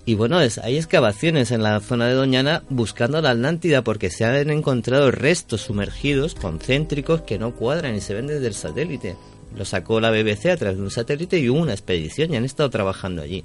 [0.06, 4.26] Y bueno, es, hay excavaciones en la zona de Doñana buscando la Atlántida porque se
[4.26, 9.16] han encontrado restos sumergidos concéntricos que no cuadran y se ven desde el satélite.
[9.56, 12.44] Lo sacó la BBC a través de un satélite y hubo una expedición y han
[12.44, 13.44] estado trabajando allí.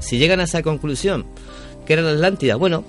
[0.00, 1.26] Si llegan a esa conclusión,
[1.86, 2.84] que era la Atlántida, bueno,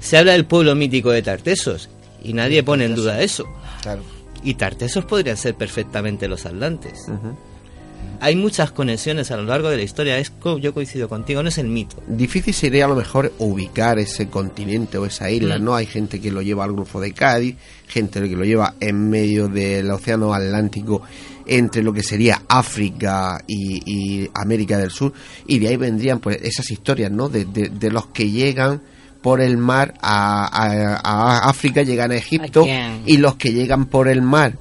[0.00, 1.88] se habla del pueblo mítico de Tartesos
[2.22, 3.44] y nadie pone en duda eso.
[3.82, 4.02] Claro.
[4.42, 7.06] Y Tartesos podrían ser perfectamente los atlantes.
[8.22, 10.18] Hay muchas conexiones a lo largo de la historia.
[10.18, 11.96] Es co- yo coincido contigo, no es el mito.
[12.06, 15.64] Difícil sería a lo mejor ubicar ese continente o esa isla, Mm.
[15.64, 15.74] ¿no?
[15.74, 17.56] Hay gente que lo lleva al Golfo de Cádiz,
[17.88, 21.00] gente que lo lleva en medio del Océano Atlántico,
[21.46, 25.14] entre lo que sería África y, y América del Sur,
[25.46, 27.30] y de ahí vendrían pues esas historias, ¿no?
[27.30, 28.82] De, de- de los que llegan
[29.22, 33.02] por el mar a, a- a África, llegan a Egipto, Again.
[33.06, 34.58] y los que llegan por el mar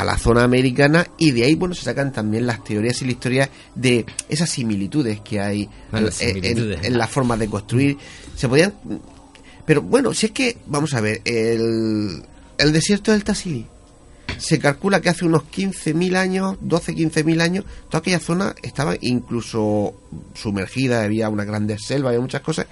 [0.00, 3.12] a la zona americana y de ahí bueno se sacan también las teorías y la
[3.12, 6.84] historia de esas similitudes que hay Bueno, en- en, similitudes.
[6.84, 7.96] en la forma de construir
[8.36, 8.74] se podían
[9.66, 12.22] Pero bueno, si es que, vamos a ver, el,
[12.58, 13.66] el desierto del Tassili
[14.36, 19.94] se calcula que hace unos 15.000 años, 12, 15.000 años, toda aquella zona estaba incluso
[20.34, 22.66] sumergida, había una grande selva, había muchas cosas.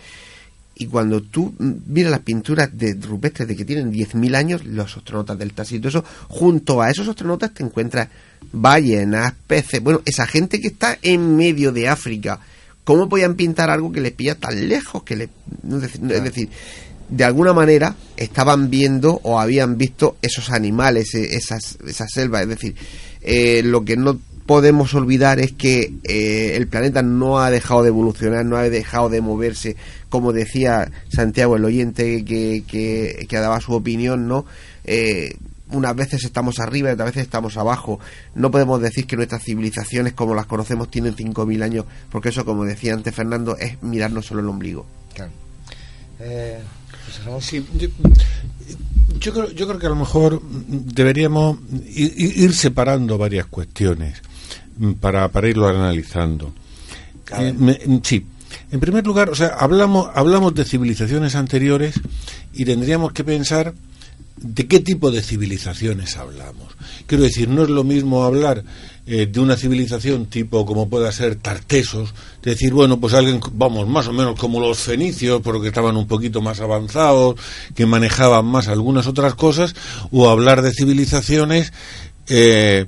[0.75, 5.39] Y cuando tú miras las pinturas de rupestres de que tienen 10.000 años, los astronautas
[5.39, 8.09] del Tassili y todo eso, junto a esos astronautas te encuentras
[8.53, 12.41] ballenas, peces, bueno, esa gente que está en medio de África,
[12.85, 15.03] ¿cómo podían pintar algo que les pilla tan lejos?
[15.03, 15.29] que le,
[15.63, 16.49] Es decir,
[17.09, 22.43] de alguna manera estaban viendo o habían visto esos animales, e, esas, esas selvas.
[22.43, 22.75] Es decir,
[23.21, 27.89] eh, lo que no podemos olvidar es que eh, el planeta no ha dejado de
[27.89, 29.77] evolucionar, no ha dejado de moverse,
[30.09, 34.45] como decía Santiago, el oyente que, que, que daba su opinión, ¿no?
[34.85, 35.37] Eh,
[35.73, 37.99] unas veces estamos arriba y otras veces estamos abajo.
[38.35, 42.65] No podemos decir que nuestras civilizaciones como las conocemos tienen 5.000 años, porque eso, como
[42.65, 44.87] decía antes Fernando, es mirarnos solo el ombligo.
[45.15, 45.33] Claro.
[46.21, 46.61] Eh,
[49.19, 54.21] yo, creo, yo creo que a lo mejor deberíamos ir, separando varias cuestiones
[55.01, 56.53] para, para irlo analizando.
[57.39, 58.27] Eh, sí,
[58.71, 61.95] en primer lugar, o sea, hablamos, hablamos de civilizaciones anteriores
[62.53, 63.75] y tendríamos que pensar
[64.37, 66.75] de qué tipo de civilizaciones hablamos.
[67.07, 68.65] Quiero decir, no es lo mismo hablar
[69.07, 73.87] eh, de una civilización tipo como pueda ser Tartesos, de decir, bueno, pues alguien, vamos,
[73.89, 77.37] más o menos como los fenicios, porque estaban un poquito más avanzados,
[77.75, 79.75] que manejaban más algunas otras cosas,
[80.11, 81.73] o hablar de civilizaciones,
[82.29, 82.87] eh,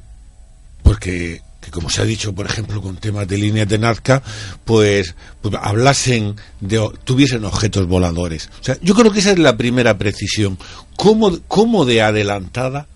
[0.82, 4.22] porque que como se ha dicho, por ejemplo, con temas de líneas de Nazca,
[4.64, 8.50] pues, pues, hablasen de, tuviesen objetos voladores.
[8.60, 10.58] O sea, yo creo que esa es la primera precisión.
[10.96, 12.86] ¿Cómo, cómo de adelantada,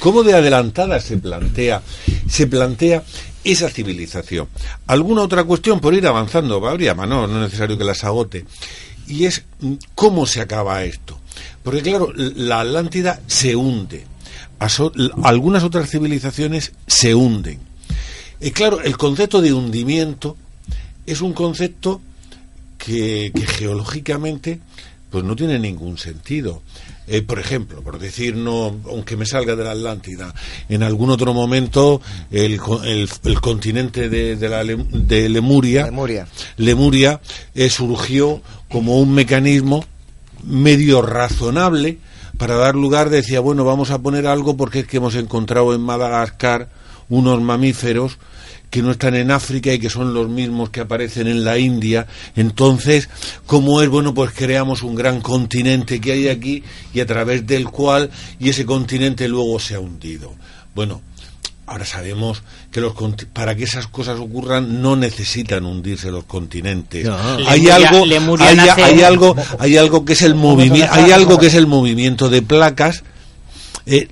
[0.00, 1.82] cómo de adelantada se plantea,
[2.28, 3.02] se plantea
[3.42, 4.48] esa civilización?
[4.86, 6.66] ¿Alguna otra cuestión por ir avanzando?
[6.66, 8.44] Habría, no, no es necesario que las agote.
[9.06, 9.44] Y es
[9.94, 11.20] cómo se acaba esto.
[11.62, 14.06] Porque claro, la Atlántida se hunde
[15.22, 17.60] algunas otras civilizaciones se hunden.
[18.40, 20.36] Y claro, el concepto de hundimiento
[21.06, 22.00] es un concepto
[22.78, 24.60] que, geológicamente
[25.10, 26.62] pues no tiene ningún sentido.
[27.06, 30.34] Eh, por ejemplo, por decir, no, aunque me salga de la Atlántida,
[30.68, 32.00] en algún otro momento
[32.32, 35.90] el, el, continente de, de, la, de Lemuria,
[36.56, 37.20] Lemuria,
[37.54, 39.84] eh, surgió como un mecanismo
[40.42, 41.98] medio razonable
[42.38, 45.80] para dar lugar decía, bueno, vamos a poner algo porque es que hemos encontrado en
[45.80, 46.68] Madagascar
[47.08, 48.18] unos mamíferos
[48.70, 52.08] que no están en África y que son los mismos que aparecen en la India.
[52.34, 53.08] Entonces,
[53.46, 53.88] ¿cómo es?
[53.88, 58.48] Bueno, pues creamos un gran continente que hay aquí y a través del cual y
[58.48, 60.34] ese continente luego se ha hundido.
[60.74, 61.02] Bueno,
[61.66, 62.92] Ahora sabemos que los
[63.32, 67.08] para que esas cosas ocurran no necesitan hundirse los continentes.
[67.46, 68.04] Hay algo,
[68.38, 72.42] hay, algo, hay algo que es el movimiento, hay algo que es el movimiento de
[72.42, 73.02] placas
[73.86, 74.08] eh,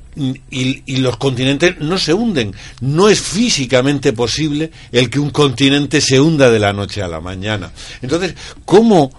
[0.51, 2.55] y, y, los continentes no se hunden.
[2.81, 7.21] No es físicamente posible el que un continente se hunda de la noche a la
[7.21, 7.71] mañana.
[8.01, 8.35] Entonces,
[8.65, 9.13] ¿cómo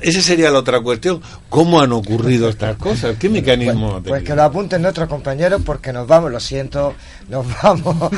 [0.00, 1.20] esa sería la otra cuestión.
[1.48, 3.16] ¿Cómo han ocurrido estas cosas?
[3.18, 6.94] ¿Qué mecanismo pues, pues, que lo apunten nuestros compañeros porque nos vamos, lo siento,
[7.28, 8.10] nos vamos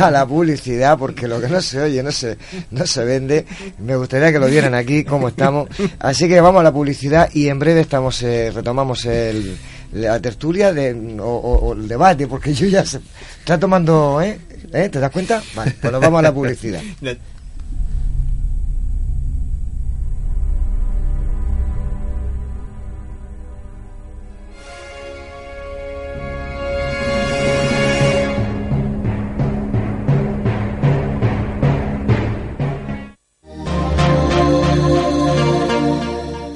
[0.00, 2.36] a la publicidad porque lo que no se oye no se,
[2.70, 3.46] no se vende.
[3.78, 5.68] Me gustaría que lo vieran aquí, cómo estamos.
[6.00, 9.56] Así que vamos a la publicidad y en breve estamos eh, retomamos el,
[9.92, 13.00] la tertulia de, o, el debate porque yo ya se,
[13.38, 14.20] está tomando...
[14.20, 14.38] ¿eh?
[14.72, 14.88] ¿Eh?
[14.88, 15.40] ¿Te das cuenta?
[15.54, 16.80] Vale, pues nos vamos a la publicidad.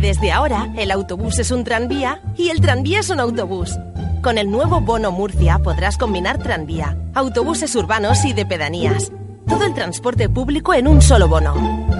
[0.00, 3.78] Desde ahora, el autobús es un tranvía y el tranvía es un autobús.
[4.22, 9.12] Con el nuevo Bono Murcia podrás combinar tranvía, autobuses urbanos y de pedanías.
[9.46, 11.54] Todo el transporte público en un solo bono.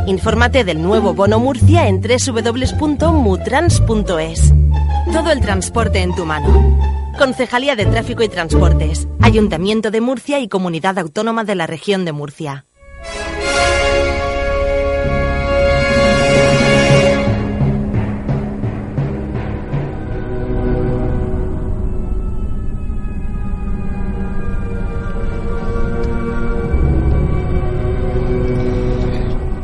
[0.06, 4.54] Infórmate del nuevo Bono Murcia en www.mutrans.es.
[5.12, 6.78] Todo el transporte en tu mano.
[7.18, 12.12] Concejalía de Tráfico y Transportes, Ayuntamiento de Murcia y Comunidad Autónoma de la Región de
[12.12, 12.66] Murcia.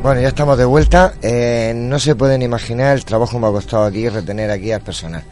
[0.02, 1.14] Bueno, ya estamos de vuelta.
[1.22, 4.81] Eh, no se pueden imaginar el trabajo que me ha costado aquí retener aquí al
[4.81, 5.22] personal.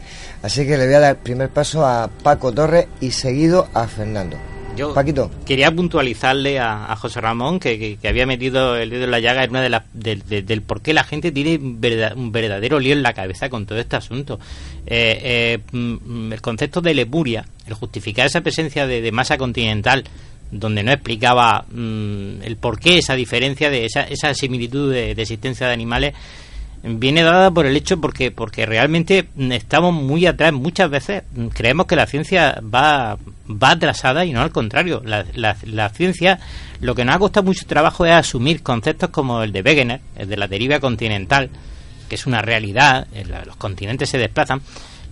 [0.43, 3.87] Así que le voy a dar el primer paso a Paco Torres y seguido a
[3.87, 4.37] Fernando.
[4.77, 5.29] Yo Paquito.
[5.45, 9.19] quería puntualizarle a, a José Ramón que, que- que había metido el dedo en la
[9.19, 12.79] llaga en una de las del, por qué la gente tiene un verda- un verdadero
[12.79, 14.39] lío en la cabeza con todo este asunto.
[14.85, 20.03] Eh, eh, mm, el concepto de Lemuria, el justificar esa presencia de, de masa continental,
[20.51, 25.67] donde no explicaba mm, el por qué esa diferencia de esa, esa similitud de, existencia
[25.67, 26.13] de animales
[26.81, 31.23] viene dada por el hecho porque porque realmente estamos muy atrás muchas veces.
[31.53, 33.17] Creemos que la ciencia va
[33.49, 35.01] va atrasada y no al contrario.
[35.03, 36.39] La, la, la ciencia
[36.79, 40.29] lo que nos ha costado mucho trabajo es asumir conceptos como el de Wegener el
[40.29, 41.49] de la deriva continental
[42.09, 43.07] que es una realidad
[43.45, 44.61] los continentes se desplazan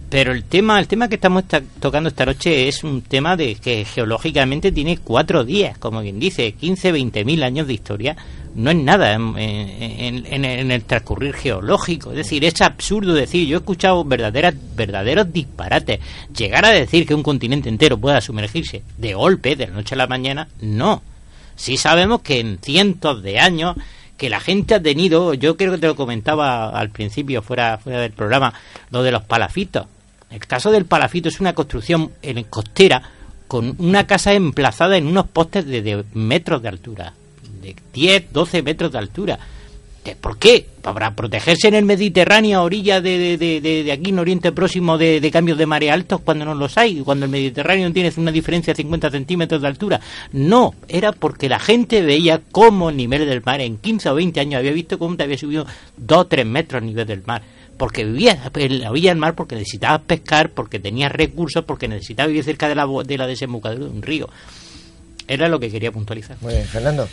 [0.09, 3.55] pero el tema el tema que estamos esta- tocando esta noche es un tema de
[3.55, 8.15] que geológicamente tiene cuatro días como quien dice 15 20 mil años de historia
[8.55, 12.09] no es nada en, en- en- en el transcurrir geológico.
[12.11, 15.99] Es decir, es absurdo decir, yo he escuchado verdaderas, verdaderos disparates.
[16.35, 19.97] Llegar a decir que un continente entero pueda sumergirse de golpe, de la noche a
[19.99, 21.03] la mañana, no.
[21.55, 23.75] Sí sabemos que en cientos de años
[24.17, 28.01] que la gente ha tenido, yo creo que te lo comentaba al principio fuera, fuera
[28.01, 28.55] del programa,
[28.89, 29.85] lo de los palafitos.
[30.29, 33.01] El caso del palafito es una construcción en costera
[33.47, 37.13] con una casa emplazada en unos postes de, de metros de altura,
[37.61, 39.39] de 10, 12 metros de altura.
[40.03, 40.65] ¿De- ¿Por qué?
[40.81, 45.21] Para protegerse en el Mediterráneo a orilla de, de, de- aquí en Oriente Próximo de,
[45.21, 48.73] de cambios de marea altos cuando no los hay, cuando el Mediterráneo tiene una diferencia
[48.73, 50.01] de 50 centímetros de altura.
[50.33, 54.39] No, era porque la gente veía cómo el nivel del mar en 15 o 20
[54.41, 57.41] años había visto cómo te había subido 2 o 3 metros el nivel del mar.
[57.77, 62.43] Porque vivías en la del mar, porque necesitabas pescar, porque tenías recursos, porque necesitabas vivir
[62.43, 64.29] cerca de la, de la desembocadura de un río.
[65.27, 66.37] Era lo que quería puntualizar.
[66.41, 67.07] Muy bien, Fernando.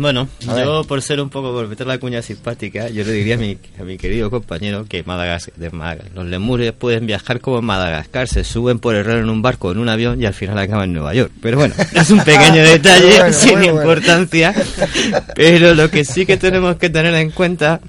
[0.00, 3.38] Bueno, yo por ser un poco, por meter la cuña simpática, yo le diría a
[3.38, 7.66] mi, a mi querido compañero que Madagascar, de Madagascar, los lemures pueden viajar como en
[7.66, 10.84] Madagascar, se suben por error en un barco, en un avión y al final acaban
[10.84, 11.32] en Nueva York.
[11.42, 13.66] Pero bueno, es un pequeño detalle Bueno, sin bueno.
[13.74, 14.54] importancia.
[15.34, 17.82] Pero lo que sí que tenemos que tener en cuenta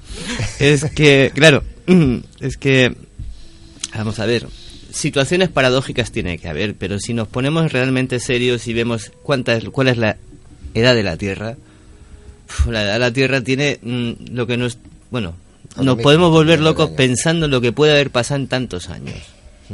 [0.60, 1.64] es que, claro,
[2.40, 2.94] es que,
[3.96, 4.46] vamos a ver,
[4.90, 9.64] situaciones paradójicas tiene que haber, pero si nos ponemos realmente serios y vemos cuánta es,
[9.70, 10.18] cuál es la
[10.74, 11.56] edad de la Tierra,
[12.66, 14.78] la edad de la Tierra tiene mm, lo que nos...
[15.10, 15.34] Bueno,
[15.76, 19.16] nos podemos volver locos pensando en lo que puede haber pasado en tantos años.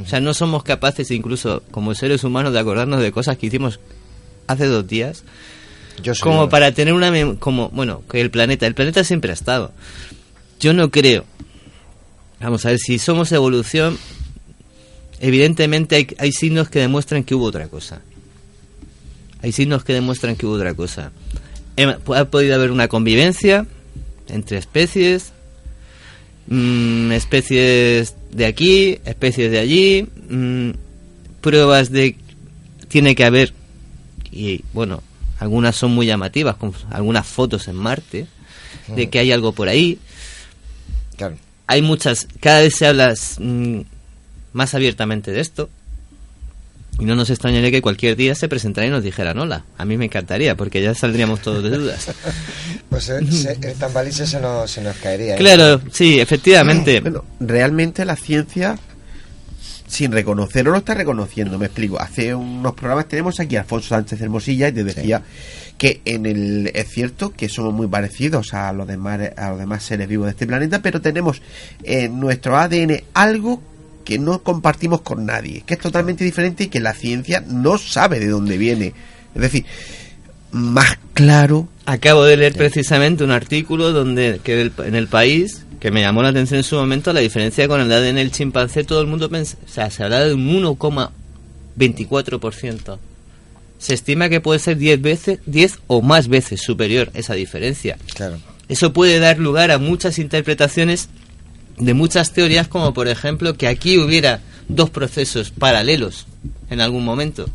[0.00, 3.80] O sea, no somos capaces incluso como seres humanos de acordarnos de cosas que hicimos
[4.46, 5.24] hace dos días.
[6.02, 7.36] Yo soy como para tener una...
[7.36, 9.72] como Bueno, que el planeta, el planeta siempre ha estado.
[10.60, 11.24] Yo no creo.
[12.40, 13.98] Vamos a ver, si somos evolución,
[15.20, 18.00] evidentemente hay, hay signos que demuestran que hubo otra cosa.
[19.42, 21.10] Hay signos que demuestran que hubo otra cosa.
[21.78, 23.64] Em- Ha podido haber una convivencia
[24.28, 25.32] entre especies,
[26.48, 30.70] mm, especies de aquí, especies de allí, mm,
[31.40, 32.16] pruebas de
[32.88, 33.52] tiene que haber
[34.32, 35.02] y bueno,
[35.38, 38.26] algunas son muy llamativas, como algunas fotos en Marte
[38.88, 39.98] de que hay algo por ahí.
[41.16, 41.36] Claro.
[41.66, 43.80] Hay muchas, cada vez se habla mm,
[44.52, 45.70] más abiertamente de esto.
[47.00, 49.64] Y no nos extrañaría que cualquier día se presentara y nos dijeran hola.
[49.76, 52.08] A mí me encantaría, porque ya saldríamos todos de dudas.
[52.88, 55.34] Pues eh, se- el tambalice se nos, se nos caería.
[55.34, 55.38] ¿eh?
[55.38, 57.00] Claro, sí, efectivamente.
[57.00, 58.78] Bueno, realmente la ciencia,
[59.86, 61.58] sin reconocerlo, lo está reconociendo.
[61.58, 62.00] Me explico.
[62.00, 65.22] Hace unos programas tenemos aquí a Alfonso Sánchez Hermosilla y te decía
[65.76, 69.82] que en el es cierto que somos muy parecidos a los demás a los demás
[69.84, 71.42] seres vivos de este planeta, pero tenemos
[71.82, 73.62] en nuestro ADN algo
[74.08, 78.18] que no compartimos con nadie, que es totalmente diferente y que la ciencia no sabe
[78.18, 78.94] de dónde viene.
[79.34, 79.66] Es decir,
[80.50, 81.68] más claro.
[81.84, 86.22] Acabo de leer precisamente un artículo donde que el- en el país que me llamó
[86.22, 88.82] la atención en su momento la diferencia con el ADN del chimpancé.
[88.82, 92.98] Todo el mundo pensa, o sea, se habla de un 1,24%.
[93.78, 97.98] Se estima que puede ser 10 veces, 10 o más veces superior esa diferencia.
[98.14, 98.38] Claro.
[98.70, 101.10] Eso puede dar lugar a muchas interpretaciones
[101.80, 106.26] de muchas teorías, como por ejemplo que aquí hubiera dos procesos paralelos
[106.70, 107.48] en algún momento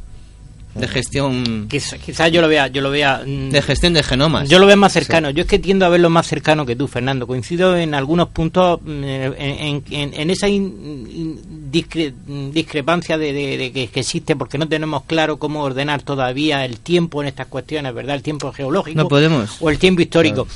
[0.76, 4.50] de gestión Quizás quizá yo lo vea, yo lo vea mm, de gestión de genomas.
[4.50, 5.30] Yo lo veo más cercano.
[5.30, 7.28] Yo es que tiendo a verlo más cercano que tú, Fernando.
[7.28, 12.12] Coincido en algunos puntos mm, en, en- esa in- in- discre-
[12.52, 16.80] discrepancia de, de- de que, que existe porque no tenemos claro cómo ordenar todavía el
[16.80, 18.16] tiempo en estas cuestiones, ¿verdad?
[18.16, 19.58] El tiempo geológico No podemos.
[19.60, 20.48] o el tiempo histórico.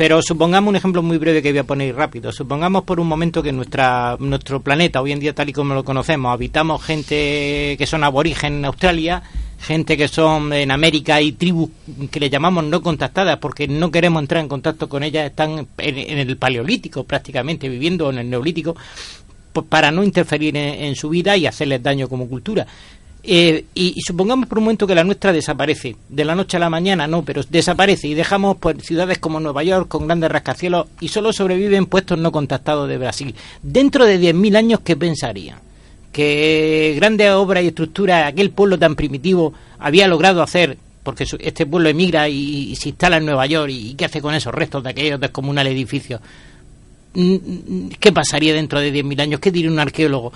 [0.00, 2.32] Pero supongamos un ejemplo muy breve que voy a poner rápido.
[2.32, 5.84] Supongamos por un momento que nuestra, nuestro planeta, hoy en día tal y como lo
[5.84, 9.22] conocemos, habitamos gente que son aborigen en Australia,
[9.60, 11.68] gente que son en América y tribus
[12.10, 15.98] que le llamamos no contactadas porque no queremos entrar en contacto con ellas, están en,
[15.98, 18.74] en el paleolítico prácticamente, viviendo en el neolítico,
[19.52, 22.66] pues para no interferir en, en su vida y hacerles daño como cultura.
[23.22, 26.60] Eh, y, y supongamos por un momento que la nuestra desaparece, de la noche a
[26.60, 30.86] la mañana no, pero desaparece y dejamos pues, ciudades como Nueva York con grandes rascacielos
[31.00, 33.34] y solo sobreviven puestos no contactados de Brasil.
[33.62, 35.58] Dentro de 10.000 años, ¿qué pensarían?
[36.12, 41.90] Que grandes obras y estructuras, aquel pueblo tan primitivo había logrado hacer, porque este pueblo
[41.90, 44.90] emigra y, y se instala en Nueva York y, ¿qué hace con esos restos de
[44.90, 46.20] aquellos descomunales edificios?
[47.12, 49.40] Mm, mm, ¿Qué pasaría dentro de 10.000 años?
[49.40, 50.32] ¿Qué diría un arqueólogo?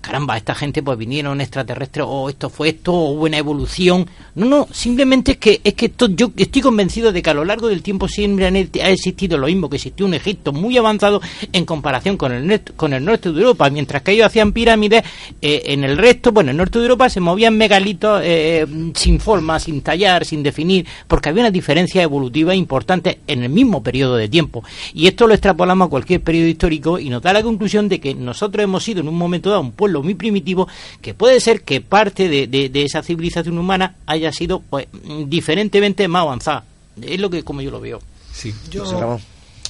[0.00, 4.06] Caramba, esta gente pues vinieron extraterrestres o esto fue esto o hubo una evolución.
[4.36, 7.44] No, no, simplemente es que es que esto, yo estoy convencido de que a lo
[7.44, 11.20] largo del tiempo siempre han- ha existido lo mismo que existió un Egipto muy avanzado
[11.52, 15.02] en comparación con el con el norte de Europa, mientras que ellos hacían pirámides
[15.42, 18.64] eh, en el resto, bueno, en el norte de Europa se movían megalitos eh,
[18.94, 23.82] sin forma, sin tallar, sin definir, porque había una diferencia evolutiva importante en el mismo
[23.82, 24.62] periodo de tiempo.
[24.94, 28.14] Y esto lo extrapolamos a cualquier periodo histórico y nos da la conclusión de que
[28.14, 30.68] nosotros hemos sido en un momento dado un pueblo muy primitivo,
[31.00, 34.86] que puede ser que parte de, de- de esa civilización humana haya sido pues,
[35.26, 36.64] diferentemente más avanzada.
[37.02, 38.00] Es lo que como yo lo veo.
[38.32, 38.84] Sí, Yo-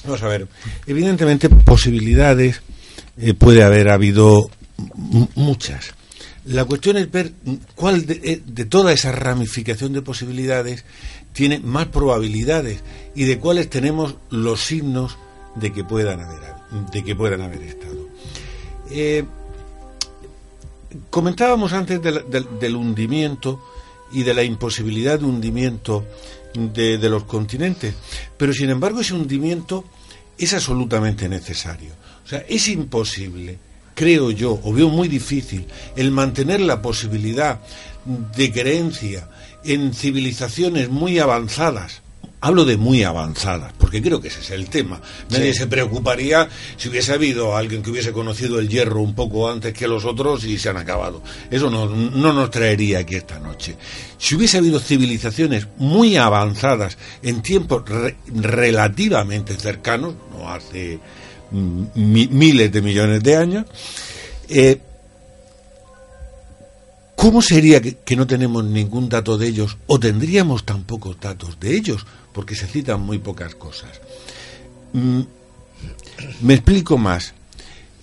[0.05, 0.47] Vamos a ver.
[0.87, 2.61] Evidentemente, posibilidades
[3.17, 4.49] eh, puede haber habido
[5.35, 5.93] muchas.
[6.45, 7.33] La cuestión es ver
[7.75, 10.85] cuál de, eh, de toda esa ramificación de posibilidades
[11.33, 12.79] tiene más probabilidades
[13.13, 15.17] y de cuáles tenemos los signos
[15.55, 16.39] de que puedan haber,
[16.93, 18.07] de que puedan haber estado.
[18.89, 19.25] Eh,
[21.09, 23.63] comentábamos antes del, hundimiento
[24.11, 26.05] y de la imposibilidad de hundimiento
[26.53, 27.93] de, de los continentes,
[28.37, 29.85] pero sin embargo ese hundimiento
[30.37, 31.93] es absolutamente necesario.
[32.25, 33.59] O sea, es imposible,
[33.93, 37.59] creo yo, o veo muy difícil, el mantener la posibilidad
[38.05, 39.29] de creencia
[39.63, 42.01] en civilizaciones muy avanzadas.
[42.41, 45.01] Hablo de muy avanzadas, porque creo que ese es el tema.
[45.29, 45.59] Nadie Sí.
[45.59, 46.47] se preocuparía
[46.77, 50.45] si hubiese habido alguien que hubiese conocido el hierro un poco antes que los otros
[50.45, 51.21] y se han acabado.
[51.51, 53.75] Eso no, no nos traería aquí esta noche.
[54.17, 60.97] Si hubiese habido civilizaciones muy avanzadas en tiempos re- relativamente cercanos, no hace
[61.51, 63.65] mm, mi- miles de millones de años,
[64.47, 64.79] eh,
[67.19, 71.75] ¿Cómo sería que, no tenemos ningún dato de ellos o tendríamos tan pocos datos de
[71.75, 72.05] ellos?
[72.33, 73.99] Porque se citan muy pocas cosas.
[74.93, 75.21] Mm,
[76.41, 77.33] me explico más.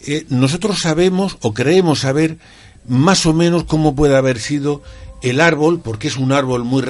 [0.07, 2.39] Eh, nosotros sabemos o creemos saber
[2.87, 4.83] más o menos cómo puede haber sido
[5.23, 6.85] el árbol, porque es un árbol muy,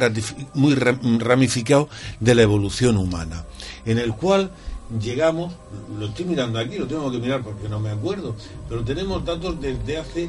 [0.55, 1.89] muy ra- ramificado
[2.19, 3.45] de la evolución humana,
[3.87, 4.51] en el cual
[5.01, 5.55] llegamos,
[5.99, 8.35] lo estoy mirando aquí, lo tengo que mirar porque no me acuerdo,
[8.69, 10.29] pero tenemos datos desde hace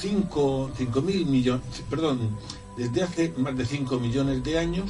[0.00, 0.70] 5
[1.04, 2.36] mil millones, perdón,
[2.76, 4.84] desde hace más de 5 millones de años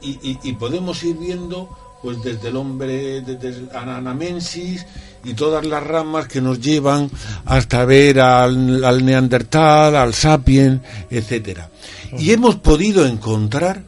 [0.00, 1.68] y, y- y podemos ir viendo
[2.02, 4.84] pues desde el hombre, desde el Anamensis
[5.22, 7.08] y todas las ramas que nos llevan
[7.44, 11.70] hasta ver al, al Neandertal, al Sapien, etcétera.
[12.18, 13.84] Y hemos podido encontrar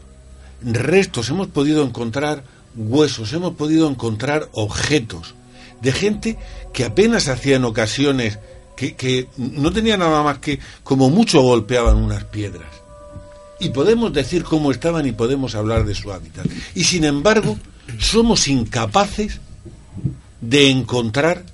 [0.62, 2.44] restos, hemos podido encontrar
[2.76, 5.34] huesos, hemos podido encontrar objetos
[5.82, 6.38] de gente
[6.72, 8.38] que apenas hacía en ocasiones
[8.76, 12.68] que, que no tenía nada más que como mucho golpeaban unas piedras.
[13.60, 16.46] Y podemos decir cómo estaban y podemos hablar de su hábitat.
[16.74, 17.56] Y sin embargo,
[17.98, 19.40] somos incapaces
[20.40, 21.44] de encontrar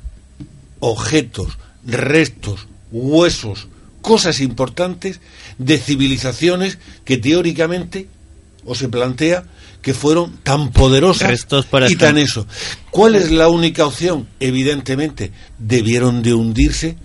[0.81, 3.69] objetos, restos, huesos,
[4.01, 5.21] cosas importantes
[5.59, 8.09] de civilizaciones que teóricamente
[8.65, 9.45] o se plantea
[9.83, 12.47] que fueron tan poderosas Restos, por y tan eso.
[12.91, 14.29] ¿Cuál es la única opción?
[14.39, 16.97] Evidentemente, debieron de hundirse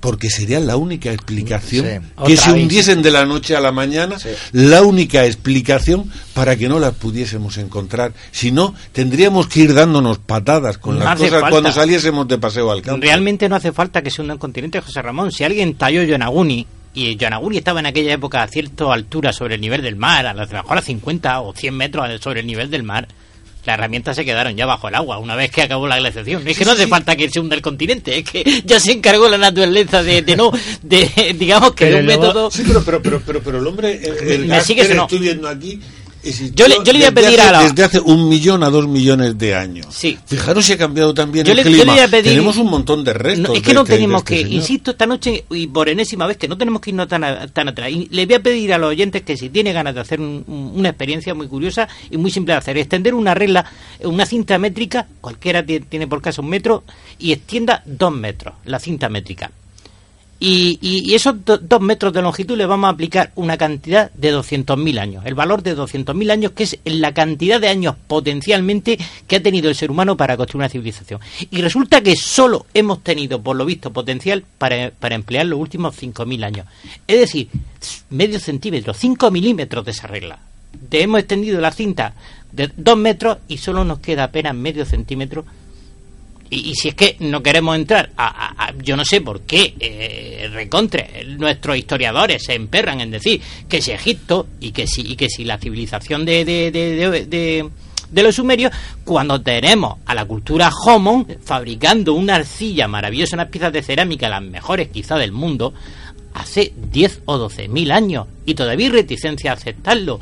[0.00, 1.90] porque sería la única explicación Sí.
[2.26, 2.62] que Otra se vez.
[2.62, 4.16] hundiesen de la noche a la mañana,
[4.52, 8.12] la única explicación para que no las pudiésemos encontrar.
[8.32, 11.50] Si no, tendríamos que ir dándonos patadas con No las cosas falta.
[11.50, 13.02] cuando saliésemos de paseo al campo.
[13.02, 15.30] Realmente no hace falta que se hunda un continente, José Ramón.
[15.32, 19.60] Si alguien talló Yonaguni y Yonaguni estaba en aquella época a cierta altura sobre el
[19.60, 22.82] nivel del mar, a lo mejor a 50 o 100 metros sobre el nivel del
[22.82, 23.06] mar,
[23.70, 26.46] las herramientas se quedaron ya bajo el agua una vez que acabó la glaciación.
[26.46, 29.28] Es que no hace falta que se hunda el continente, es que ya se encargó
[29.28, 30.50] la naturaleza de, de no,
[30.82, 32.50] de digamos que de un método.
[32.50, 35.04] Sí, pero, pero, pero, pero, pero el hombre, el, el gas que no?
[35.04, 35.80] estoy viendo aquí,
[36.54, 38.62] Yo le- yo le voy a desde pedir hace- a la- Desde hace un millón
[38.62, 39.86] a dos millones de años.
[39.90, 40.18] Sí.
[40.26, 41.92] Fijaros si ha cambiado también Yo el le- yo le clima.
[41.94, 43.48] voy a pedir- Tenemos un montón de restos.
[43.48, 44.52] No, es que de no este- de tenemos este que, señor.
[44.54, 47.68] insisto, esta noche y por enésima vez, que no tenemos que irnos tan, a- tan
[47.68, 47.90] atrás.
[47.90, 50.44] Y le voy a pedir a los oyentes que si tiene ganas de hacer un-
[50.46, 53.64] un- una experiencia muy curiosa y muy simple de hacer, extender una regla,
[54.04, 56.84] una cinta métrica, cualquiera tie- tiene por caso un metro,
[57.18, 59.50] y extienda dos metros, la cinta métrica.
[60.42, 64.32] Y, y- esos do- dos metros de longitud le vamos a aplicar una cantidad de
[64.34, 69.36] 200.000 años, el valor de 200.000 años, que es la cantidad de años potencialmente que
[69.36, 71.20] ha tenido el ser humano para construir una civilización.
[71.50, 75.94] Y resulta que solo hemos tenido, por lo visto, potencial para, para emplear los últimos
[76.00, 76.66] 5.000 años.
[77.06, 77.48] Es decir,
[78.08, 80.38] medio centímetro, 5 milímetros de esa regla.
[80.88, 82.14] De- hemos extendido la cinta
[82.50, 85.44] de 2 metros y solo nos queda apenas medio centímetro
[86.50, 91.24] y, si es que no queremos entrar a, yo no sé por qué eh, recontre
[91.38, 95.44] nuestros historiadores se emperran en decir que si Egipto y que si y que si
[95.44, 97.70] la civilización de de, de, de- de-
[98.10, 98.72] de los sumerios
[99.04, 104.42] cuando tenemos a la cultura Homon fabricando una arcilla maravillosa unas piezas de cerámica las
[104.42, 105.72] mejores quizá del mundo
[106.34, 110.18] hace 10 o 12 mil años y todavía hay reticencia a aceptarlo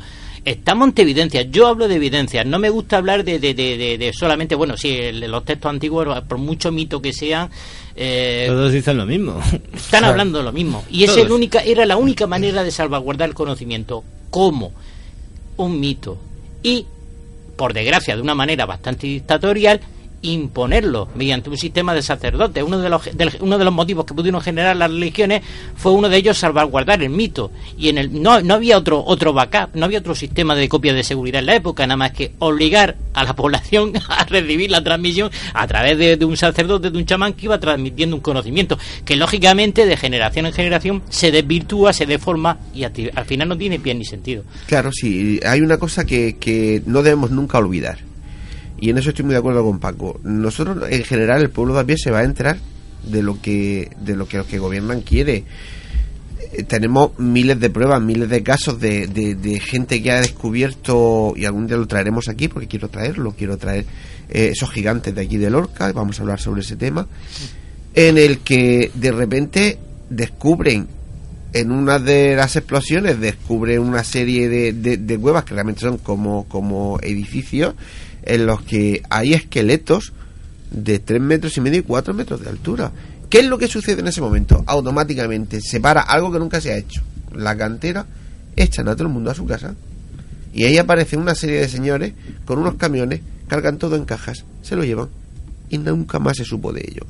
[0.49, 1.45] Estamos ante evidencias.
[1.51, 2.43] Yo hablo de evidencias.
[2.43, 6.71] No me gusta hablar de, de, de, solamente, bueno, sí, los textos antiguos, por mucho
[6.71, 7.51] mito que sean,
[7.95, 9.39] eh, Todos dicen lo mismo.
[9.75, 10.83] están hablando lo mismo.
[10.89, 11.25] Y es Todos.
[11.27, 14.03] el única, era la única manera de salvaguardar el conocimiento.
[14.31, 14.71] como
[15.57, 16.17] Un mito.
[16.63, 16.87] Y,
[17.55, 19.79] por desgracia, de una manera bastante dictatorial,
[20.21, 22.63] imponerlo mediante un sistema de sacerdotes.
[22.63, 23.09] Uno de los,
[23.39, 25.41] uno de los motivos que pudieron generar las religiones
[25.75, 27.51] fue uno de ellos salvaguardar el mito.
[27.77, 30.93] Y en el, no, no había otro, otro backup, no había otro sistema de copia
[30.93, 34.83] de seguridad en la época, nada más que obligar a la población a recibir la
[34.83, 38.77] transmisión a través de, de un sacerdote, de un chamán que iba transmitiendo un conocimiento
[39.05, 43.79] que lógicamente de generación en generación se desvirtúa, se deforma y al final no tiene
[43.79, 44.43] pie ni sentido.
[44.67, 48.08] Claro, sí, hay una cosa que, que no debemos nunca olvidar.
[48.81, 50.19] Y en eso estoy muy de acuerdo con Paco.
[50.23, 52.57] Nosotros, en general, el pueblo de a se va a enterar
[53.03, 55.43] de lo que, de lo que los que gobiernan quiere.
[56.53, 61.33] Eh, Tenemos miles de pruebas, miles de casos de, de, de gente que ha descubierto,
[61.35, 63.85] y algún día lo traeremos aquí porque quiero traerlo, quiero traer
[64.29, 67.07] eh, esos gigantes de aquí de Lorca, vamos a hablar sobre ese tema,
[67.93, 69.79] en el que de repente
[70.09, 70.87] descubren
[71.51, 75.97] en una de las explosiones descubren una serie de, de, de cuevas que realmente son
[75.97, 77.73] como, como edificios
[78.23, 80.13] en los que hay esqueletos
[80.71, 82.91] de 3 metros y medio y 4 metros de altura.
[83.29, 84.63] ¿Qué es lo que sucede en ese momento?
[84.65, 87.01] Automáticamente se para algo que nunca se ha hecho.
[87.33, 88.05] La cantera
[88.55, 89.75] echan a todo el mundo a su casa.
[90.53, 92.13] Y ahí aparece una serie de señores
[92.45, 95.09] con unos camiones, cargan todo en cajas, se lo llevan.
[95.69, 97.05] Y nunca más se supo de ello.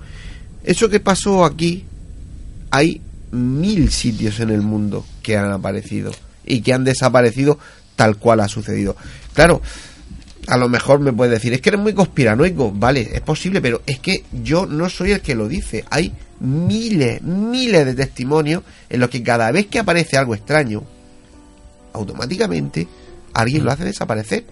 [0.64, 1.86] Eso que pasó aquí,
[2.69, 6.11] hay mil sitios en el mundo que han aparecido
[6.45, 7.57] y que han desaparecido
[7.95, 8.95] tal cual ha sucedido.
[9.34, 9.61] Claro,
[10.49, 13.84] a lo mejor me puedes decir, es que eres muy conspiranoico, vale, es posible, pero
[13.85, 15.85] es que yo no soy el que lo dice.
[15.91, 20.84] Hay miles, miles de testimonios en los que cada vez que aparece algo extraño,
[21.93, 22.88] automáticamente
[23.34, 24.43] alguien lo hace desaparecer.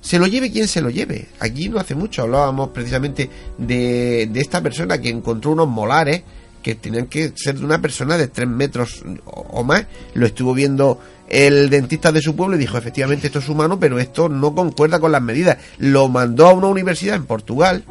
[0.00, 1.26] Se lo lleve quien se lo lleve.
[1.40, 3.28] Aquí no hace mucho hablábamos precisamente
[3.58, 6.22] de, de esta persona que encontró unos molares
[6.62, 9.84] que tenían que ser de una persona de 3 metros o, o más.
[10.14, 14.28] Lo estuvo viendo el dentista de su pueblo dijo, efectivamente esto es humano, pero esto
[14.28, 15.58] no concuerda con las medidas.
[15.78, 17.84] Lo mandó a una universidad en Portugal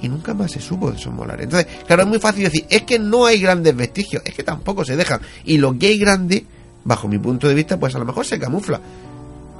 [0.00, 1.44] y nunca más se supo de esos molares.
[1.44, 4.84] Entonces, claro, es muy fácil decir, es que no hay grandes vestigios, es que tampoco
[4.84, 5.20] se dejan.
[5.44, 6.44] Y lo que hay grande,
[6.84, 8.80] bajo mi punto de vista, pues a lo mejor se camufla.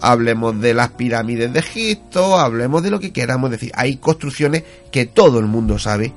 [0.01, 3.71] Hablemos de las pirámides de Egipto, hablemos de lo que queramos decir.
[3.77, 6.13] Hay construcciones que todo el mundo sabe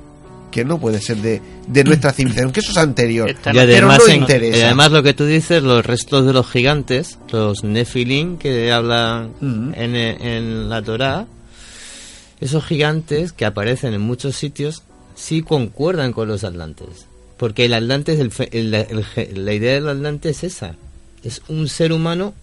[0.50, 3.28] que no puede ser de, de nuestra civilización, que eso es anterior.
[3.52, 4.20] Y pero además, en-
[4.58, 9.32] y además lo que tú dices, los restos de los gigantes, los Nephilim que hablan
[9.40, 11.26] en, en la Torá,
[12.40, 14.82] esos gigantes que aparecen en muchos sitios
[15.14, 17.06] sí concuerdan con los atlantes.
[17.36, 20.74] Porque el atlante es el, fe- el- el- la idea del atlante es esa.
[21.22, 22.34] Es un ser humano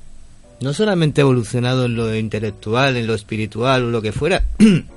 [0.62, 4.44] no solamente evolucionado en lo intelectual, en lo espiritual o lo que fuera,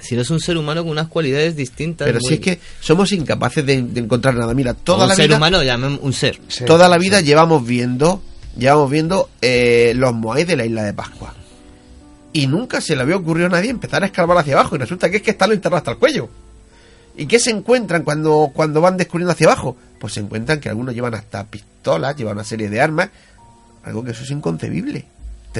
[0.00, 2.06] Si no es un ser humano con unas cualidades distintas.
[2.06, 4.54] Pero muy- si es que somos incapaces de, de encontrar nada.
[4.54, 6.38] Mira, toda un la ser vida, humano, llamen un ser.
[6.66, 8.22] toda la vida llevamos viendo,
[8.56, 11.34] llevamos viendo eh, los moais de la isla de Pascua.
[12.32, 14.76] Y nunca se le había ocurrido a nadie empezar a escarbar hacia abajo.
[14.76, 16.28] Y resulta que es que están enterrados hasta el cuello.
[17.16, 19.76] ¿Y qué se encuentran cuando, cuando van descubriendo hacia abajo?
[19.98, 23.08] Pues se encuentran que algunos llevan hasta pistolas, llevan una serie de armas.
[23.82, 25.06] Algo que eso es inconcebible.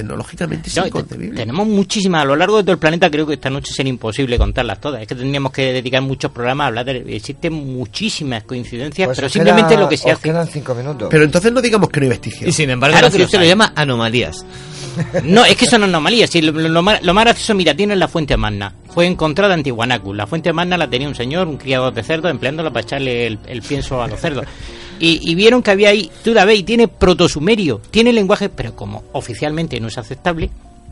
[0.01, 1.35] Tecnológicamente es No, inconcebible.
[1.35, 3.09] tenemos muchísimas a lo largo de todo el planeta.
[3.09, 5.01] Creo que esta noche sería imposible contarlas todas.
[5.01, 7.15] Es que tendríamos que dedicar muchos programas a hablar de.
[7.15, 10.21] Existen muchísimas coincidencias, Pues pero simplemente queda- lo que se hace.
[10.21, 11.07] quedan cinco minutos.
[11.11, 12.49] Pero entonces no digamos que no hay vestigios.
[12.49, 14.45] Y sin embargo, Claro la que lo lo llama anomalías.
[15.23, 16.29] No, es que son anomalías.
[16.29, 18.73] Si lo, lo más, lo más gracioso, mira, tienen la fuente Magna.
[18.93, 20.13] Fue encontrada en Tiwanaku.
[20.13, 23.39] La fuente Magna la tenía un señor, un criador de cerdos, empleándola para echarle el,
[23.47, 24.45] el pienso a los cerdos.
[24.99, 28.75] Y, y vieron que había ahí, tú la ves, y tiene protosumerio, tiene lenguaje, pero
[28.75, 30.49] como oficialmente no es aceptable,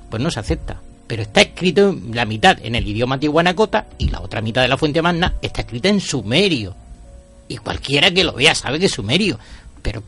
[0.10, 0.82] pues no se acepta.
[1.08, 4.68] Pero está escrito en la mitad en el idioma tihuanacota y la otra mitad de
[4.68, 6.76] la fuente Magna está escrita en sumerio.
[7.48, 9.40] Y cualquiera que lo vea sabe que es sumerio.
[9.82, 10.04] Pero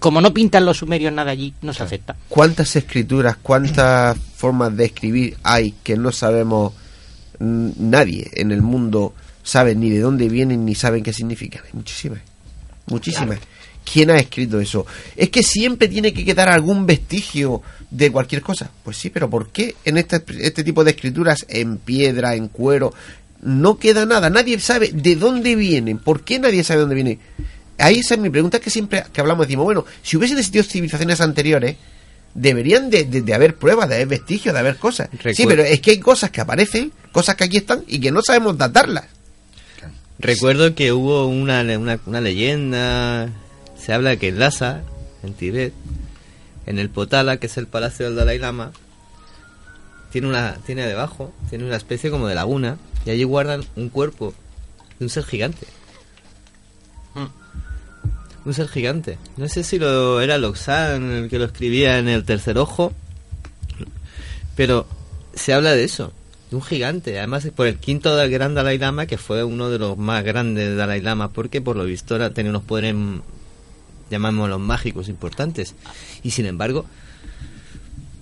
[0.00, 2.16] como no pintan los sumerios nada allí, no se acepta.
[2.28, 6.74] ¿Cuántas escrituras, cuántas formas de escribir hay que no sabemos
[7.38, 11.62] nadie en el mundo sabe ni de dónde vienen ni saben qué significan?
[11.64, 12.20] Hay muchísimas.
[12.86, 13.38] Muchísimas.
[13.90, 14.86] ¿Quién ha escrito eso?
[15.14, 18.70] Es que siempre tiene que quedar algún vestigio de cualquier cosa.
[18.82, 22.94] Pues sí, pero ¿por qué en este, este tipo de escrituras en piedra, en cuero,
[23.42, 24.30] no queda nada?
[24.30, 25.98] Nadie sabe de dónde vienen.
[25.98, 27.18] ¿Por qué nadie sabe de dónde vienen?
[27.76, 31.20] Ahí esa es mi pregunta que siempre que hablamos decimos, bueno, si hubiesen existido civilizaciones
[31.20, 31.76] anteriores,
[32.34, 35.08] deberían de, de- de haber pruebas, de haber vestigios, de haber cosas.
[35.34, 38.22] Sí, pero es que hay cosas que aparecen, cosas que aquí están y que no
[38.22, 39.04] sabemos datarlas.
[40.18, 43.28] Recuerdo que hubo una, una, una leyenda,
[43.76, 44.82] se habla que en Lhasa,
[45.22, 45.74] en Tibet,
[46.66, 48.72] en el Potala, que es el palacio del Dalai Lama,
[50.12, 54.32] tiene una tiene debajo, tiene una especie como de laguna, y allí guardan un cuerpo
[54.98, 55.66] de un ser gigante.
[58.44, 59.18] Un ser gigante.
[59.36, 62.92] No sé si lo era Loxan el que lo escribía en el tercer ojo,
[64.54, 64.86] pero
[65.34, 66.12] se habla de eso,
[66.50, 67.18] un gigante.
[67.18, 70.76] Además, por el quinto del gran Dalai Lama, que fue uno de los más grandes
[70.76, 72.94] Dalai Lama, porque por lo visto era- tenía unos poderes,
[74.10, 75.74] llamémoslos mágicos, importantes.
[76.22, 76.86] Y sin embargo,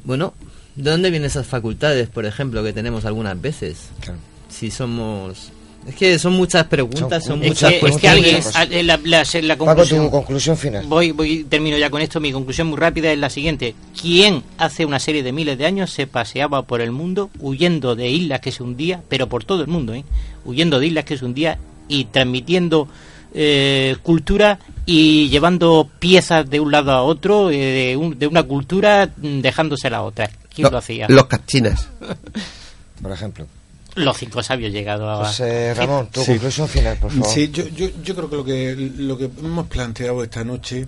[0.05, 0.35] bueno,
[0.77, 3.89] ¿de dónde vienen esas facultades, por ejemplo, que tenemos algunas veces?
[4.49, 5.51] Si somos.
[5.87, 9.25] Es que son muchas preguntas, son, Es muchas que, es que alguien, a- la, la-
[9.43, 10.87] la Paco, conclusión, tu conclusión final.
[10.87, 12.21] voy, voy, termino ya con esto.
[12.21, 15.91] Mi conclusión muy rápida es la siguiente: ¿Quién hace una serie de miles de años
[15.91, 19.69] se paseaba por el mundo huyendo de islas que se hundía, pero por todo el
[19.69, 20.05] mundo, ¿eh?
[20.45, 22.87] huyendo de islas que se hundía y transmitiendo
[23.35, 28.45] eh, cultura y llevando piezas de un lado a otro eh, de, un- de una
[28.45, 30.31] cultura mm, dejándose la otra?
[30.55, 31.07] ¿Quién lo, hacía?
[31.09, 31.89] Los cachinas.
[33.03, 33.47] Por ejemplo.
[33.95, 35.25] Los cinco sabios llegados a.
[35.27, 36.33] José Ramón, tu Sí.
[36.33, 37.29] conclusión final, por favor.
[37.29, 40.87] Sí, yo, yo, yo creo que lo que lo que hemos planteado esta noche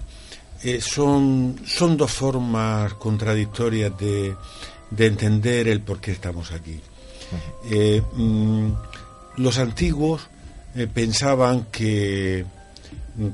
[0.63, 4.35] eh, son, son dos formas contradictorias de,
[4.91, 6.81] de entender el por qué estamos aquí.
[7.71, 8.69] Eh, mm,
[9.37, 10.23] los antiguos
[10.75, 12.47] eh, pensaban que,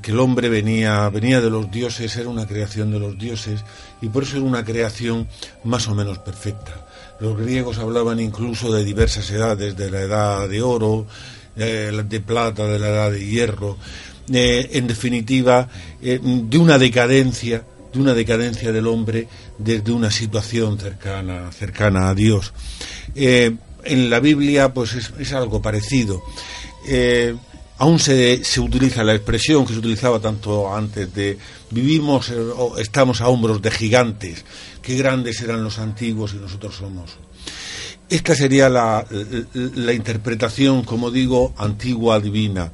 [0.03, 3.63] que el hombre venía, venía de los dioses, era una creación de los dioses,
[4.03, 5.29] y por eso era una creación
[5.65, 6.87] más o menos perfecta.
[7.21, 11.07] Los griegos hablaban incluso de diversas edades, de la edad de oro,
[11.57, 13.77] eh, de plata, de la edad de hierro,
[14.33, 15.69] eh, en definitiva,
[16.03, 19.29] eh, de una decadencia, de una decadencia del hombre
[19.59, 22.55] desde una situación cercana, cercana a Dios.
[23.15, 26.23] En la Biblia, pues es, es algo parecido.
[27.81, 31.39] Aún se, se utiliza la expresión que se utilizaba tanto antes de
[31.70, 34.44] vivimos eh, o estamos a hombros de gigantes,
[34.82, 37.12] qué grandes eran los antiguos y nosotros somos.
[38.09, 39.07] Esta sería la,
[39.55, 42.70] la- interpretación, como digo, antigua divina.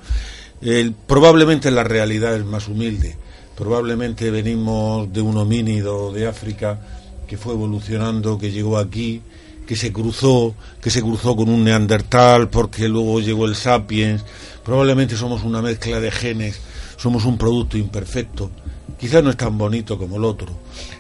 [1.07, 3.17] Probablemente la realidad es más humilde.
[3.57, 6.81] Probablemente venimos de un homínido de África
[7.29, 9.21] que fue evolucionando, que llegó aquí,
[9.67, 14.25] que se cruzó, que se cruzó con un neandertal, porque luego llegó el sapiens.
[14.67, 16.61] Probablemente somos una mezcla de genes,
[16.97, 18.51] somos un producto imperfecto.
[18.99, 20.49] Quizás no es tan bonito como el otro.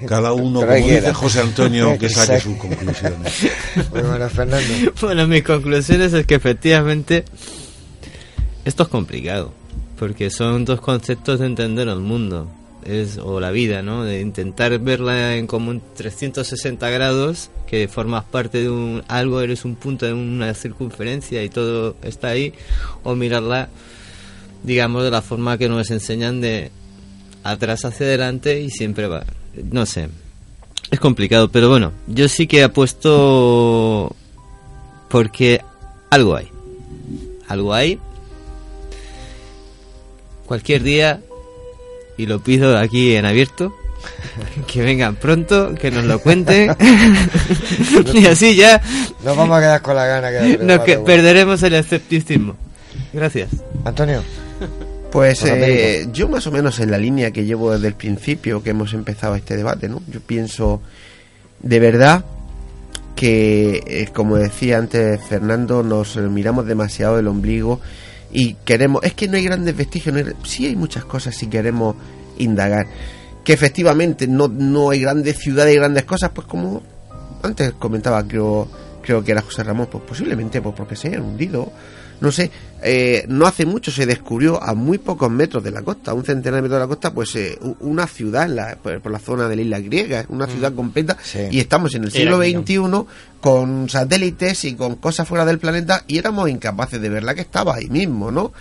[0.06, 1.12] Cada uno, como dice.
[1.12, 3.32] José Antonio, que saque sus conclusiones.
[3.90, 4.92] Bueno, Fernando.
[5.00, 7.24] Bueno, mis conclusiones es que efectivamente
[8.64, 9.52] esto es complicado,
[9.98, 12.48] porque son dos conceptos de entender el mundo,
[12.86, 14.04] es o la vida, ¿no?
[14.04, 19.64] De intentar verla en como en 360 grados, que formas parte de un algo, eres
[19.64, 22.54] un punto de una circunferencia y todo está ahí,
[23.02, 23.68] o mirarla,
[24.62, 26.70] digamos, de la forma que nos enseñan de
[27.42, 29.24] atrás hacia adelante y siempre va,
[29.70, 30.08] no sé.
[30.90, 34.14] Es complicado, pero bueno, yo sí que apuesto
[35.08, 35.60] porque
[36.10, 36.48] algo hay.
[37.48, 37.98] algo hay.
[40.46, 41.20] Cualquier día,
[42.16, 43.76] y lo pido aquí en abierto,
[44.66, 46.74] que vengan pronto, que nos lo cuenten.
[48.14, 48.80] y así ya.
[49.24, 50.30] Nos vamos a quedar con la gana.
[50.30, 52.56] Que nos que perderemos el escepticismo.
[53.12, 53.50] Gracias.
[53.84, 54.22] Antonio.
[55.10, 58.70] Pues eh, yo más o menos en la línea que llevo desde el principio que
[58.70, 60.02] hemos empezado este debate, ¿no?
[60.08, 60.82] Yo pienso
[61.62, 62.24] de verdad
[63.14, 67.80] que, eh, como decía antes Fernando, nos miramos demasiado el ombligo
[68.38, 69.02] y queremos...
[69.02, 71.96] Es que no hay grandes vestigios, no sí hay muchas cosas si queremos
[72.36, 72.86] indagar.
[73.42, 76.82] Que efectivamente no, no hay grandes ciudades y grandes cosas, pues como
[77.42, 78.68] antes comentaba, creo,
[79.00, 81.72] creo que era José Ramón, pues posiblemente pues porque se hayan hundido
[82.20, 82.50] no sé,
[82.82, 86.56] eh, no hace mucho se descubrió a muy pocos metros de la costa, un centenar
[86.56, 89.62] de metros de la costa, pues eh, una ciudad la, por, la zona de la
[89.62, 90.50] isla griega, una mm.
[90.50, 91.16] ciudad completa,
[91.50, 92.80] y estamos en el siglo XXI
[93.40, 97.76] con satélites y con cosas fuera del planeta y éramos incapaces de verla que estaba
[97.76, 98.52] ahí mismo, ¿no?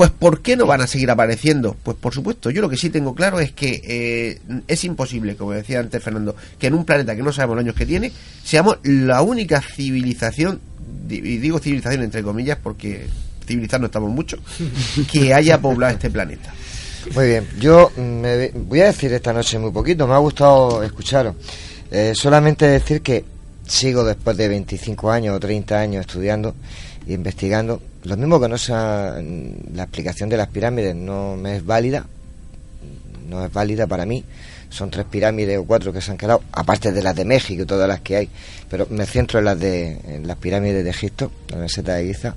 [0.00, 1.76] Pues ¿por qué no van a seguir apareciendo?
[1.82, 5.52] Pues por supuesto, yo lo que sí tengo claro es que eh, es imposible, como
[5.52, 8.10] decía antes Fernando, que en un planeta que no sabemos los años que tiene,
[8.42, 10.60] seamos la única civilización
[11.16, 13.06] y digo civilización entre comillas porque
[13.46, 14.38] civilizar no estamos mucho,
[15.10, 16.52] que haya poblado este planeta.
[17.14, 21.34] Muy bien, yo me voy a decir esta noche muy poquito, me ha gustado escucharos.
[21.90, 23.24] Eh, solamente decir que
[23.66, 26.54] sigo después de 25 años o 30 años estudiando
[27.06, 27.80] e investigando.
[28.04, 29.16] Lo mismo que no sea
[29.74, 32.06] la explicación de las pirámides no me es válida,
[33.28, 34.24] no es válida para mí
[34.70, 37.66] son tres pirámides o cuatro que se han quedado, aparte de las de México y
[37.66, 38.28] todas las que hay,
[38.68, 42.34] pero me centro en las de las pirámides de Egipto, la meseta de Giza.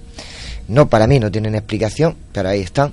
[0.68, 2.92] No, para mí no tienen explicación, pero ahí están.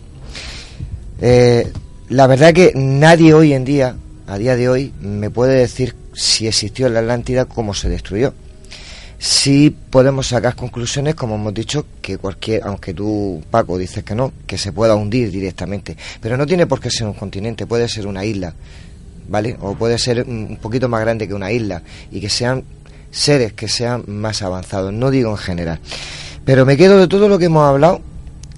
[1.21, 1.71] Eh,
[2.09, 3.97] la verdad que nadie hoy en día,
[4.27, 8.35] a día de hoy, me puede decir si existió la Atlántida, cómo se destruyó.
[9.19, 14.33] Sí podemos sacar conclusiones, como hemos dicho, que cualquier, aunque tú, Paco, dices que no,
[14.47, 15.97] que se pueda hundir directamente.
[16.21, 18.55] Pero no tiene por qué ser un continente, puede ser una isla.
[19.31, 19.57] ¿Vale?
[19.61, 22.65] O puede ser un poquito más grande que una isla y que sean
[23.13, 25.81] seres que sean más avanzados, no digo en general.
[26.45, 28.03] Pero me quedo de todo lo que hemos hablado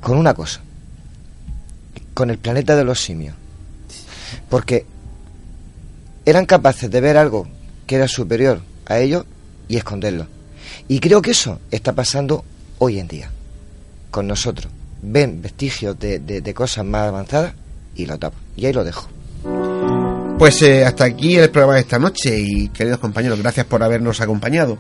[0.01, 0.61] con una cosa,
[2.15, 3.36] con el planeta de los simios.
[4.49, 4.86] Porque
[6.24, 7.47] eran capaces de ver algo
[7.86, 9.27] que era superior a ellos
[9.69, 10.27] y esconderlo.
[10.89, 12.44] Y creo que eso está pasando
[12.78, 13.31] hoy en día
[14.11, 14.73] con nosotros.
[15.03, 17.55] Ven vestigios de, de cosas más avanzadas
[17.94, 18.40] y lo tapan.
[18.57, 19.09] Y ahí lo dejo.
[20.39, 24.21] Pues eh, hasta aquí el programa de esta noche y queridos compañeros, gracias por habernos
[24.21, 24.79] acompañado.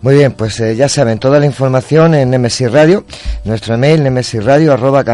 [0.00, 3.04] Muy bien, pues eh, ya saben, toda la información en Nemesis Radio,
[3.44, 5.04] nuestro email nemesisradio arroba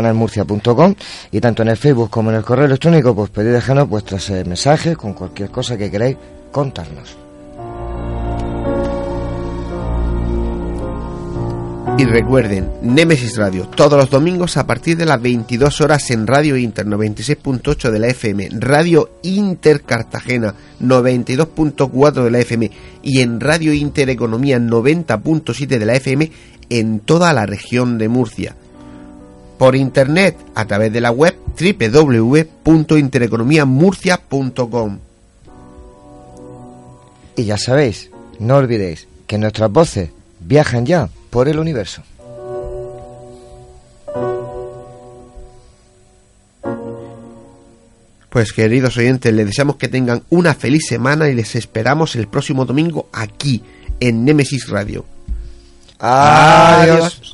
[1.31, 4.45] y tanto en el Facebook como en el correo electrónico, pues pedid dejarnos vuestros eh,
[4.45, 6.17] mensajes con cualquier cosa que queráis
[6.53, 7.24] contarnos.
[11.97, 16.57] Y recuerden, Nemesis Radio, todos los domingos a partir de las 22 horas en Radio
[16.57, 22.71] Inter 96.8 de la FM, Radio Inter Cartagena 92.4 de la FM
[23.03, 26.33] y en Radio Inter Economía 90.7 de la FM
[26.69, 28.57] en toda la región de Murcia.
[29.57, 31.37] Por internet a través de la web
[32.65, 34.99] www.intereconomiamurcia.com.
[37.37, 42.01] Y ya sabéis, no olvidéis que nuestras voces viajan ya por el universo.
[48.31, 52.65] Pues queridos oyentes, les deseamos que tengan una feliz semana y les esperamos el próximo
[52.65, 53.65] domingo aquí,
[53.99, 55.05] en Nemesis Radio.
[55.99, 57.34] Adiós.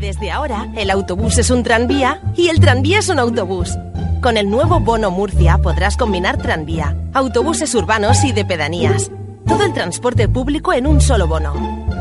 [0.00, 3.76] Desde ahora, el autobús es un tranvía y el tranvía es un autobús.
[4.22, 9.10] Con el nuevo Bono Murcia podrás combinar tranvía, autobuses urbanos y de pedanías.
[9.46, 11.52] Todo el transporte público en un solo bono.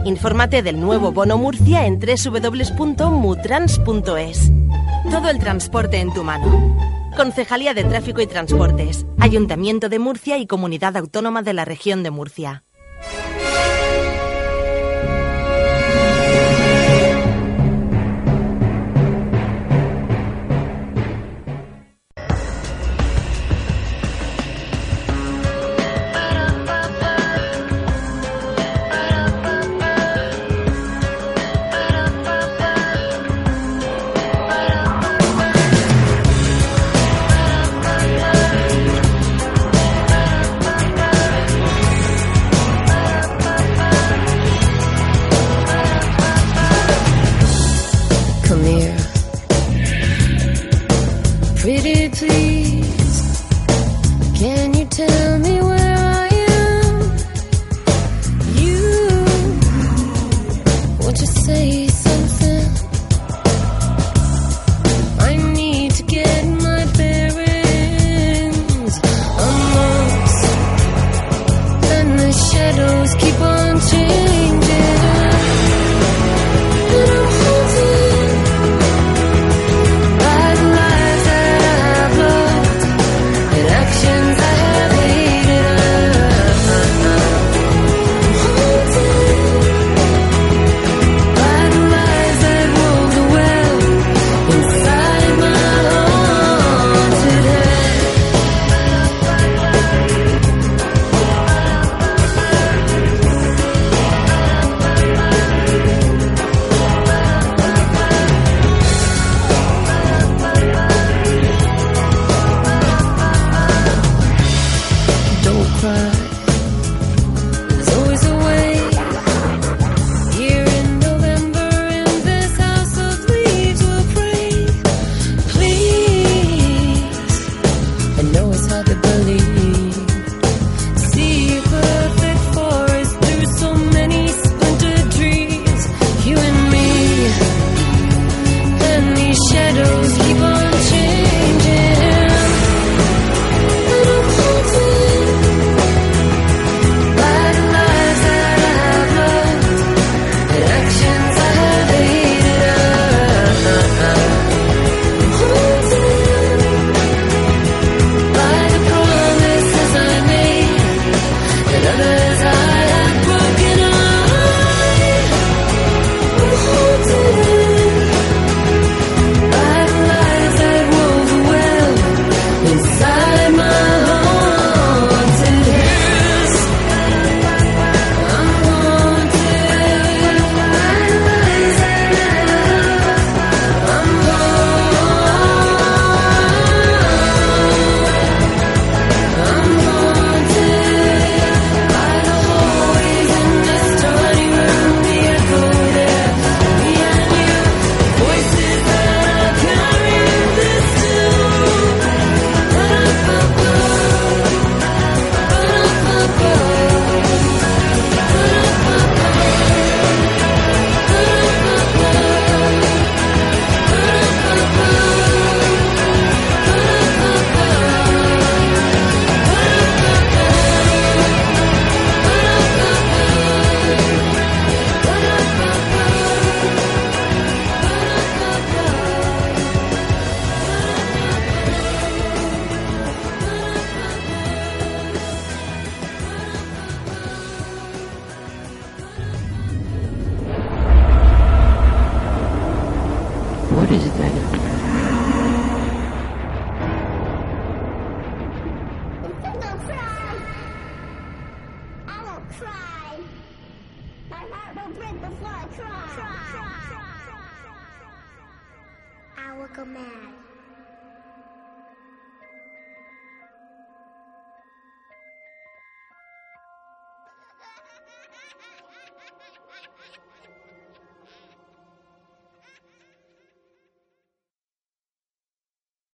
[0.05, 4.51] Infórmate del nuevo Bono Murcia en www.mutrans.es.
[5.09, 6.77] Todo el transporte en tu mano.
[7.15, 12.11] Concejalía de Tráfico y Transportes, Ayuntamiento de Murcia y Comunidad Autónoma de la Región de
[12.11, 12.63] Murcia.
[51.83, 53.43] Baby, please,
[54.39, 55.36] can you tell